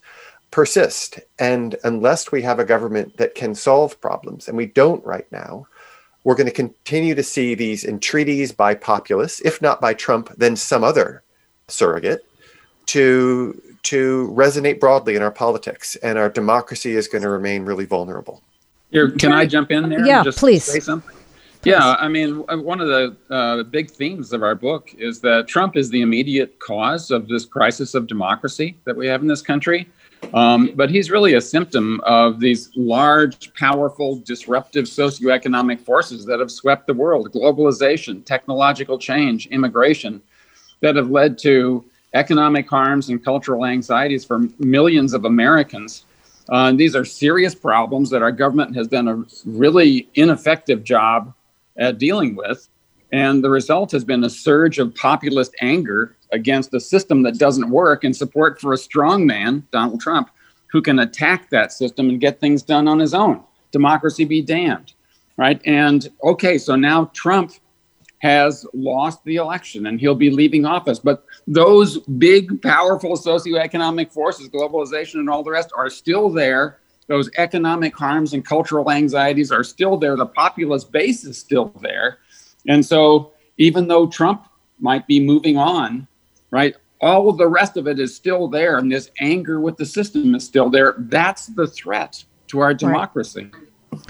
persist. 0.52 1.20
And 1.40 1.76
unless 1.84 2.32
we 2.32 2.42
have 2.42 2.60
a 2.60 2.66
government 2.66 3.18
that 3.18 3.36
can 3.36 3.56
solve 3.56 4.00
problems, 4.02 4.48
and 4.48 4.58
we 4.58 4.66
don't 4.66 5.06
right 5.06 5.30
now, 5.32 5.68
we're 6.24 6.36
going 6.36 6.48
to 6.48 6.54
continue 6.54 7.16
to 7.16 7.24
see 7.24 7.56
these 7.56 7.84
entreaties 7.84 8.52
by 8.52 8.76
populists, 8.76 9.42
if 9.42 9.62
not 9.62 9.82
by 9.82 9.94
Trump, 9.94 10.34
then 10.38 10.56
some 10.56 10.84
other 10.84 11.24
surrogate, 11.68 12.26
to 12.88 13.62
to 13.84 14.34
resonate 14.36 14.80
broadly 14.80 15.16
in 15.16 15.22
our 15.22 15.32
politics, 15.32 15.96
and 15.98 16.18
our 16.18 16.30
democracy 16.30 16.96
is 16.96 17.08
going 17.08 17.22
to 17.22 17.30
remain 17.30 17.64
really 17.64 17.86
vulnerable. 17.86 18.42
Here, 18.92 19.12
can 19.12 19.34
I 19.34 19.46
jump 19.46 19.72
in 19.72 19.90
there? 19.90 20.06
Yeah, 20.06 20.24
just 20.24 20.40
please. 20.40 20.64
Say 20.64 20.80
something. 20.80 21.16
Yeah, 21.64 21.96
I 22.00 22.08
mean, 22.08 22.46
one 22.48 22.80
of 22.80 22.88
the 22.88 23.16
uh, 23.30 23.64
big 23.64 23.92
themes 23.92 24.32
of 24.32 24.42
our 24.42 24.56
book 24.56 24.94
is 24.98 25.20
that 25.22 25.48
Trump 25.48 25.76
is 25.76 25.90
the 25.90 26.02
immediate 26.02 26.58
cause 26.60 27.12
of 27.12 27.28
this 27.28 27.46
crisis 27.46 27.94
of 27.94 28.08
democracy 28.08 28.78
that 28.86 28.96
we 28.96 29.08
have 29.08 29.22
in 29.22 29.28
this 29.28 29.42
country. 29.42 29.90
Um, 30.34 30.72
but 30.76 30.90
he's 30.90 31.12
really 31.12 31.34
a 31.34 31.42
symptom 31.42 32.00
of 32.02 32.40
these 32.40 32.72
large, 32.76 33.54
powerful, 33.54 34.18
disruptive 34.20 34.86
socioeconomic 34.86 35.82
forces 35.82 36.26
that 36.26 36.40
have 36.40 36.52
swept 36.52 36.88
the 36.88 36.94
world 36.94 37.32
globalization, 37.32 38.26
technological 38.26 38.98
change, 38.98 39.48
immigration 39.48 40.22
that 40.80 40.96
have 40.96 41.10
led 41.10 41.38
to 41.40 41.84
economic 42.14 42.68
harms 42.70 43.10
and 43.10 43.24
cultural 43.24 43.66
anxieties 43.66 44.24
for 44.26 44.40
millions 44.60 45.14
of 45.14 45.26
Americans. 45.26 46.06
Uh, 46.50 46.72
these 46.72 46.96
are 46.96 47.06
serious 47.06 47.54
problems 47.54 48.10
that 48.10 48.22
our 48.22 48.32
government 48.32 48.76
has 48.76 48.88
done 48.88 49.08
a 49.08 49.24
really 49.46 50.10
ineffective 50.16 50.84
job 50.84 51.34
at 51.78 51.98
dealing 51.98 52.36
with. 52.36 52.68
And 53.12 53.44
the 53.44 53.50
result 53.50 53.92
has 53.92 54.04
been 54.04 54.24
a 54.24 54.30
surge 54.30 54.80
of 54.80 54.94
populist 54.96 55.56
anger 55.62 56.16
against 56.32 56.74
a 56.74 56.80
system 56.80 57.24
that 57.24 57.38
doesn't 57.38 57.70
work 57.70 58.04
and 58.04 58.16
support 58.16 58.60
for 58.60 58.74
a 58.74 58.78
strong 58.78 59.26
man, 59.26 59.66
Donald 59.72 60.02
Trump, 60.02 60.30
who 60.68 60.82
can 60.82 61.00
attack 61.00 61.50
that 61.50 61.72
system 61.72 62.10
and 62.10 62.20
get 62.20 62.40
things 62.40 62.64
done 62.64 62.88
on 62.88 63.00
his 63.00 63.14
own. 63.14 63.44
Democracy 63.72 64.26
be 64.26 64.42
damned. 64.42 64.94
Right. 65.38 65.62
And 65.66 66.10
okay, 66.24 66.58
so 66.58 66.76
now 66.76 67.06
Trump 67.14 67.54
has 68.20 68.66
lost 68.74 69.24
the 69.26 69.36
election 69.36 69.88
and 69.88 70.00
he'll 70.00 70.16
be 70.16 70.30
leaving 70.30 70.66
office. 70.66 71.00
But 71.00 71.26
those 71.46 72.00
big, 72.00 72.62
powerful 72.62 73.16
socioeconomic 73.16 74.12
forces, 74.12 74.50
globalization 74.50 75.16
and 75.16 75.30
all 75.30 75.44
the 75.44 75.52
rest, 75.52 75.72
are 75.76 75.90
still 75.90 76.30
there. 76.30 76.80
Those 77.08 77.30
economic 77.38 77.96
harms 77.96 78.34
and 78.34 78.44
cultural 78.44 78.92
anxieties 78.92 79.52
are 79.52 79.64
still 79.64 79.98
there. 79.98 80.16
The 80.16 80.26
populist 80.26 80.92
base 80.92 81.24
is 81.24 81.38
still 81.38 81.74
there. 81.82 82.20
And 82.68 82.86
so, 82.86 83.32
even 83.58 83.88
though 83.88 84.08
Trump 84.08 84.48
might 84.80 85.08
be 85.08 85.20
moving 85.20 85.58
on, 85.58 86.08
right, 86.52 86.76
all 87.00 87.30
of 87.30 87.38
the 87.38 87.48
rest 87.48 87.78
of 87.78 87.88
it 87.88 88.00
is 88.00 88.16
still 88.16 88.48
there. 88.48 88.78
And 88.78 88.92
this 88.92 89.10
anger 89.20 89.62
with 89.62 89.78
the 89.78 89.86
system 89.86 90.36
is 90.36 90.44
still 90.44 90.70
there. 90.70 90.96
That's 90.98 91.48
the 91.48 91.68
threat 91.68 92.24
to 92.48 92.60
our 92.60 92.74
democracy. 92.74 93.50
Right. 93.92 94.02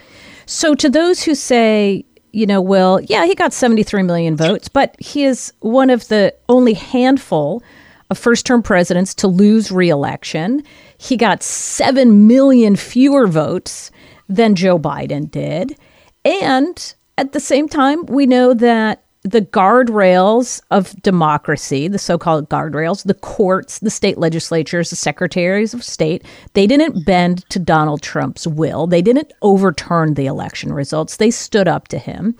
So, 0.48 0.74
to 0.76 0.90
those 0.90 1.24
who 1.24 1.36
say, 1.36 2.06
you 2.32 2.46
know, 2.46 2.62
Will, 2.62 3.00
yeah, 3.02 3.26
he 3.26 3.36
got 3.36 3.54
73 3.54 4.04
million 4.04 4.36
votes, 4.36 4.68
but 4.68 4.96
he 5.00 5.24
is 5.24 5.54
one 5.60 5.90
of 5.90 6.08
the 6.08 6.34
only 6.50 6.74
handful 6.74 7.64
of 8.10 8.18
first 8.18 8.46
term 8.46 8.62
presidents 8.62 9.14
to 9.16 9.28
lose 9.28 9.72
reelection. 9.72 10.64
He 10.98 11.18
got 11.18 11.44
7 11.44 12.28
million 12.28 12.76
fewer 12.76 13.28
votes 13.28 13.92
than 14.30 14.56
Joe 14.56 14.80
Biden 14.80 15.30
did. 15.30 15.78
And 16.26 16.94
at 17.18 17.32
the 17.32 17.40
same 17.40 17.68
time, 17.68 18.06
we 18.06 18.26
know 18.26 18.54
that 18.54 19.04
the 19.30 19.42
guardrails 19.42 20.62
of 20.72 21.00
democracy, 21.02 21.88
the 21.88 22.00
so 22.00 22.18
called 22.18 22.50
guardrails, 22.50 23.04
the 23.04 23.14
courts, 23.14 23.80
the 23.80 23.90
state 23.90 24.18
legislatures, 24.18 24.90
the 24.90 24.96
secretaries 24.96 25.74
of 25.74 25.84
state, 25.84 26.24
they 26.54 26.68
didn't 26.68 27.06
bend 27.06 27.48
to 27.50 27.60
Donald 27.60 28.02
Trump's 28.02 28.48
will. 28.48 28.88
They 28.88 29.02
didn't 29.02 29.34
overturn 29.42 30.14
the 30.14 30.26
election 30.26 30.72
results. 30.74 31.18
They 31.18 31.32
stood 31.32 31.68
up 31.68 31.88
to 31.90 31.98
him. 31.98 32.36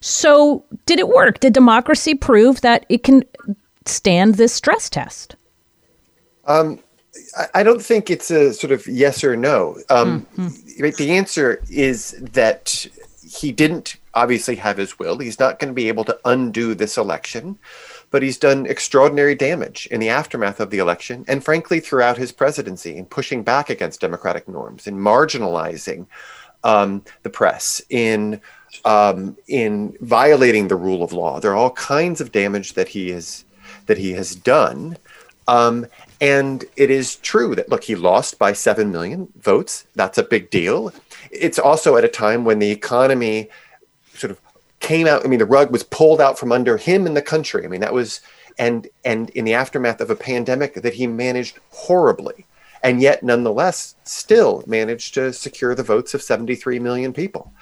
So, 0.00 0.64
did 0.86 0.98
it 0.98 1.08
work? 1.08 1.40
Did 1.40 1.54
democracy 1.54 2.14
prove 2.14 2.60
that 2.60 2.84
it 2.88 3.04
can 3.04 3.24
stand 3.86 4.34
this 4.34 4.52
stress 4.52 4.90
test? 4.90 5.36
Um, 6.46 6.78
I 7.54 7.62
don't 7.62 7.82
think 7.82 8.10
it's 8.10 8.30
a 8.30 8.52
sort 8.52 8.72
of 8.72 8.86
yes 8.86 9.24
or 9.24 9.36
no. 9.36 9.78
Um, 9.88 10.26
mm-hmm. 10.36 10.90
The 10.90 11.10
answer 11.10 11.62
is 11.70 12.12
that 12.20 12.86
he 13.34 13.52
didn't 13.52 13.96
obviously 14.14 14.56
have 14.56 14.76
his 14.76 14.98
will. 14.98 15.18
He's 15.18 15.40
not 15.40 15.58
going 15.58 15.68
to 15.68 15.74
be 15.74 15.88
able 15.88 16.04
to 16.04 16.18
undo 16.24 16.74
this 16.74 16.96
election, 16.96 17.58
but 18.10 18.22
he's 18.22 18.38
done 18.38 18.66
extraordinary 18.66 19.34
damage 19.34 19.88
in 19.90 20.00
the 20.00 20.08
aftermath 20.08 20.60
of 20.60 20.70
the 20.70 20.78
election 20.78 21.24
and, 21.26 21.44
frankly, 21.44 21.80
throughout 21.80 22.16
his 22.16 22.32
presidency 22.32 22.96
in 22.96 23.06
pushing 23.06 23.42
back 23.42 23.70
against 23.70 24.00
democratic 24.00 24.48
norms, 24.48 24.86
in 24.86 24.96
marginalizing 24.96 26.06
um, 26.62 27.04
the 27.22 27.30
press, 27.30 27.82
in 27.90 28.40
um, 28.84 29.36
in 29.46 29.96
violating 30.00 30.68
the 30.68 30.76
rule 30.76 31.02
of 31.02 31.12
law. 31.12 31.40
There 31.40 31.52
are 31.52 31.56
all 31.56 31.70
kinds 31.72 32.20
of 32.20 32.32
damage 32.32 32.74
that 32.74 32.88
he 32.88 33.10
has 33.10 33.44
that 33.86 33.98
he 33.98 34.12
has 34.12 34.34
done. 34.34 34.96
Um, 35.46 35.86
and 36.20 36.64
it 36.76 36.90
is 36.90 37.16
true 37.16 37.54
that, 37.54 37.68
look, 37.68 37.84
he 37.84 37.94
lost 37.94 38.38
by 38.38 38.52
7 38.52 38.90
million 38.90 39.28
votes. 39.40 39.86
That's 39.94 40.18
a 40.18 40.22
big 40.22 40.50
deal. 40.50 40.92
It's 41.30 41.58
also 41.58 41.96
at 41.96 42.04
a 42.04 42.08
time 42.08 42.44
when 42.44 42.58
the 42.58 42.70
economy 42.70 43.48
sort 44.14 44.30
of 44.30 44.40
came 44.80 45.06
out. 45.06 45.24
I 45.24 45.28
mean, 45.28 45.38
the 45.38 45.46
rug 45.46 45.70
was 45.70 45.82
pulled 45.82 46.20
out 46.20 46.38
from 46.38 46.52
under 46.52 46.76
him 46.76 47.06
and 47.06 47.16
the 47.16 47.22
country. 47.22 47.64
I 47.64 47.68
mean, 47.68 47.80
that 47.80 47.92
was, 47.92 48.20
and, 48.58 48.86
and 49.04 49.30
in 49.30 49.44
the 49.44 49.54
aftermath 49.54 50.00
of 50.00 50.10
a 50.10 50.16
pandemic 50.16 50.74
that 50.74 50.94
he 50.94 51.06
managed 51.06 51.58
horribly. 51.70 52.46
And 52.82 53.00
yet, 53.00 53.22
nonetheless, 53.22 53.96
still 54.04 54.62
managed 54.66 55.14
to 55.14 55.32
secure 55.32 55.74
the 55.74 55.82
votes 55.82 56.12
of 56.12 56.22
73 56.22 56.78
million 56.78 57.12
people. 57.14 57.52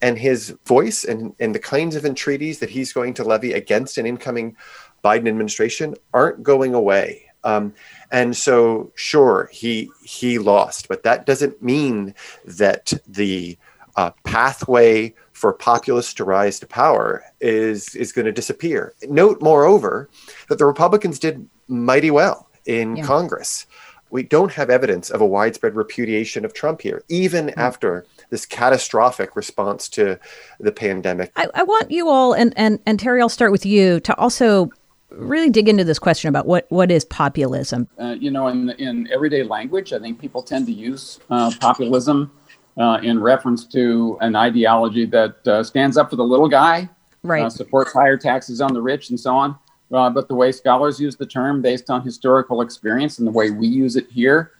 And 0.00 0.18
his 0.18 0.56
voice 0.66 1.04
and, 1.04 1.34
and 1.38 1.54
the 1.54 1.60
kinds 1.60 1.94
of 1.94 2.04
entreaties 2.04 2.58
that 2.58 2.70
he's 2.70 2.92
going 2.92 3.14
to 3.14 3.24
levy 3.24 3.52
against 3.52 3.96
an 3.96 4.06
incoming 4.06 4.56
Biden 5.04 5.28
administration 5.28 5.94
aren't 6.12 6.42
going 6.42 6.74
away. 6.74 7.21
Um, 7.44 7.74
and 8.10 8.36
so, 8.36 8.92
sure, 8.94 9.48
he 9.52 9.90
he 10.04 10.38
lost, 10.38 10.88
but 10.88 11.02
that 11.02 11.26
doesn't 11.26 11.62
mean 11.62 12.14
that 12.44 12.92
the 13.06 13.58
uh, 13.96 14.10
pathway 14.24 15.14
for 15.32 15.52
populists 15.52 16.14
to 16.14 16.24
rise 16.24 16.60
to 16.60 16.66
power 16.66 17.24
is 17.40 17.94
is 17.96 18.12
going 18.12 18.26
to 18.26 18.32
disappear. 18.32 18.94
Note, 19.08 19.42
moreover, 19.42 20.08
that 20.48 20.58
the 20.58 20.66
Republicans 20.66 21.18
did 21.18 21.48
mighty 21.68 22.10
well 22.10 22.48
in 22.64 22.96
yeah. 22.96 23.04
Congress. 23.04 23.66
We 24.10 24.22
don't 24.22 24.52
have 24.52 24.68
evidence 24.68 25.08
of 25.08 25.22
a 25.22 25.26
widespread 25.26 25.74
repudiation 25.74 26.44
of 26.44 26.52
Trump 26.52 26.82
here, 26.82 27.02
even 27.08 27.46
mm. 27.46 27.54
after 27.56 28.04
this 28.28 28.44
catastrophic 28.44 29.34
response 29.34 29.88
to 29.90 30.18
the 30.60 30.70
pandemic. 30.70 31.32
I, 31.34 31.48
I 31.54 31.62
want 31.62 31.90
you 31.90 32.10
all, 32.10 32.34
and, 32.34 32.52
and, 32.56 32.78
and 32.84 33.00
Terry, 33.00 33.22
I'll 33.22 33.30
start 33.30 33.52
with 33.52 33.64
you, 33.64 34.00
to 34.00 34.14
also 34.16 34.70
really 35.16 35.50
dig 35.50 35.68
into 35.68 35.84
this 35.84 35.98
question 35.98 36.28
about 36.28 36.46
what, 36.46 36.66
what 36.70 36.90
is 36.90 37.04
populism. 37.04 37.88
Uh, 37.98 38.16
you 38.18 38.30
know, 38.30 38.48
in, 38.48 38.70
in 38.70 39.08
everyday 39.12 39.42
language, 39.42 39.92
I 39.92 39.98
think 39.98 40.20
people 40.20 40.42
tend 40.42 40.66
to 40.66 40.72
use 40.72 41.20
uh, 41.30 41.52
populism 41.60 42.30
uh, 42.78 43.00
in 43.02 43.20
reference 43.20 43.64
to 43.66 44.18
an 44.20 44.34
ideology 44.36 45.04
that 45.06 45.46
uh, 45.46 45.62
stands 45.62 45.96
up 45.96 46.10
for 46.10 46.16
the 46.16 46.24
little 46.24 46.48
guy, 46.48 46.88
right. 47.22 47.44
Uh, 47.44 47.50
supports 47.50 47.92
higher 47.92 48.16
taxes 48.16 48.60
on 48.60 48.72
the 48.72 48.80
rich, 48.80 49.10
and 49.10 49.18
so 49.18 49.34
on. 49.34 49.56
Uh, 49.92 50.08
but 50.08 50.26
the 50.26 50.34
way 50.34 50.50
scholars 50.50 50.98
use 50.98 51.16
the 51.16 51.26
term 51.26 51.60
based 51.60 51.90
on 51.90 52.02
historical 52.02 52.62
experience 52.62 53.18
and 53.18 53.26
the 53.26 53.32
way 53.32 53.50
we 53.50 53.66
use 53.66 53.94
it 53.94 54.08
here 54.10 54.52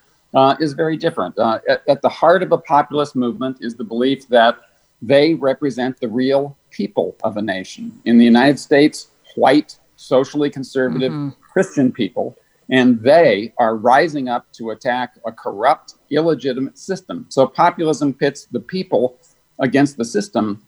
is 0.59 0.73
very 0.73 0.95
different. 0.95 1.37
At, 1.39 1.81
at 1.87 2.01
the 2.01 2.09
heart 2.09 2.43
of 2.43 2.51
a 2.51 2.57
populist 2.57 3.15
movement 3.15 3.57
is 3.61 3.75
the 3.75 3.83
belief 3.83 4.27
that 4.27 4.57
they 5.01 5.33
represent 5.33 5.99
the 5.99 6.07
real 6.07 6.55
people 6.69 7.15
of 7.23 7.37
a 7.37 7.41
nation. 7.41 7.99
In 8.05 8.17
the 8.19 8.25
United 8.25 8.59
States, 8.59 9.07
white 9.35 9.77
socially 10.03 10.49
conservative 10.49 11.11
mm-hmm. 11.11 11.29
Christian 11.51 11.91
people, 11.91 12.37
and 12.69 13.01
they 13.01 13.53
are 13.57 13.75
rising 13.75 14.29
up 14.29 14.51
to 14.53 14.71
attack 14.71 15.17
a 15.25 15.31
corrupt, 15.31 15.95
illegitimate 16.09 16.77
system. 16.77 17.25
So 17.29 17.47
populism 17.47 18.13
pits 18.13 18.47
the 18.51 18.59
people 18.59 19.17
against 19.59 19.97
the 19.97 20.05
system, 20.05 20.65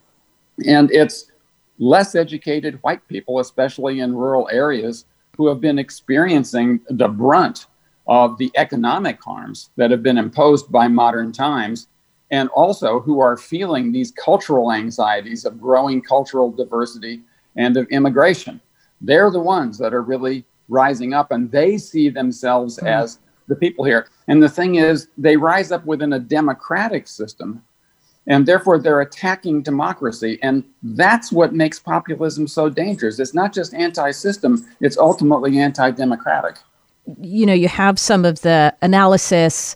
and 0.67 0.91
it's 0.91 1.31
less 1.79 2.15
educated 2.15 2.79
white 2.81 3.05
people, 3.07 3.39
especially 3.39 3.99
in 3.99 4.15
rural 4.15 4.47
areas, 4.51 5.05
who 5.37 5.47
have 5.47 5.59
been 5.59 5.79
experiencing 5.79 6.79
the 6.89 7.07
brunt 7.07 7.67
of 8.07 8.37
the 8.37 8.51
economic 8.55 9.21
harms 9.21 9.71
that 9.75 9.91
have 9.91 10.03
been 10.03 10.17
imposed 10.17 10.71
by 10.71 10.87
modern 10.87 11.31
times, 11.31 11.87
and 12.31 12.49
also 12.49 12.99
who 12.99 13.19
are 13.19 13.35
feeling 13.35 13.91
these 13.91 14.11
cultural 14.11 14.71
anxieties 14.71 15.43
of 15.45 15.59
growing 15.59 16.01
cultural 16.01 16.51
diversity 16.51 17.21
and 17.55 17.77
of 17.77 17.87
immigration. 17.89 18.61
They're 19.05 19.31
the 19.31 19.39
ones 19.39 19.77
that 19.77 19.93
are 19.93 20.01
really 20.01 20.45
rising 20.67 21.13
up 21.13 21.31
and 21.31 21.51
they 21.51 21.77
see 21.77 22.09
themselves 22.09 22.79
mm. 22.79 22.87
as 22.87 23.19
the 23.47 23.55
people 23.55 23.85
here. 23.85 24.07
And 24.27 24.41
the 24.41 24.49
thing 24.49 24.75
is, 24.75 25.07
they 25.17 25.37
rise 25.37 25.71
up 25.71 25.85
within 25.85 26.13
a 26.13 26.19
democratic 26.19 27.07
system 27.07 27.63
and 28.27 28.45
therefore 28.45 28.79
they're 28.79 29.01
attacking 29.01 29.61
democracy. 29.61 30.39
And 30.41 30.63
that's 30.81 31.31
what 31.31 31.53
makes 31.53 31.79
populism 31.79 32.47
so 32.47 32.69
dangerous. 32.69 33.19
It's 33.19 33.33
not 33.33 33.53
just 33.53 33.73
anti 33.73 34.11
system, 34.11 34.65
it's 34.81 34.97
ultimately 34.97 35.59
anti 35.59 35.91
democratic. 35.91 36.57
You 37.21 37.45
know, 37.45 37.53
you 37.53 37.67
have 37.67 37.99
some 37.99 38.25
of 38.25 38.41
the 38.41 38.75
analysis 38.81 39.75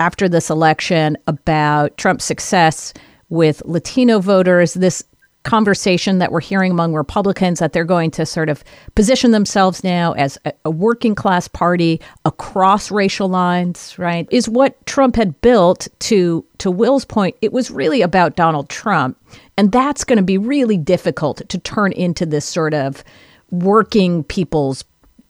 after 0.00 0.28
this 0.28 0.48
election 0.48 1.18
about 1.26 1.96
Trump's 1.98 2.24
success 2.24 2.94
with 3.28 3.62
Latino 3.66 4.18
voters. 4.18 4.74
This 4.74 5.04
conversation 5.44 6.18
that 6.18 6.32
we're 6.32 6.40
hearing 6.40 6.72
among 6.72 6.94
Republicans 6.94 7.60
that 7.60 7.72
they're 7.72 7.84
going 7.84 8.10
to 8.10 8.26
sort 8.26 8.48
of 8.48 8.64
position 8.94 9.30
themselves 9.30 9.84
now 9.84 10.12
as 10.14 10.38
a, 10.44 10.52
a, 10.64 10.70
working 10.70 11.14
class 11.14 11.46
party 11.46 12.00
across 12.24 12.90
racial 12.90 13.28
lines, 13.28 13.96
right? 13.98 14.26
Is 14.30 14.48
what 14.48 14.84
Trump 14.86 15.16
had 15.16 15.40
built 15.42 15.86
to 16.00 16.44
to 16.58 16.70
Will's 16.70 17.04
point, 17.04 17.36
it 17.42 17.52
was 17.52 17.70
really 17.70 18.00
about 18.00 18.36
Donald 18.36 18.68
Trump. 18.68 19.18
And 19.56 19.70
that's 19.70 20.02
going 20.02 20.16
to 20.16 20.22
be 20.22 20.38
really 20.38 20.78
difficult 20.78 21.48
to 21.48 21.58
turn 21.58 21.92
into 21.92 22.24
this 22.24 22.44
sort 22.44 22.74
of 22.74 23.04
working 23.50 24.24
people's 24.24 24.84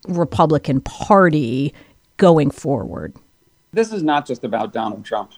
Republican 0.06 0.80
Party 0.80 1.74
going 2.16 2.50
forward. 2.50 3.14
This 3.72 3.92
is 3.92 4.02
not 4.02 4.26
just 4.26 4.44
about 4.44 4.72
Donald 4.72 5.04
Trump. 5.04 5.32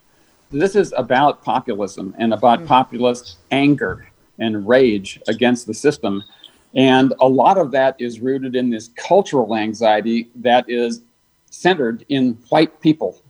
This 0.50 0.76
is 0.76 0.92
about 0.96 1.42
populism 1.42 2.14
and 2.18 2.34
about 2.34 2.60
mm. 2.60 2.66
populist 2.66 3.38
anger 3.50 4.06
and 4.38 4.66
rage 4.66 5.20
against 5.28 5.66
the 5.66 5.74
system. 5.74 6.22
And 6.74 7.14
a 7.20 7.28
lot 7.28 7.58
of 7.58 7.70
that 7.72 7.96
is 7.98 8.20
rooted 8.20 8.54
in 8.54 8.70
this 8.70 8.88
cultural 8.96 9.56
anxiety 9.56 10.28
that 10.36 10.68
is 10.68 11.02
centered 11.50 12.04
in 12.08 12.34
white 12.50 12.80
people 12.80 13.22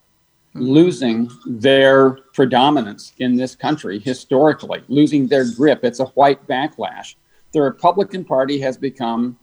hmm. 0.53 0.63
losing 0.63 1.31
their 1.47 2.11
predominance 2.35 3.13
in 3.19 3.37
this 3.37 3.55
country 3.55 3.99
historically, 3.99 4.83
losing 4.89 5.29
their 5.29 5.45
grip. 5.57 5.85
It's 5.85 6.01
a 6.01 6.07
white 6.07 6.47
backlash. 6.47 7.15
The 7.53 7.63
Republican 7.63 8.25
Party 8.25 8.59
has 8.61 8.77
become 8.77 9.39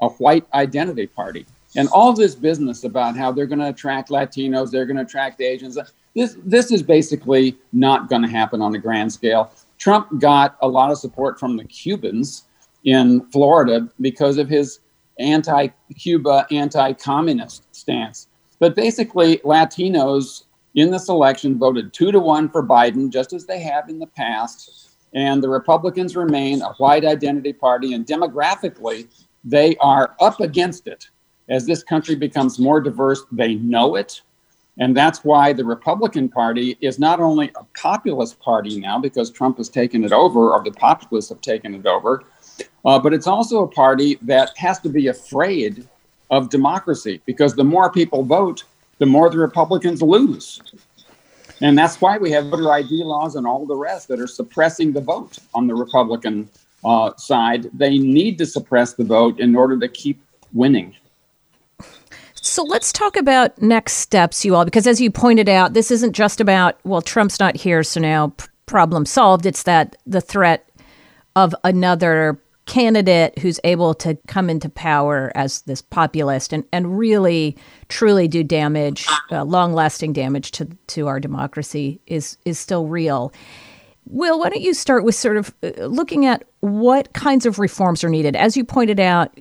a 0.00 0.08
white 0.08 0.46
identity 0.54 1.06
party. 1.06 1.46
And 1.74 1.88
all 1.88 2.12
this 2.12 2.34
business 2.34 2.84
about 2.84 3.16
how 3.16 3.32
they're 3.32 3.46
going 3.46 3.58
to 3.60 3.68
attract 3.68 4.10
Latinos, 4.10 4.70
they're 4.70 4.84
going 4.84 4.96
to 4.96 5.02
attract 5.02 5.40
Asians, 5.40 5.78
this, 6.14 6.36
this 6.44 6.70
is 6.70 6.82
basically 6.82 7.56
not 7.72 8.08
going 8.08 8.22
to 8.22 8.28
happen 8.28 8.60
on 8.60 8.74
a 8.74 8.78
grand 8.78 9.12
scale. 9.12 9.50
Trump 9.82 10.20
got 10.20 10.56
a 10.62 10.68
lot 10.68 10.92
of 10.92 10.98
support 10.98 11.40
from 11.40 11.56
the 11.56 11.64
Cubans 11.64 12.44
in 12.84 13.26
Florida 13.32 13.88
because 14.00 14.38
of 14.38 14.48
his 14.48 14.78
anti 15.18 15.70
Cuba, 15.98 16.46
anti 16.52 16.92
communist 16.92 17.66
stance. 17.74 18.28
But 18.60 18.76
basically, 18.76 19.38
Latinos 19.38 20.44
in 20.76 20.92
this 20.92 21.08
election 21.08 21.58
voted 21.58 21.92
two 21.92 22.12
to 22.12 22.20
one 22.20 22.48
for 22.48 22.64
Biden, 22.64 23.10
just 23.10 23.32
as 23.32 23.44
they 23.44 23.58
have 23.58 23.88
in 23.88 23.98
the 23.98 24.06
past. 24.06 24.90
And 25.14 25.42
the 25.42 25.48
Republicans 25.48 26.14
remain 26.14 26.62
a 26.62 26.74
white 26.74 27.04
identity 27.04 27.52
party, 27.52 27.92
and 27.92 28.06
demographically, 28.06 29.08
they 29.42 29.74
are 29.78 30.14
up 30.20 30.38
against 30.38 30.86
it. 30.86 31.08
As 31.48 31.66
this 31.66 31.82
country 31.82 32.14
becomes 32.14 32.60
more 32.60 32.80
diverse, 32.80 33.24
they 33.32 33.56
know 33.56 33.96
it. 33.96 34.22
And 34.78 34.96
that's 34.96 35.22
why 35.22 35.52
the 35.52 35.64
Republican 35.64 36.28
Party 36.28 36.78
is 36.80 36.98
not 36.98 37.20
only 37.20 37.50
a 37.56 37.64
populist 37.78 38.40
party 38.40 38.80
now 38.80 38.98
because 38.98 39.30
Trump 39.30 39.58
has 39.58 39.68
taken 39.68 40.02
it 40.02 40.12
over, 40.12 40.54
or 40.54 40.64
the 40.64 40.70
populists 40.70 41.28
have 41.28 41.42
taken 41.42 41.74
it 41.74 41.86
over, 41.86 42.24
uh, 42.84 42.98
but 42.98 43.12
it's 43.12 43.26
also 43.26 43.62
a 43.62 43.68
party 43.68 44.18
that 44.22 44.56
has 44.56 44.80
to 44.80 44.88
be 44.88 45.08
afraid 45.08 45.86
of 46.30 46.48
democracy 46.48 47.20
because 47.26 47.54
the 47.54 47.64
more 47.64 47.92
people 47.92 48.22
vote, 48.22 48.64
the 48.98 49.06
more 49.06 49.28
the 49.28 49.38
Republicans 49.38 50.00
lose. 50.00 50.62
And 51.60 51.76
that's 51.76 52.00
why 52.00 52.18
we 52.18 52.30
have 52.32 52.46
voter 52.46 52.72
ID 52.72 53.04
laws 53.04 53.36
and 53.36 53.46
all 53.46 53.66
the 53.66 53.76
rest 53.76 54.08
that 54.08 54.18
are 54.18 54.26
suppressing 54.26 54.92
the 54.92 55.00
vote 55.00 55.38
on 55.54 55.66
the 55.66 55.74
Republican 55.74 56.48
uh, 56.84 57.14
side. 57.16 57.70
They 57.74 57.98
need 57.98 58.38
to 58.38 58.46
suppress 58.46 58.94
the 58.94 59.04
vote 59.04 59.38
in 59.38 59.54
order 59.54 59.78
to 59.78 59.88
keep 59.88 60.20
winning. 60.52 60.96
So 62.52 62.64
let's 62.64 62.92
talk 62.92 63.16
about 63.16 63.62
next 63.62 63.94
steps, 63.94 64.44
you 64.44 64.54
all, 64.54 64.66
because 64.66 64.86
as 64.86 65.00
you 65.00 65.10
pointed 65.10 65.48
out, 65.48 65.72
this 65.72 65.90
isn't 65.90 66.12
just 66.12 66.38
about, 66.38 66.78
well, 66.84 67.00
Trump's 67.00 67.40
not 67.40 67.56
here, 67.56 67.82
so 67.82 67.98
now 67.98 68.28
p- 68.28 68.44
problem 68.66 69.06
solved. 69.06 69.46
It's 69.46 69.62
that 69.62 69.96
the 70.06 70.20
threat 70.20 70.68
of 71.34 71.54
another 71.64 72.38
candidate 72.66 73.38
who's 73.38 73.58
able 73.64 73.94
to 73.94 74.18
come 74.28 74.50
into 74.50 74.68
power 74.68 75.32
as 75.34 75.62
this 75.62 75.80
populist 75.80 76.52
and, 76.52 76.62
and 76.74 76.98
really 76.98 77.56
truly 77.88 78.28
do 78.28 78.44
damage, 78.44 79.06
uh, 79.30 79.44
long 79.44 79.72
lasting 79.72 80.12
damage 80.12 80.50
to, 80.50 80.68
to 80.88 81.06
our 81.06 81.20
democracy 81.20 82.02
is, 82.06 82.36
is 82.44 82.58
still 82.58 82.86
real. 82.86 83.32
Will, 84.04 84.38
why 84.38 84.50
don't 84.50 84.60
you 84.60 84.74
start 84.74 85.04
with 85.04 85.14
sort 85.14 85.38
of 85.38 85.54
uh, 85.62 85.86
looking 85.86 86.26
at 86.26 86.44
what 86.60 87.14
kinds 87.14 87.46
of 87.46 87.58
reforms 87.58 88.04
are 88.04 88.10
needed? 88.10 88.36
As 88.36 88.58
you 88.58 88.64
pointed 88.66 89.00
out, 89.00 89.34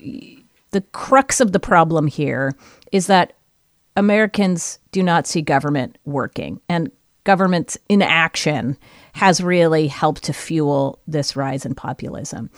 the 0.71 0.81
crux 0.93 1.41
of 1.41 1.51
the 1.51 1.59
problem 1.59 2.07
here 2.07 2.55
is 2.91 3.07
that 3.07 3.33
Americans 3.95 4.79
do 4.91 5.03
not 5.03 5.27
see 5.27 5.41
government 5.41 5.97
working, 6.05 6.61
and 6.69 6.91
government's 7.23 7.77
inaction 7.89 8.77
has 9.13 9.43
really 9.43 9.87
helped 9.87 10.23
to 10.23 10.33
fuel 10.33 10.99
this 11.07 11.35
rise 11.35 11.65
in 11.65 11.75
populism. 11.75 12.49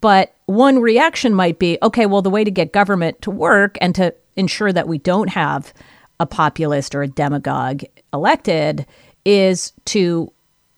But 0.00 0.34
one 0.46 0.80
reaction 0.80 1.34
might 1.34 1.58
be 1.58 1.78
okay, 1.82 2.06
well, 2.06 2.22
the 2.22 2.30
way 2.30 2.44
to 2.44 2.50
get 2.50 2.72
government 2.72 3.20
to 3.22 3.30
work 3.30 3.78
and 3.80 3.94
to 3.94 4.14
ensure 4.36 4.72
that 4.72 4.88
we 4.88 4.98
don't 4.98 5.30
have 5.30 5.72
a 6.20 6.26
populist 6.26 6.94
or 6.94 7.02
a 7.02 7.08
demagogue 7.08 7.84
elected 8.12 8.86
is 9.24 9.72
to 9.86 10.32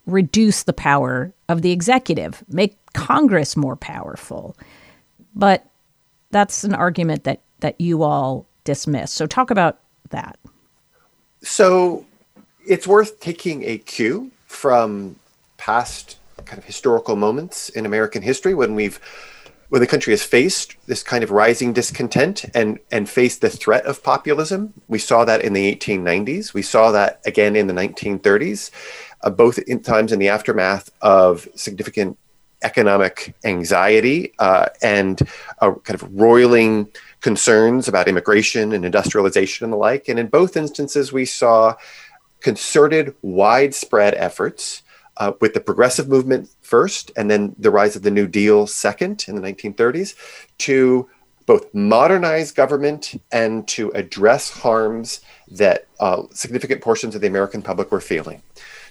reduce 0.06 0.62
the 0.62 0.72
power 0.72 1.32
of 1.48 1.62
the 1.62 1.72
executive, 1.72 2.42
make 2.48 2.76
Congress 2.94 3.56
more 3.56 3.76
powerful. 3.76 4.56
But 5.34 5.66
that's 6.30 6.64
an 6.64 6.74
argument 6.74 7.24
that, 7.24 7.40
that 7.60 7.80
you 7.80 8.02
all 8.02 8.46
dismiss. 8.64 9.12
So, 9.12 9.26
talk 9.26 9.50
about 9.50 9.78
that. 10.10 10.38
So, 11.42 12.06
it's 12.66 12.86
worth 12.86 13.20
taking 13.20 13.64
a 13.64 13.78
cue 13.78 14.30
from 14.46 15.16
past 15.56 16.18
kind 16.44 16.58
of 16.58 16.64
historical 16.64 17.16
moments 17.16 17.68
in 17.68 17.86
American 17.86 18.22
history 18.22 18.54
when 18.54 18.74
we've 18.74 19.00
when 19.68 19.80
the 19.80 19.86
country 19.86 20.12
has 20.12 20.22
faced 20.22 20.74
this 20.86 21.02
kind 21.02 21.22
of 21.22 21.30
rising 21.30 21.72
discontent 21.72 22.44
and 22.54 22.78
and 22.90 23.08
faced 23.08 23.40
the 23.40 23.48
threat 23.48 23.84
of 23.86 24.02
populism. 24.02 24.74
We 24.88 24.98
saw 24.98 25.24
that 25.24 25.42
in 25.42 25.52
the 25.52 25.74
1890s. 25.74 26.52
We 26.52 26.62
saw 26.62 26.90
that 26.90 27.20
again 27.24 27.56
in 27.56 27.68
the 27.68 27.74
1930s, 27.74 28.70
uh, 29.22 29.30
both 29.30 29.58
in 29.58 29.80
times 29.80 30.12
in 30.12 30.18
the 30.18 30.28
aftermath 30.28 30.90
of 31.00 31.48
significant 31.54 32.18
economic 32.62 33.34
anxiety 33.44 34.32
uh, 34.38 34.66
and 34.82 35.20
a 35.60 35.72
kind 35.72 36.02
of 36.02 36.12
roiling 36.12 36.88
concerns 37.20 37.88
about 37.88 38.08
immigration 38.08 38.72
and 38.72 38.84
industrialization 38.84 39.64
and 39.64 39.72
the 39.72 39.76
like. 39.76 40.08
And 40.08 40.18
in 40.18 40.28
both 40.28 40.56
instances, 40.56 41.12
we 41.12 41.24
saw 41.24 41.74
concerted, 42.40 43.14
widespread 43.22 44.14
efforts 44.14 44.82
uh, 45.18 45.32
with 45.40 45.52
the 45.52 45.60
progressive 45.60 46.08
movement 46.08 46.48
first, 46.62 47.10
and 47.16 47.30
then 47.30 47.54
the 47.58 47.70
rise 47.70 47.94
of 47.94 48.02
the 48.02 48.10
New 48.10 48.26
Deal 48.26 48.66
second 48.66 49.26
in 49.28 49.34
the 49.34 49.42
1930s, 49.42 50.14
to 50.58 51.08
both 51.46 51.72
modernize 51.74 52.52
government 52.52 53.20
and 53.32 53.66
to 53.68 53.90
address 53.90 54.50
harms 54.50 55.20
that 55.50 55.86
uh, 55.98 56.22
significant 56.32 56.80
portions 56.80 57.14
of 57.14 57.20
the 57.20 57.26
American 57.26 57.60
public 57.60 57.90
were 57.90 58.00
feeling. 58.00 58.42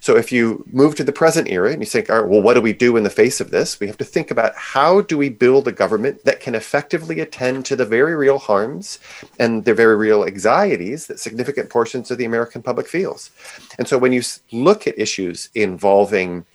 So 0.01 0.15
if 0.17 0.31
you 0.31 0.65
move 0.71 0.95
to 0.95 1.03
the 1.03 1.11
present 1.11 1.49
era 1.49 1.71
and 1.71 1.81
you 1.81 1.85
think, 1.85 2.09
all 2.09 2.21
right, 2.21 2.29
well, 2.29 2.41
what 2.41 2.53
do 2.53 2.61
we 2.61 2.73
do 2.73 2.97
in 2.97 3.03
the 3.03 3.09
face 3.09 3.39
of 3.39 3.51
this? 3.51 3.79
We 3.79 3.87
have 3.87 3.97
to 3.97 4.05
think 4.05 4.31
about 4.31 4.55
how 4.55 5.01
do 5.01 5.17
we 5.17 5.29
build 5.29 5.67
a 5.67 5.71
government 5.71 6.25
that 6.25 6.39
can 6.39 6.55
effectively 6.55 7.19
attend 7.19 7.65
to 7.65 7.75
the 7.75 7.85
very 7.85 8.15
real 8.15 8.39
harms 8.39 8.99
and 9.39 9.65
the 9.65 9.73
very 9.73 9.95
real 9.95 10.25
anxieties 10.25 11.07
that 11.07 11.19
significant 11.19 11.69
portions 11.69 12.11
of 12.11 12.17
the 12.17 12.25
American 12.25 12.61
public 12.61 12.87
feels. 12.87 13.31
And 13.77 13.87
so 13.87 13.97
when 13.97 14.13
you 14.13 14.21
look 14.51 14.87
at 14.87 14.97
issues 14.97 15.49
involving 15.55 16.45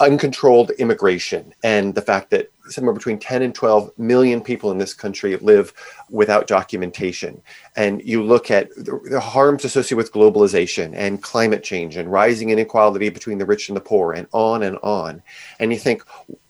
uncontrolled 0.00 0.70
immigration 0.72 1.54
and 1.62 1.94
the 1.94 2.02
fact 2.02 2.30
that 2.30 2.50
somewhere 2.68 2.94
between 2.94 3.18
10 3.18 3.42
and 3.42 3.54
12 3.54 3.96
million 3.98 4.40
people 4.40 4.70
in 4.70 4.78
this 4.78 4.94
country 4.94 5.36
live 5.36 5.72
without 6.10 6.46
documentation. 6.46 7.40
And 7.76 8.02
you 8.02 8.22
look 8.22 8.50
at 8.50 8.70
the, 8.74 9.20
harms 9.20 9.64
associated 9.64 9.96
with 9.96 10.12
globalization 10.12 10.94
and 10.94 11.22
climate 11.22 11.62
change 11.62 11.96
and 11.96 12.10
rising 12.10 12.50
inequality 12.50 13.08
between 13.10 13.38
the 13.38 13.46
rich 13.46 13.68
and 13.68 13.76
the 13.76 13.82
poor, 13.82 14.12
and 14.12 14.26
on 14.32 14.62
and 14.62 14.78
on. 14.82 15.22
And 15.60 15.72
you 15.72 15.78
think, 15.78 16.02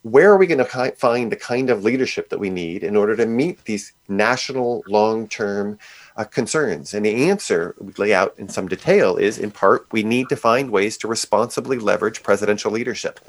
where 0.03 0.31
are 0.31 0.37
we 0.37 0.47
going 0.47 0.65
to 0.65 0.91
find 0.95 1.31
the 1.31 1.35
kind 1.35 1.69
of 1.69 1.83
leadership 1.83 2.29
that 2.29 2.39
we 2.39 2.49
need 2.49 2.83
in 2.83 2.95
order 2.95 3.15
to 3.15 3.25
meet 3.25 3.63
these 3.65 3.93
national 4.07 4.83
long 4.87 5.27
term 5.27 5.77
uh, 6.15 6.23
concerns? 6.23 6.93
And 6.93 7.05
the 7.05 7.29
answer 7.29 7.75
we 7.79 7.93
lay 7.97 8.13
out 8.13 8.33
in 8.37 8.49
some 8.49 8.67
detail 8.67 9.17
is 9.17 9.37
in 9.37 9.51
part, 9.51 9.85
we 9.91 10.03
need 10.03 10.29
to 10.29 10.35
find 10.35 10.71
ways 10.71 10.97
to 10.97 11.07
responsibly 11.07 11.77
leverage 11.77 12.23
presidential 12.23 12.71
leadership. 12.71 13.19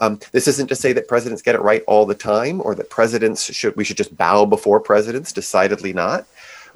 Um, 0.00 0.20
this 0.32 0.46
isn't 0.46 0.68
to 0.68 0.76
say 0.76 0.92
that 0.92 1.08
presidents 1.08 1.42
get 1.42 1.56
it 1.56 1.60
right 1.60 1.82
all 1.86 2.06
the 2.06 2.14
time, 2.14 2.60
or 2.60 2.74
that 2.74 2.90
presidents 2.90 3.52
should 3.52 3.74
we 3.76 3.84
should 3.84 3.96
just 3.96 4.16
bow 4.16 4.44
before 4.44 4.80
presidents. 4.80 5.32
Decidedly 5.32 5.92
not, 5.92 6.26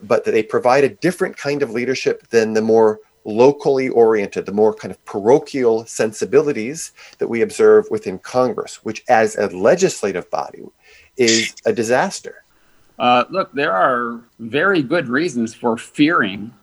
but 0.03 0.24
that 0.24 0.32
they 0.32 0.42
provide 0.42 0.84
a 0.84 0.88
different 0.88 1.36
kind 1.36 1.62
of 1.62 1.70
leadership 1.70 2.26
than 2.28 2.55
the 2.55 2.62
more 2.62 2.98
locally 3.24 3.88
oriented, 3.88 4.46
the 4.46 4.53
more 4.53 4.74
kind 4.74 4.90
of 4.90 5.05
parochial 5.05 5.86
sensibilities 5.86 6.92
that 7.18 7.28
we 7.28 7.42
observe 7.42 7.86
within 7.90 8.18
Congress, 8.18 8.84
which, 8.84 9.05
as 9.09 9.36
a 9.36 9.46
legislative 9.48 10.28
body, 10.30 10.64
is 11.16 11.55
a 11.64 11.72
disaster. 11.72 12.42
Uh, 13.03 13.24
look, 13.28 13.53
there 13.53 13.72
are 13.72 14.22
very 14.38 14.82
good 14.82 15.09
reasons 15.09 15.53
for 15.53 15.76
fearing 15.76 16.55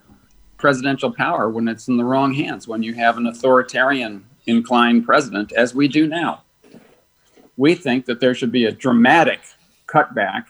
presidential 0.58 1.14
power 1.14 1.50
when 1.50 1.68
it's 1.68 1.88
in 1.88 1.98
the 1.98 2.04
wrong 2.04 2.34
hands, 2.34 2.68
when 2.68 2.82
you 2.82 2.96
have 2.96 3.18
an 3.18 3.28
authoritarian 3.28 4.26
inclined 4.48 5.06
president, 5.06 5.52
as 5.52 5.76
we 5.76 5.88
do 5.88 6.08
now 6.08 6.42
we 7.60 7.76
think 7.76 8.06
that 8.06 8.22
there 8.22 8.34
should 8.34 8.54
be 8.54 8.66
a 8.66 8.72
dramatic 8.72 9.42
cutback 9.86 10.46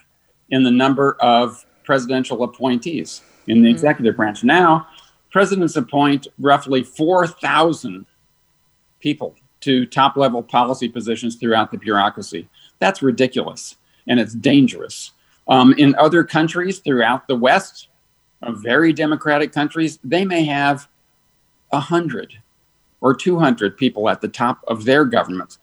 in 0.51 0.63
the 0.63 0.69
number 0.69 1.17
of 1.19 1.65
presidential 1.83 2.43
appointees 2.43 3.21
in 3.47 3.63
the 3.63 3.67
mm-hmm. 3.67 3.75
executive 3.75 4.15
branch. 4.15 4.43
Now, 4.43 4.87
presidents 5.31 5.75
appoint 5.75 6.27
roughly 6.37 6.83
4,000 6.83 8.05
people 8.99 9.35
to 9.61 9.87
top 9.87 10.17
level 10.17 10.43
policy 10.43 10.87
positions 10.87 11.35
throughout 11.35 11.71
the 11.71 11.77
bureaucracy. 11.77 12.47
That's 12.77 13.01
ridiculous 13.01 13.75
and 14.07 14.19
it's 14.19 14.35
dangerous. 14.35 15.11
Um, 15.49 15.73
in 15.73 15.95
other 15.95 16.23
countries 16.23 16.79
throughout 16.79 17.27
the 17.27 17.35
West, 17.35 17.89
uh, 18.43 18.51
very 18.51 18.93
democratic 18.93 19.51
countries, 19.51 19.99
they 20.03 20.23
may 20.23 20.45
have 20.45 20.87
100 21.71 22.33
or 23.01 23.15
200 23.15 23.77
people 23.77 24.09
at 24.09 24.21
the 24.21 24.27
top 24.27 24.59
of 24.67 24.85
their 24.85 25.05
governments. 25.05 25.57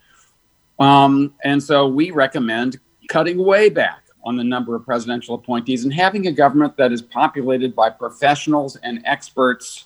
Um, 0.78 1.34
and 1.44 1.62
so 1.62 1.86
we 1.86 2.10
recommend 2.10 2.78
cutting 3.08 3.38
way 3.38 3.68
back 3.68 4.02
on 4.24 4.36
the 4.36 4.44
number 4.44 4.74
of 4.74 4.84
presidential 4.84 5.36
appointees 5.36 5.84
and 5.84 5.94
having 5.94 6.26
a 6.26 6.32
government 6.32 6.76
that 6.76 6.90
is 6.90 7.00
populated 7.00 7.74
by 7.76 7.88
professionals 7.88 8.76
and 8.76 9.00
experts, 9.04 9.84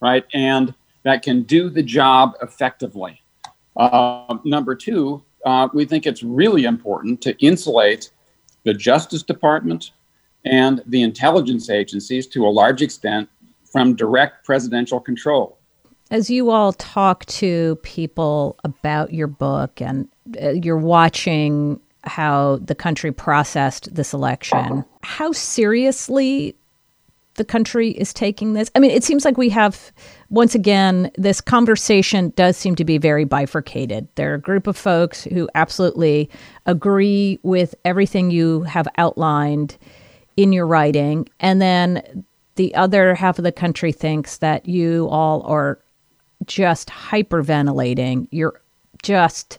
right? 0.00 0.24
And 0.34 0.74
that 1.04 1.22
can 1.22 1.42
do 1.42 1.70
the 1.70 1.84
job 1.84 2.34
effectively. 2.42 3.22
Uh, 3.76 4.38
number 4.44 4.74
two, 4.74 5.22
uh, 5.44 5.68
we 5.72 5.84
think 5.84 6.04
it's 6.04 6.24
really 6.24 6.64
important 6.64 7.20
to 7.22 7.38
insulate 7.38 8.10
the 8.66 8.74
Justice 8.74 9.22
Department 9.22 9.92
and 10.44 10.82
the 10.86 11.00
intelligence 11.00 11.70
agencies 11.70 12.26
to 12.26 12.44
a 12.44 12.50
large 12.50 12.82
extent 12.82 13.28
from 13.64 13.94
direct 13.94 14.44
presidential 14.44 15.00
control. 15.00 15.56
As 16.10 16.28
you 16.30 16.50
all 16.50 16.72
talk 16.72 17.24
to 17.26 17.76
people 17.82 18.58
about 18.64 19.14
your 19.14 19.28
book 19.28 19.80
and 19.80 20.08
uh, 20.42 20.50
you're 20.50 20.76
watching 20.76 21.80
how 22.02 22.56
the 22.56 22.74
country 22.74 23.12
processed 23.12 23.94
this 23.94 24.12
election, 24.12 24.84
how 25.02 25.30
seriously 25.32 26.56
the 27.36 27.44
country 27.44 27.90
is 27.90 28.12
taking 28.12 28.52
this? 28.52 28.70
I 28.74 28.78
mean, 28.78 28.90
it 28.90 29.04
seems 29.04 29.24
like 29.24 29.36
we 29.36 29.48
have, 29.50 29.92
once 30.30 30.54
again, 30.54 31.10
this 31.16 31.40
conversation 31.40 32.32
does 32.36 32.56
seem 32.56 32.74
to 32.76 32.84
be 32.84 32.98
very 32.98 33.24
bifurcated. 33.24 34.08
There 34.14 34.32
are 34.32 34.36
a 34.36 34.40
group 34.40 34.66
of 34.66 34.76
folks 34.76 35.24
who 35.24 35.48
absolutely 35.54 36.28
agree 36.66 37.38
with 37.42 37.74
everything 37.84 38.30
you 38.30 38.62
have 38.62 38.88
outlined 38.98 39.76
in 40.36 40.52
your 40.52 40.66
writing. 40.66 41.28
And 41.40 41.62
then 41.62 42.24
the 42.56 42.74
other 42.74 43.14
half 43.14 43.38
of 43.38 43.44
the 43.44 43.52
country 43.52 43.92
thinks 43.92 44.38
that 44.38 44.66
you 44.66 45.08
all 45.08 45.42
are 45.42 45.78
just 46.46 46.88
hyperventilating. 46.88 48.28
You're 48.30 48.60
just 49.02 49.58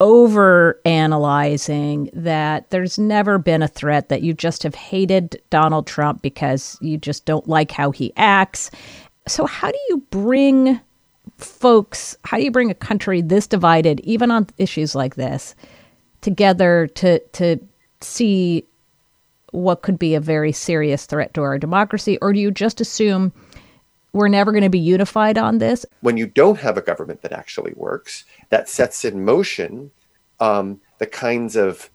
over 0.00 0.80
analyzing 0.84 2.08
that 2.12 2.70
there's 2.70 2.98
never 2.98 3.38
been 3.38 3.62
a 3.62 3.68
threat 3.68 4.08
that 4.08 4.22
you 4.22 4.32
just 4.32 4.62
have 4.62 4.74
hated 4.74 5.40
Donald 5.50 5.86
Trump 5.86 6.22
because 6.22 6.78
you 6.80 6.96
just 6.96 7.24
don't 7.24 7.48
like 7.48 7.72
how 7.72 7.90
he 7.90 8.12
acts. 8.16 8.70
So 9.26 9.44
how 9.44 9.70
do 9.70 9.78
you 9.88 9.98
bring 10.10 10.80
folks, 11.36 12.16
how 12.24 12.36
do 12.36 12.44
you 12.44 12.50
bring 12.50 12.70
a 12.70 12.74
country 12.74 13.20
this 13.20 13.46
divided 13.46 14.00
even 14.00 14.30
on 14.30 14.46
issues 14.56 14.94
like 14.94 15.16
this 15.16 15.54
together 16.20 16.88
to 16.94 17.18
to 17.18 17.58
see 18.00 18.64
what 19.50 19.82
could 19.82 19.98
be 19.98 20.14
a 20.14 20.20
very 20.20 20.52
serious 20.52 21.06
threat 21.06 21.34
to 21.34 21.42
our 21.42 21.58
democracy 21.58 22.18
or 22.18 22.32
do 22.32 22.38
you 22.38 22.50
just 22.50 22.80
assume 22.80 23.32
we're 24.12 24.28
never 24.28 24.52
going 24.52 24.64
to 24.64 24.70
be 24.70 24.78
unified 24.78 25.38
on 25.38 25.58
this. 25.58 25.84
When 26.00 26.16
you 26.16 26.26
don't 26.26 26.58
have 26.58 26.76
a 26.76 26.82
government 26.82 27.22
that 27.22 27.32
actually 27.32 27.72
works, 27.76 28.24
that 28.50 28.68
sets 28.68 29.04
in 29.04 29.24
motion 29.24 29.90
um, 30.40 30.80
the 30.98 31.06
kinds 31.06 31.56
of 31.56 31.90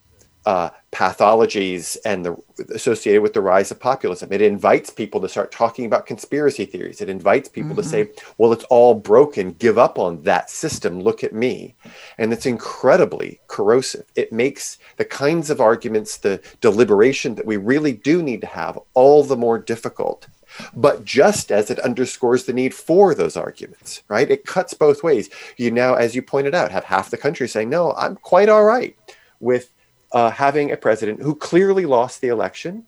uh, 0.46 0.70
pathologies 0.92 1.96
and 2.06 2.26
the 2.26 2.36
associated 2.74 3.22
with 3.22 3.34
the 3.34 3.42
rise 3.42 3.72
of 3.72 3.80
populism. 3.80 4.32
It 4.32 4.42
invites 4.42 4.90
people 4.90 5.22
to 5.22 5.30
start 5.30 5.52
talking 5.52 5.86
about 5.86 6.06
conspiracy 6.06 6.66
theories. 6.66 7.00
It 7.00 7.10
invites 7.10 7.48
people 7.48 7.72
mm-hmm. 7.72 7.82
to 7.82 7.88
say, 7.88 8.10
"Well, 8.38 8.52
it's 8.52 8.66
all 8.66 8.94
broken. 8.94 9.54
Give 9.54 9.78
up 9.78 9.98
on 9.98 10.22
that 10.24 10.50
system. 10.50 11.00
Look 11.00 11.24
at 11.24 11.34
me," 11.34 11.76
and 12.18 12.34
it's 12.34 12.46
incredibly 12.46 13.40
corrosive. 13.48 14.06
It 14.16 14.34
makes 14.34 14.78
the 14.98 15.06
kinds 15.06 15.50
of 15.50 15.62
arguments, 15.62 16.18
the 16.18 16.42
deliberation 16.60 17.36
that 17.36 17.46
we 17.46 17.58
really 17.58 17.94
do 17.94 18.22
need 18.22 18.42
to 18.42 18.48
have, 18.48 18.78
all 18.94 19.24
the 19.24 19.38
more 19.38 19.58
difficult. 19.58 20.28
But 20.76 21.06
just 21.06 21.52
as 21.52 21.70
it 21.70 21.80
underscores 21.80 22.46
the 22.46 22.54
need 22.54 22.74
for 22.74 23.16
those 23.16 23.38
arguments, 23.38 24.04
right? 24.08 24.30
It 24.30 24.46
cuts 24.46 24.74
both 24.74 25.04
ways. 25.04 25.30
You 25.58 25.72
now, 25.72 25.96
as 25.96 26.16
you 26.16 26.22
pointed 26.22 26.56
out, 26.56 26.72
have 26.72 26.86
half 26.86 27.10
the 27.10 27.18
country 27.18 27.48
saying, 27.48 27.70
"No, 27.70 27.94
I'm 27.94 28.16
quite 28.16 28.50
all 28.50 28.64
right 28.66 28.96
with." 29.40 29.70
uh, 30.14 30.30
having 30.30 30.72
a 30.72 30.78
president 30.78 31.22
who 31.22 31.36
clearly 31.36 31.86
lost 31.86 32.22
the 32.22 32.28
election 32.28 32.86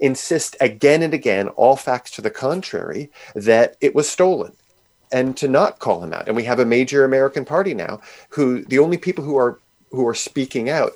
insist 0.00 0.56
again 0.60 1.02
and 1.02 1.12
again, 1.12 1.48
all 1.48 1.76
facts 1.76 2.12
to 2.12 2.22
the 2.22 2.30
contrary, 2.30 3.10
that 3.34 3.76
it 3.80 3.94
was 3.94 4.08
stolen 4.08 4.52
and 5.10 5.36
to 5.36 5.48
not 5.48 5.80
call 5.80 6.02
him 6.02 6.12
out. 6.12 6.28
And 6.28 6.36
we 6.36 6.44
have 6.44 6.60
a 6.60 6.64
major 6.64 7.04
American 7.04 7.44
party 7.44 7.74
now 7.74 8.00
who 8.30 8.64
the 8.64 8.78
only 8.78 8.96
people 8.96 9.24
who 9.24 9.36
are 9.36 9.58
who 9.90 10.06
are 10.06 10.14
speaking 10.14 10.70
out 10.70 10.92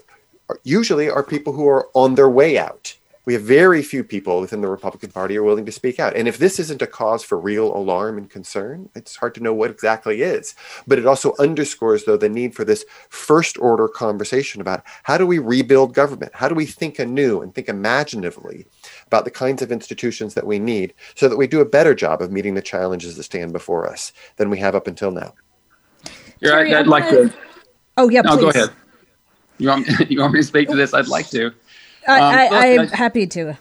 usually 0.65 1.11
are 1.11 1.23
people 1.23 1.53
who 1.53 1.67
are 1.67 1.89
on 1.95 2.15
their 2.15 2.29
way 2.29 2.59
out 2.59 2.95
we 3.25 3.35
have 3.35 3.43
very 3.43 3.83
few 3.83 4.03
people 4.03 4.41
within 4.41 4.63
the 4.63 4.69
Republican 4.69 5.11
Party 5.11 5.37
are 5.37 5.45
willing 5.45 5.65
to 5.67 5.73
speak 5.73 6.01
out. 6.01 6.17
And 6.17 6.27
if 6.27 6.39
this 6.39 6.59
isn't 6.59 6.83
a 6.83 6.87
cause 6.87 7.23
for 7.23 7.39
real 7.39 7.75
alarm 7.75 8.19
and 8.19 8.29
concern, 8.29 8.89
it's 8.95 9.17
hard 9.17 9.35
to 9.37 9.43
know 9.43 9.55
what 9.55 9.71
exactly 9.71 10.23
is. 10.23 10.55
But 10.87 10.99
it 10.99 11.07
also 11.07 11.35
underscores, 11.39 12.05
though, 12.05 12.17
the 12.17 12.29
need 12.29 12.55
for 12.55 12.65
this 12.65 12.85
first 13.09 13.59
order 13.59 13.87
conversation 13.87 14.61
about 14.61 14.83
how 15.05 15.19
do 15.19 15.27
we 15.27 15.39
rebuild 15.39 15.95
government? 15.95 16.33
How 16.35 16.49
do 16.49 16.55
we 16.55 16.67
think 16.67 16.99
anew 16.99 17.43
and 17.43 17.55
think 17.55 17.69
imaginatively 17.69 18.67
about 19.07 19.25
the 19.25 19.31
kinds 19.31 19.63
of 19.63 19.71
institutions 19.71 20.35
that 20.35 20.47
we 20.47 20.59
need 20.59 20.93
so 21.15 21.29
that 21.29 21.37
we 21.37 21.47
do 21.47 21.61
a 21.61 21.65
better 21.65 21.95
job 21.95 22.23
of 22.23 22.33
meeting 22.33 22.55
the 22.55 22.63
challenges 22.63 23.17
that 23.17 23.23
stand 23.23 23.53
before 23.53 23.89
us 23.89 24.13
than 24.37 24.51
we 24.51 24.59
have 24.59 24.75
up 24.75 24.89
until 24.89 25.13
now? 25.13 25.33
Yeah, 26.41 26.57
I'd, 26.57 26.73
I'd 26.73 26.87
like 26.89 27.09
to. 27.11 27.33
Oh, 27.97 28.09
yeah, 28.09 28.23
no, 28.23 28.37
please. 28.37 28.41
go 28.41 28.49
ahead. 28.49 28.71
You 29.59 29.69
want, 29.69 29.87
you 30.11 30.21
want 30.21 30.33
me 30.33 30.41
to 30.41 30.45
speak 30.45 30.69
to 30.71 30.77
this? 30.77 30.93
I'd 30.93 31.07
like 31.07 31.29
to. 31.31 31.53
I, 32.09 32.47
um, 32.47 32.55
I, 32.55 32.67
am 32.67 32.89
happy 32.89 33.27
to. 33.29 33.57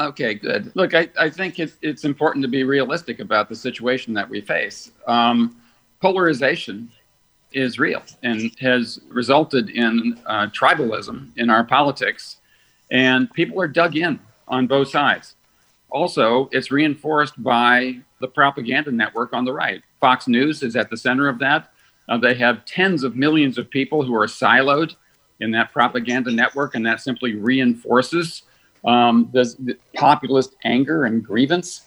Okay, 0.00 0.34
good. 0.34 0.72
Look, 0.74 0.94
I, 0.94 1.08
I 1.18 1.30
think 1.30 1.58
it's, 1.58 1.76
it's 1.82 2.04
important 2.04 2.42
to 2.42 2.48
be 2.48 2.64
realistic 2.64 3.20
about 3.20 3.48
the 3.48 3.54
situation 3.54 4.14
that 4.14 4.28
we 4.28 4.40
face. 4.40 4.90
Um, 5.06 5.56
polarization 6.00 6.90
is 7.52 7.78
real 7.78 8.02
and 8.22 8.50
has 8.60 9.00
resulted 9.08 9.70
in 9.70 10.20
uh, 10.26 10.48
tribalism 10.48 11.30
in 11.36 11.48
our 11.50 11.64
politics, 11.64 12.38
and 12.90 13.32
people 13.32 13.60
are 13.60 13.68
dug 13.68 13.96
in 13.96 14.18
on 14.48 14.66
both 14.66 14.88
sides. 14.88 15.36
Also, 15.90 16.48
it's 16.50 16.72
reinforced 16.72 17.40
by 17.40 17.96
the 18.20 18.26
propaganda 18.26 18.90
network 18.90 19.32
on 19.32 19.44
the 19.44 19.52
right. 19.52 19.82
Fox 20.00 20.26
News 20.26 20.62
is 20.62 20.74
at 20.74 20.90
the 20.90 20.96
center 20.96 21.28
of 21.28 21.38
that. 21.38 21.70
Uh, 22.08 22.18
they 22.18 22.34
have 22.34 22.64
tens 22.64 23.04
of 23.04 23.16
millions 23.16 23.58
of 23.58 23.70
people 23.70 24.04
who 24.04 24.14
are 24.14 24.26
siloed 24.26 24.96
in 25.40 25.50
that 25.52 25.72
propaganda 25.72 26.30
network, 26.30 26.74
and 26.74 26.84
that 26.86 27.00
simply 27.00 27.34
reinforces 27.34 28.42
um, 28.84 29.28
this, 29.32 29.56
populist 29.94 30.56
anger 30.64 31.04
and 31.04 31.24
grievance. 31.24 31.82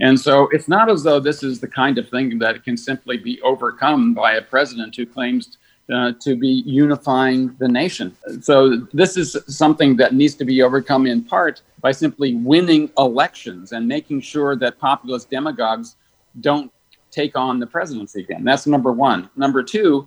And 0.00 0.18
so 0.18 0.48
it's 0.52 0.68
not 0.68 0.90
as 0.90 1.02
though 1.02 1.20
this 1.20 1.42
is 1.42 1.60
the 1.60 1.68
kind 1.68 1.98
of 1.98 2.08
thing 2.08 2.38
that 2.38 2.62
can 2.64 2.76
simply 2.76 3.16
be 3.16 3.40
overcome 3.42 4.14
by 4.14 4.34
a 4.34 4.42
president 4.42 4.94
who 4.94 5.04
claims 5.04 5.58
uh, 5.92 6.12
to 6.20 6.36
be 6.36 6.62
unifying 6.66 7.56
the 7.58 7.66
nation. 7.66 8.16
So 8.42 8.86
this 8.92 9.16
is 9.16 9.36
something 9.46 9.96
that 9.96 10.14
needs 10.14 10.34
to 10.34 10.44
be 10.44 10.62
overcome 10.62 11.06
in 11.06 11.24
part 11.24 11.62
by 11.80 11.92
simply 11.92 12.34
winning 12.34 12.90
elections 12.98 13.72
and 13.72 13.88
making 13.88 14.20
sure 14.20 14.54
that 14.56 14.78
populist 14.78 15.30
demagogues 15.30 15.96
don't 16.40 16.70
take 17.10 17.36
on 17.36 17.58
the 17.58 17.66
presidency 17.66 18.20
again. 18.20 18.44
That's 18.44 18.66
number 18.66 18.92
one. 18.92 19.30
Number 19.34 19.62
two, 19.62 20.06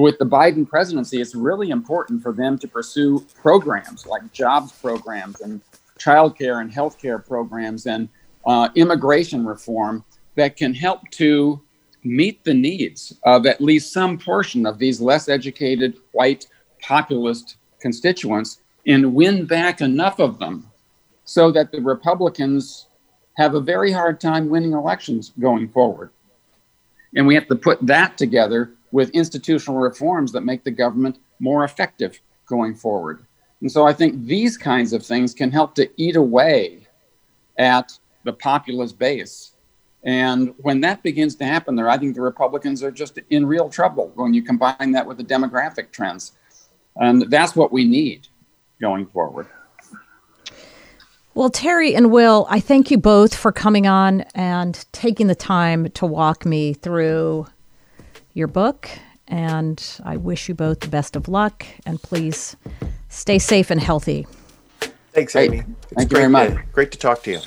with 0.00 0.18
the 0.18 0.24
Biden 0.24 0.66
presidency, 0.66 1.20
it's 1.20 1.34
really 1.34 1.70
important 1.70 2.22
for 2.22 2.32
them 2.32 2.58
to 2.58 2.66
pursue 2.66 3.24
programs 3.40 4.06
like 4.06 4.32
jobs 4.32 4.72
programs 4.72 5.40
and 5.42 5.60
childcare 5.98 6.60
and 6.60 6.72
healthcare 6.72 7.24
programs 7.24 7.86
and 7.86 8.08
uh, 8.46 8.70
immigration 8.74 9.46
reform 9.46 10.02
that 10.34 10.56
can 10.56 10.72
help 10.74 11.08
to 11.10 11.60
meet 12.04 12.42
the 12.42 12.54
needs 12.54 13.14
of 13.24 13.46
at 13.46 13.60
least 13.60 13.92
some 13.92 14.18
portion 14.18 14.66
of 14.66 14.78
these 14.78 15.00
less 15.00 15.28
educated 15.28 15.96
white 16.12 16.46
populist 16.80 17.56
constituents 17.78 18.60
and 18.86 19.14
win 19.14 19.44
back 19.46 19.80
enough 19.80 20.18
of 20.18 20.38
them 20.38 20.66
so 21.24 21.52
that 21.52 21.70
the 21.70 21.80
Republicans 21.80 22.86
have 23.36 23.54
a 23.54 23.60
very 23.60 23.92
hard 23.92 24.20
time 24.20 24.48
winning 24.48 24.72
elections 24.72 25.32
going 25.38 25.68
forward. 25.68 26.10
And 27.14 27.26
we 27.26 27.34
have 27.34 27.46
to 27.48 27.54
put 27.54 27.86
that 27.86 28.18
together 28.18 28.72
with 28.92 29.10
institutional 29.10 29.80
reforms 29.80 30.30
that 30.32 30.42
make 30.42 30.62
the 30.62 30.70
government 30.70 31.18
more 31.40 31.64
effective 31.64 32.20
going 32.46 32.74
forward. 32.74 33.24
And 33.60 33.70
so 33.70 33.86
I 33.86 33.92
think 33.92 34.26
these 34.26 34.56
kinds 34.56 34.92
of 34.92 35.04
things 35.04 35.34
can 35.34 35.50
help 35.50 35.74
to 35.76 35.88
eat 35.96 36.16
away 36.16 36.86
at 37.58 37.98
the 38.24 38.32
populist 38.32 38.98
base. 38.98 39.52
And 40.04 40.54
when 40.58 40.80
that 40.80 41.02
begins 41.02 41.36
to 41.36 41.44
happen 41.44 41.76
there, 41.76 41.88
I 41.88 41.96
think 41.96 42.14
the 42.14 42.22
Republicans 42.22 42.82
are 42.82 42.90
just 42.90 43.18
in 43.30 43.46
real 43.46 43.68
trouble 43.68 44.12
when 44.14 44.34
you 44.34 44.42
combine 44.42 44.92
that 44.92 45.06
with 45.06 45.16
the 45.16 45.24
demographic 45.24 45.92
trends. 45.92 46.32
And 46.96 47.30
that's 47.30 47.54
what 47.54 47.72
we 47.72 47.84
need 47.84 48.28
going 48.80 49.06
forward. 49.06 49.46
Well, 51.34 51.48
Terry 51.48 51.94
and 51.94 52.10
Will, 52.10 52.46
I 52.50 52.60
thank 52.60 52.90
you 52.90 52.98
both 52.98 53.34
for 53.34 53.52
coming 53.52 53.86
on 53.86 54.22
and 54.34 54.84
taking 54.92 55.28
the 55.28 55.34
time 55.34 55.88
to 55.92 56.04
walk 56.04 56.44
me 56.44 56.74
through 56.74 57.46
your 58.34 58.48
book. 58.48 58.88
And 59.28 59.82
I 60.04 60.16
wish 60.16 60.48
you 60.48 60.54
both 60.54 60.80
the 60.80 60.88
best 60.88 61.16
of 61.16 61.28
luck. 61.28 61.64
And 61.86 62.02
please 62.02 62.56
stay 63.08 63.38
safe 63.38 63.70
and 63.70 63.80
healthy. 63.80 64.26
Thanks, 65.12 65.36
Amy. 65.36 65.58
Hey, 65.58 65.64
thank 65.96 66.10
you 66.10 66.16
very 66.16 66.28
much. 66.28 66.54
Great 66.72 66.90
to 66.92 66.98
talk 66.98 67.22
to 67.24 67.32
you. 67.32 67.40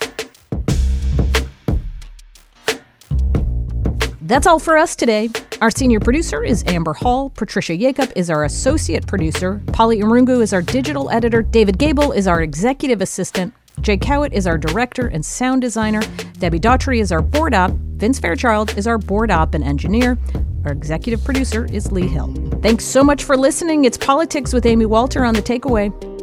That's 4.21 4.47
all 4.47 4.57
for 4.57 4.75
us 4.75 4.95
today. 4.95 5.29
Our 5.61 5.69
senior 5.69 5.99
producer 5.99 6.43
is 6.43 6.63
Amber 6.65 6.93
Hall. 6.93 7.29
Patricia 7.29 7.73
Yacob 7.73 8.11
is 8.15 8.31
our 8.31 8.43
associate 8.43 9.05
producer. 9.05 9.61
Polly 9.67 9.99
Irungu 9.99 10.41
is 10.41 10.51
our 10.51 10.63
digital 10.63 11.11
editor. 11.11 11.43
David 11.43 11.77
Gable 11.77 12.11
is 12.11 12.27
our 12.27 12.41
executive 12.41 13.01
assistant. 13.01 13.53
Jay 13.81 13.97
Cowit 13.97 14.33
is 14.33 14.47
our 14.47 14.57
director 14.57 15.07
and 15.07 15.23
sound 15.23 15.61
designer. 15.61 16.01
Debbie 16.39 16.59
Daughtry 16.59 17.01
is 17.01 17.11
our 17.11 17.21
board 17.21 17.53
op. 17.53 17.71
Vince 17.71 18.19
Fairchild 18.19 18.75
is 18.77 18.87
our 18.87 18.97
board 18.97 19.29
op 19.29 19.53
and 19.53 19.63
engineer. 19.63 20.17
Our 20.65 20.71
executive 20.71 21.23
producer 21.23 21.65
is 21.65 21.91
Lee 21.91 22.07
Hill. 22.07 22.33
Thanks 22.63 22.85
so 22.85 23.03
much 23.03 23.23
for 23.23 23.37
listening. 23.37 23.85
It's 23.85 23.97
Politics 23.97 24.51
with 24.51 24.65
Amy 24.65 24.87
Walter 24.87 25.23
on 25.23 25.35
The 25.35 25.41
Takeaway. 25.43 26.14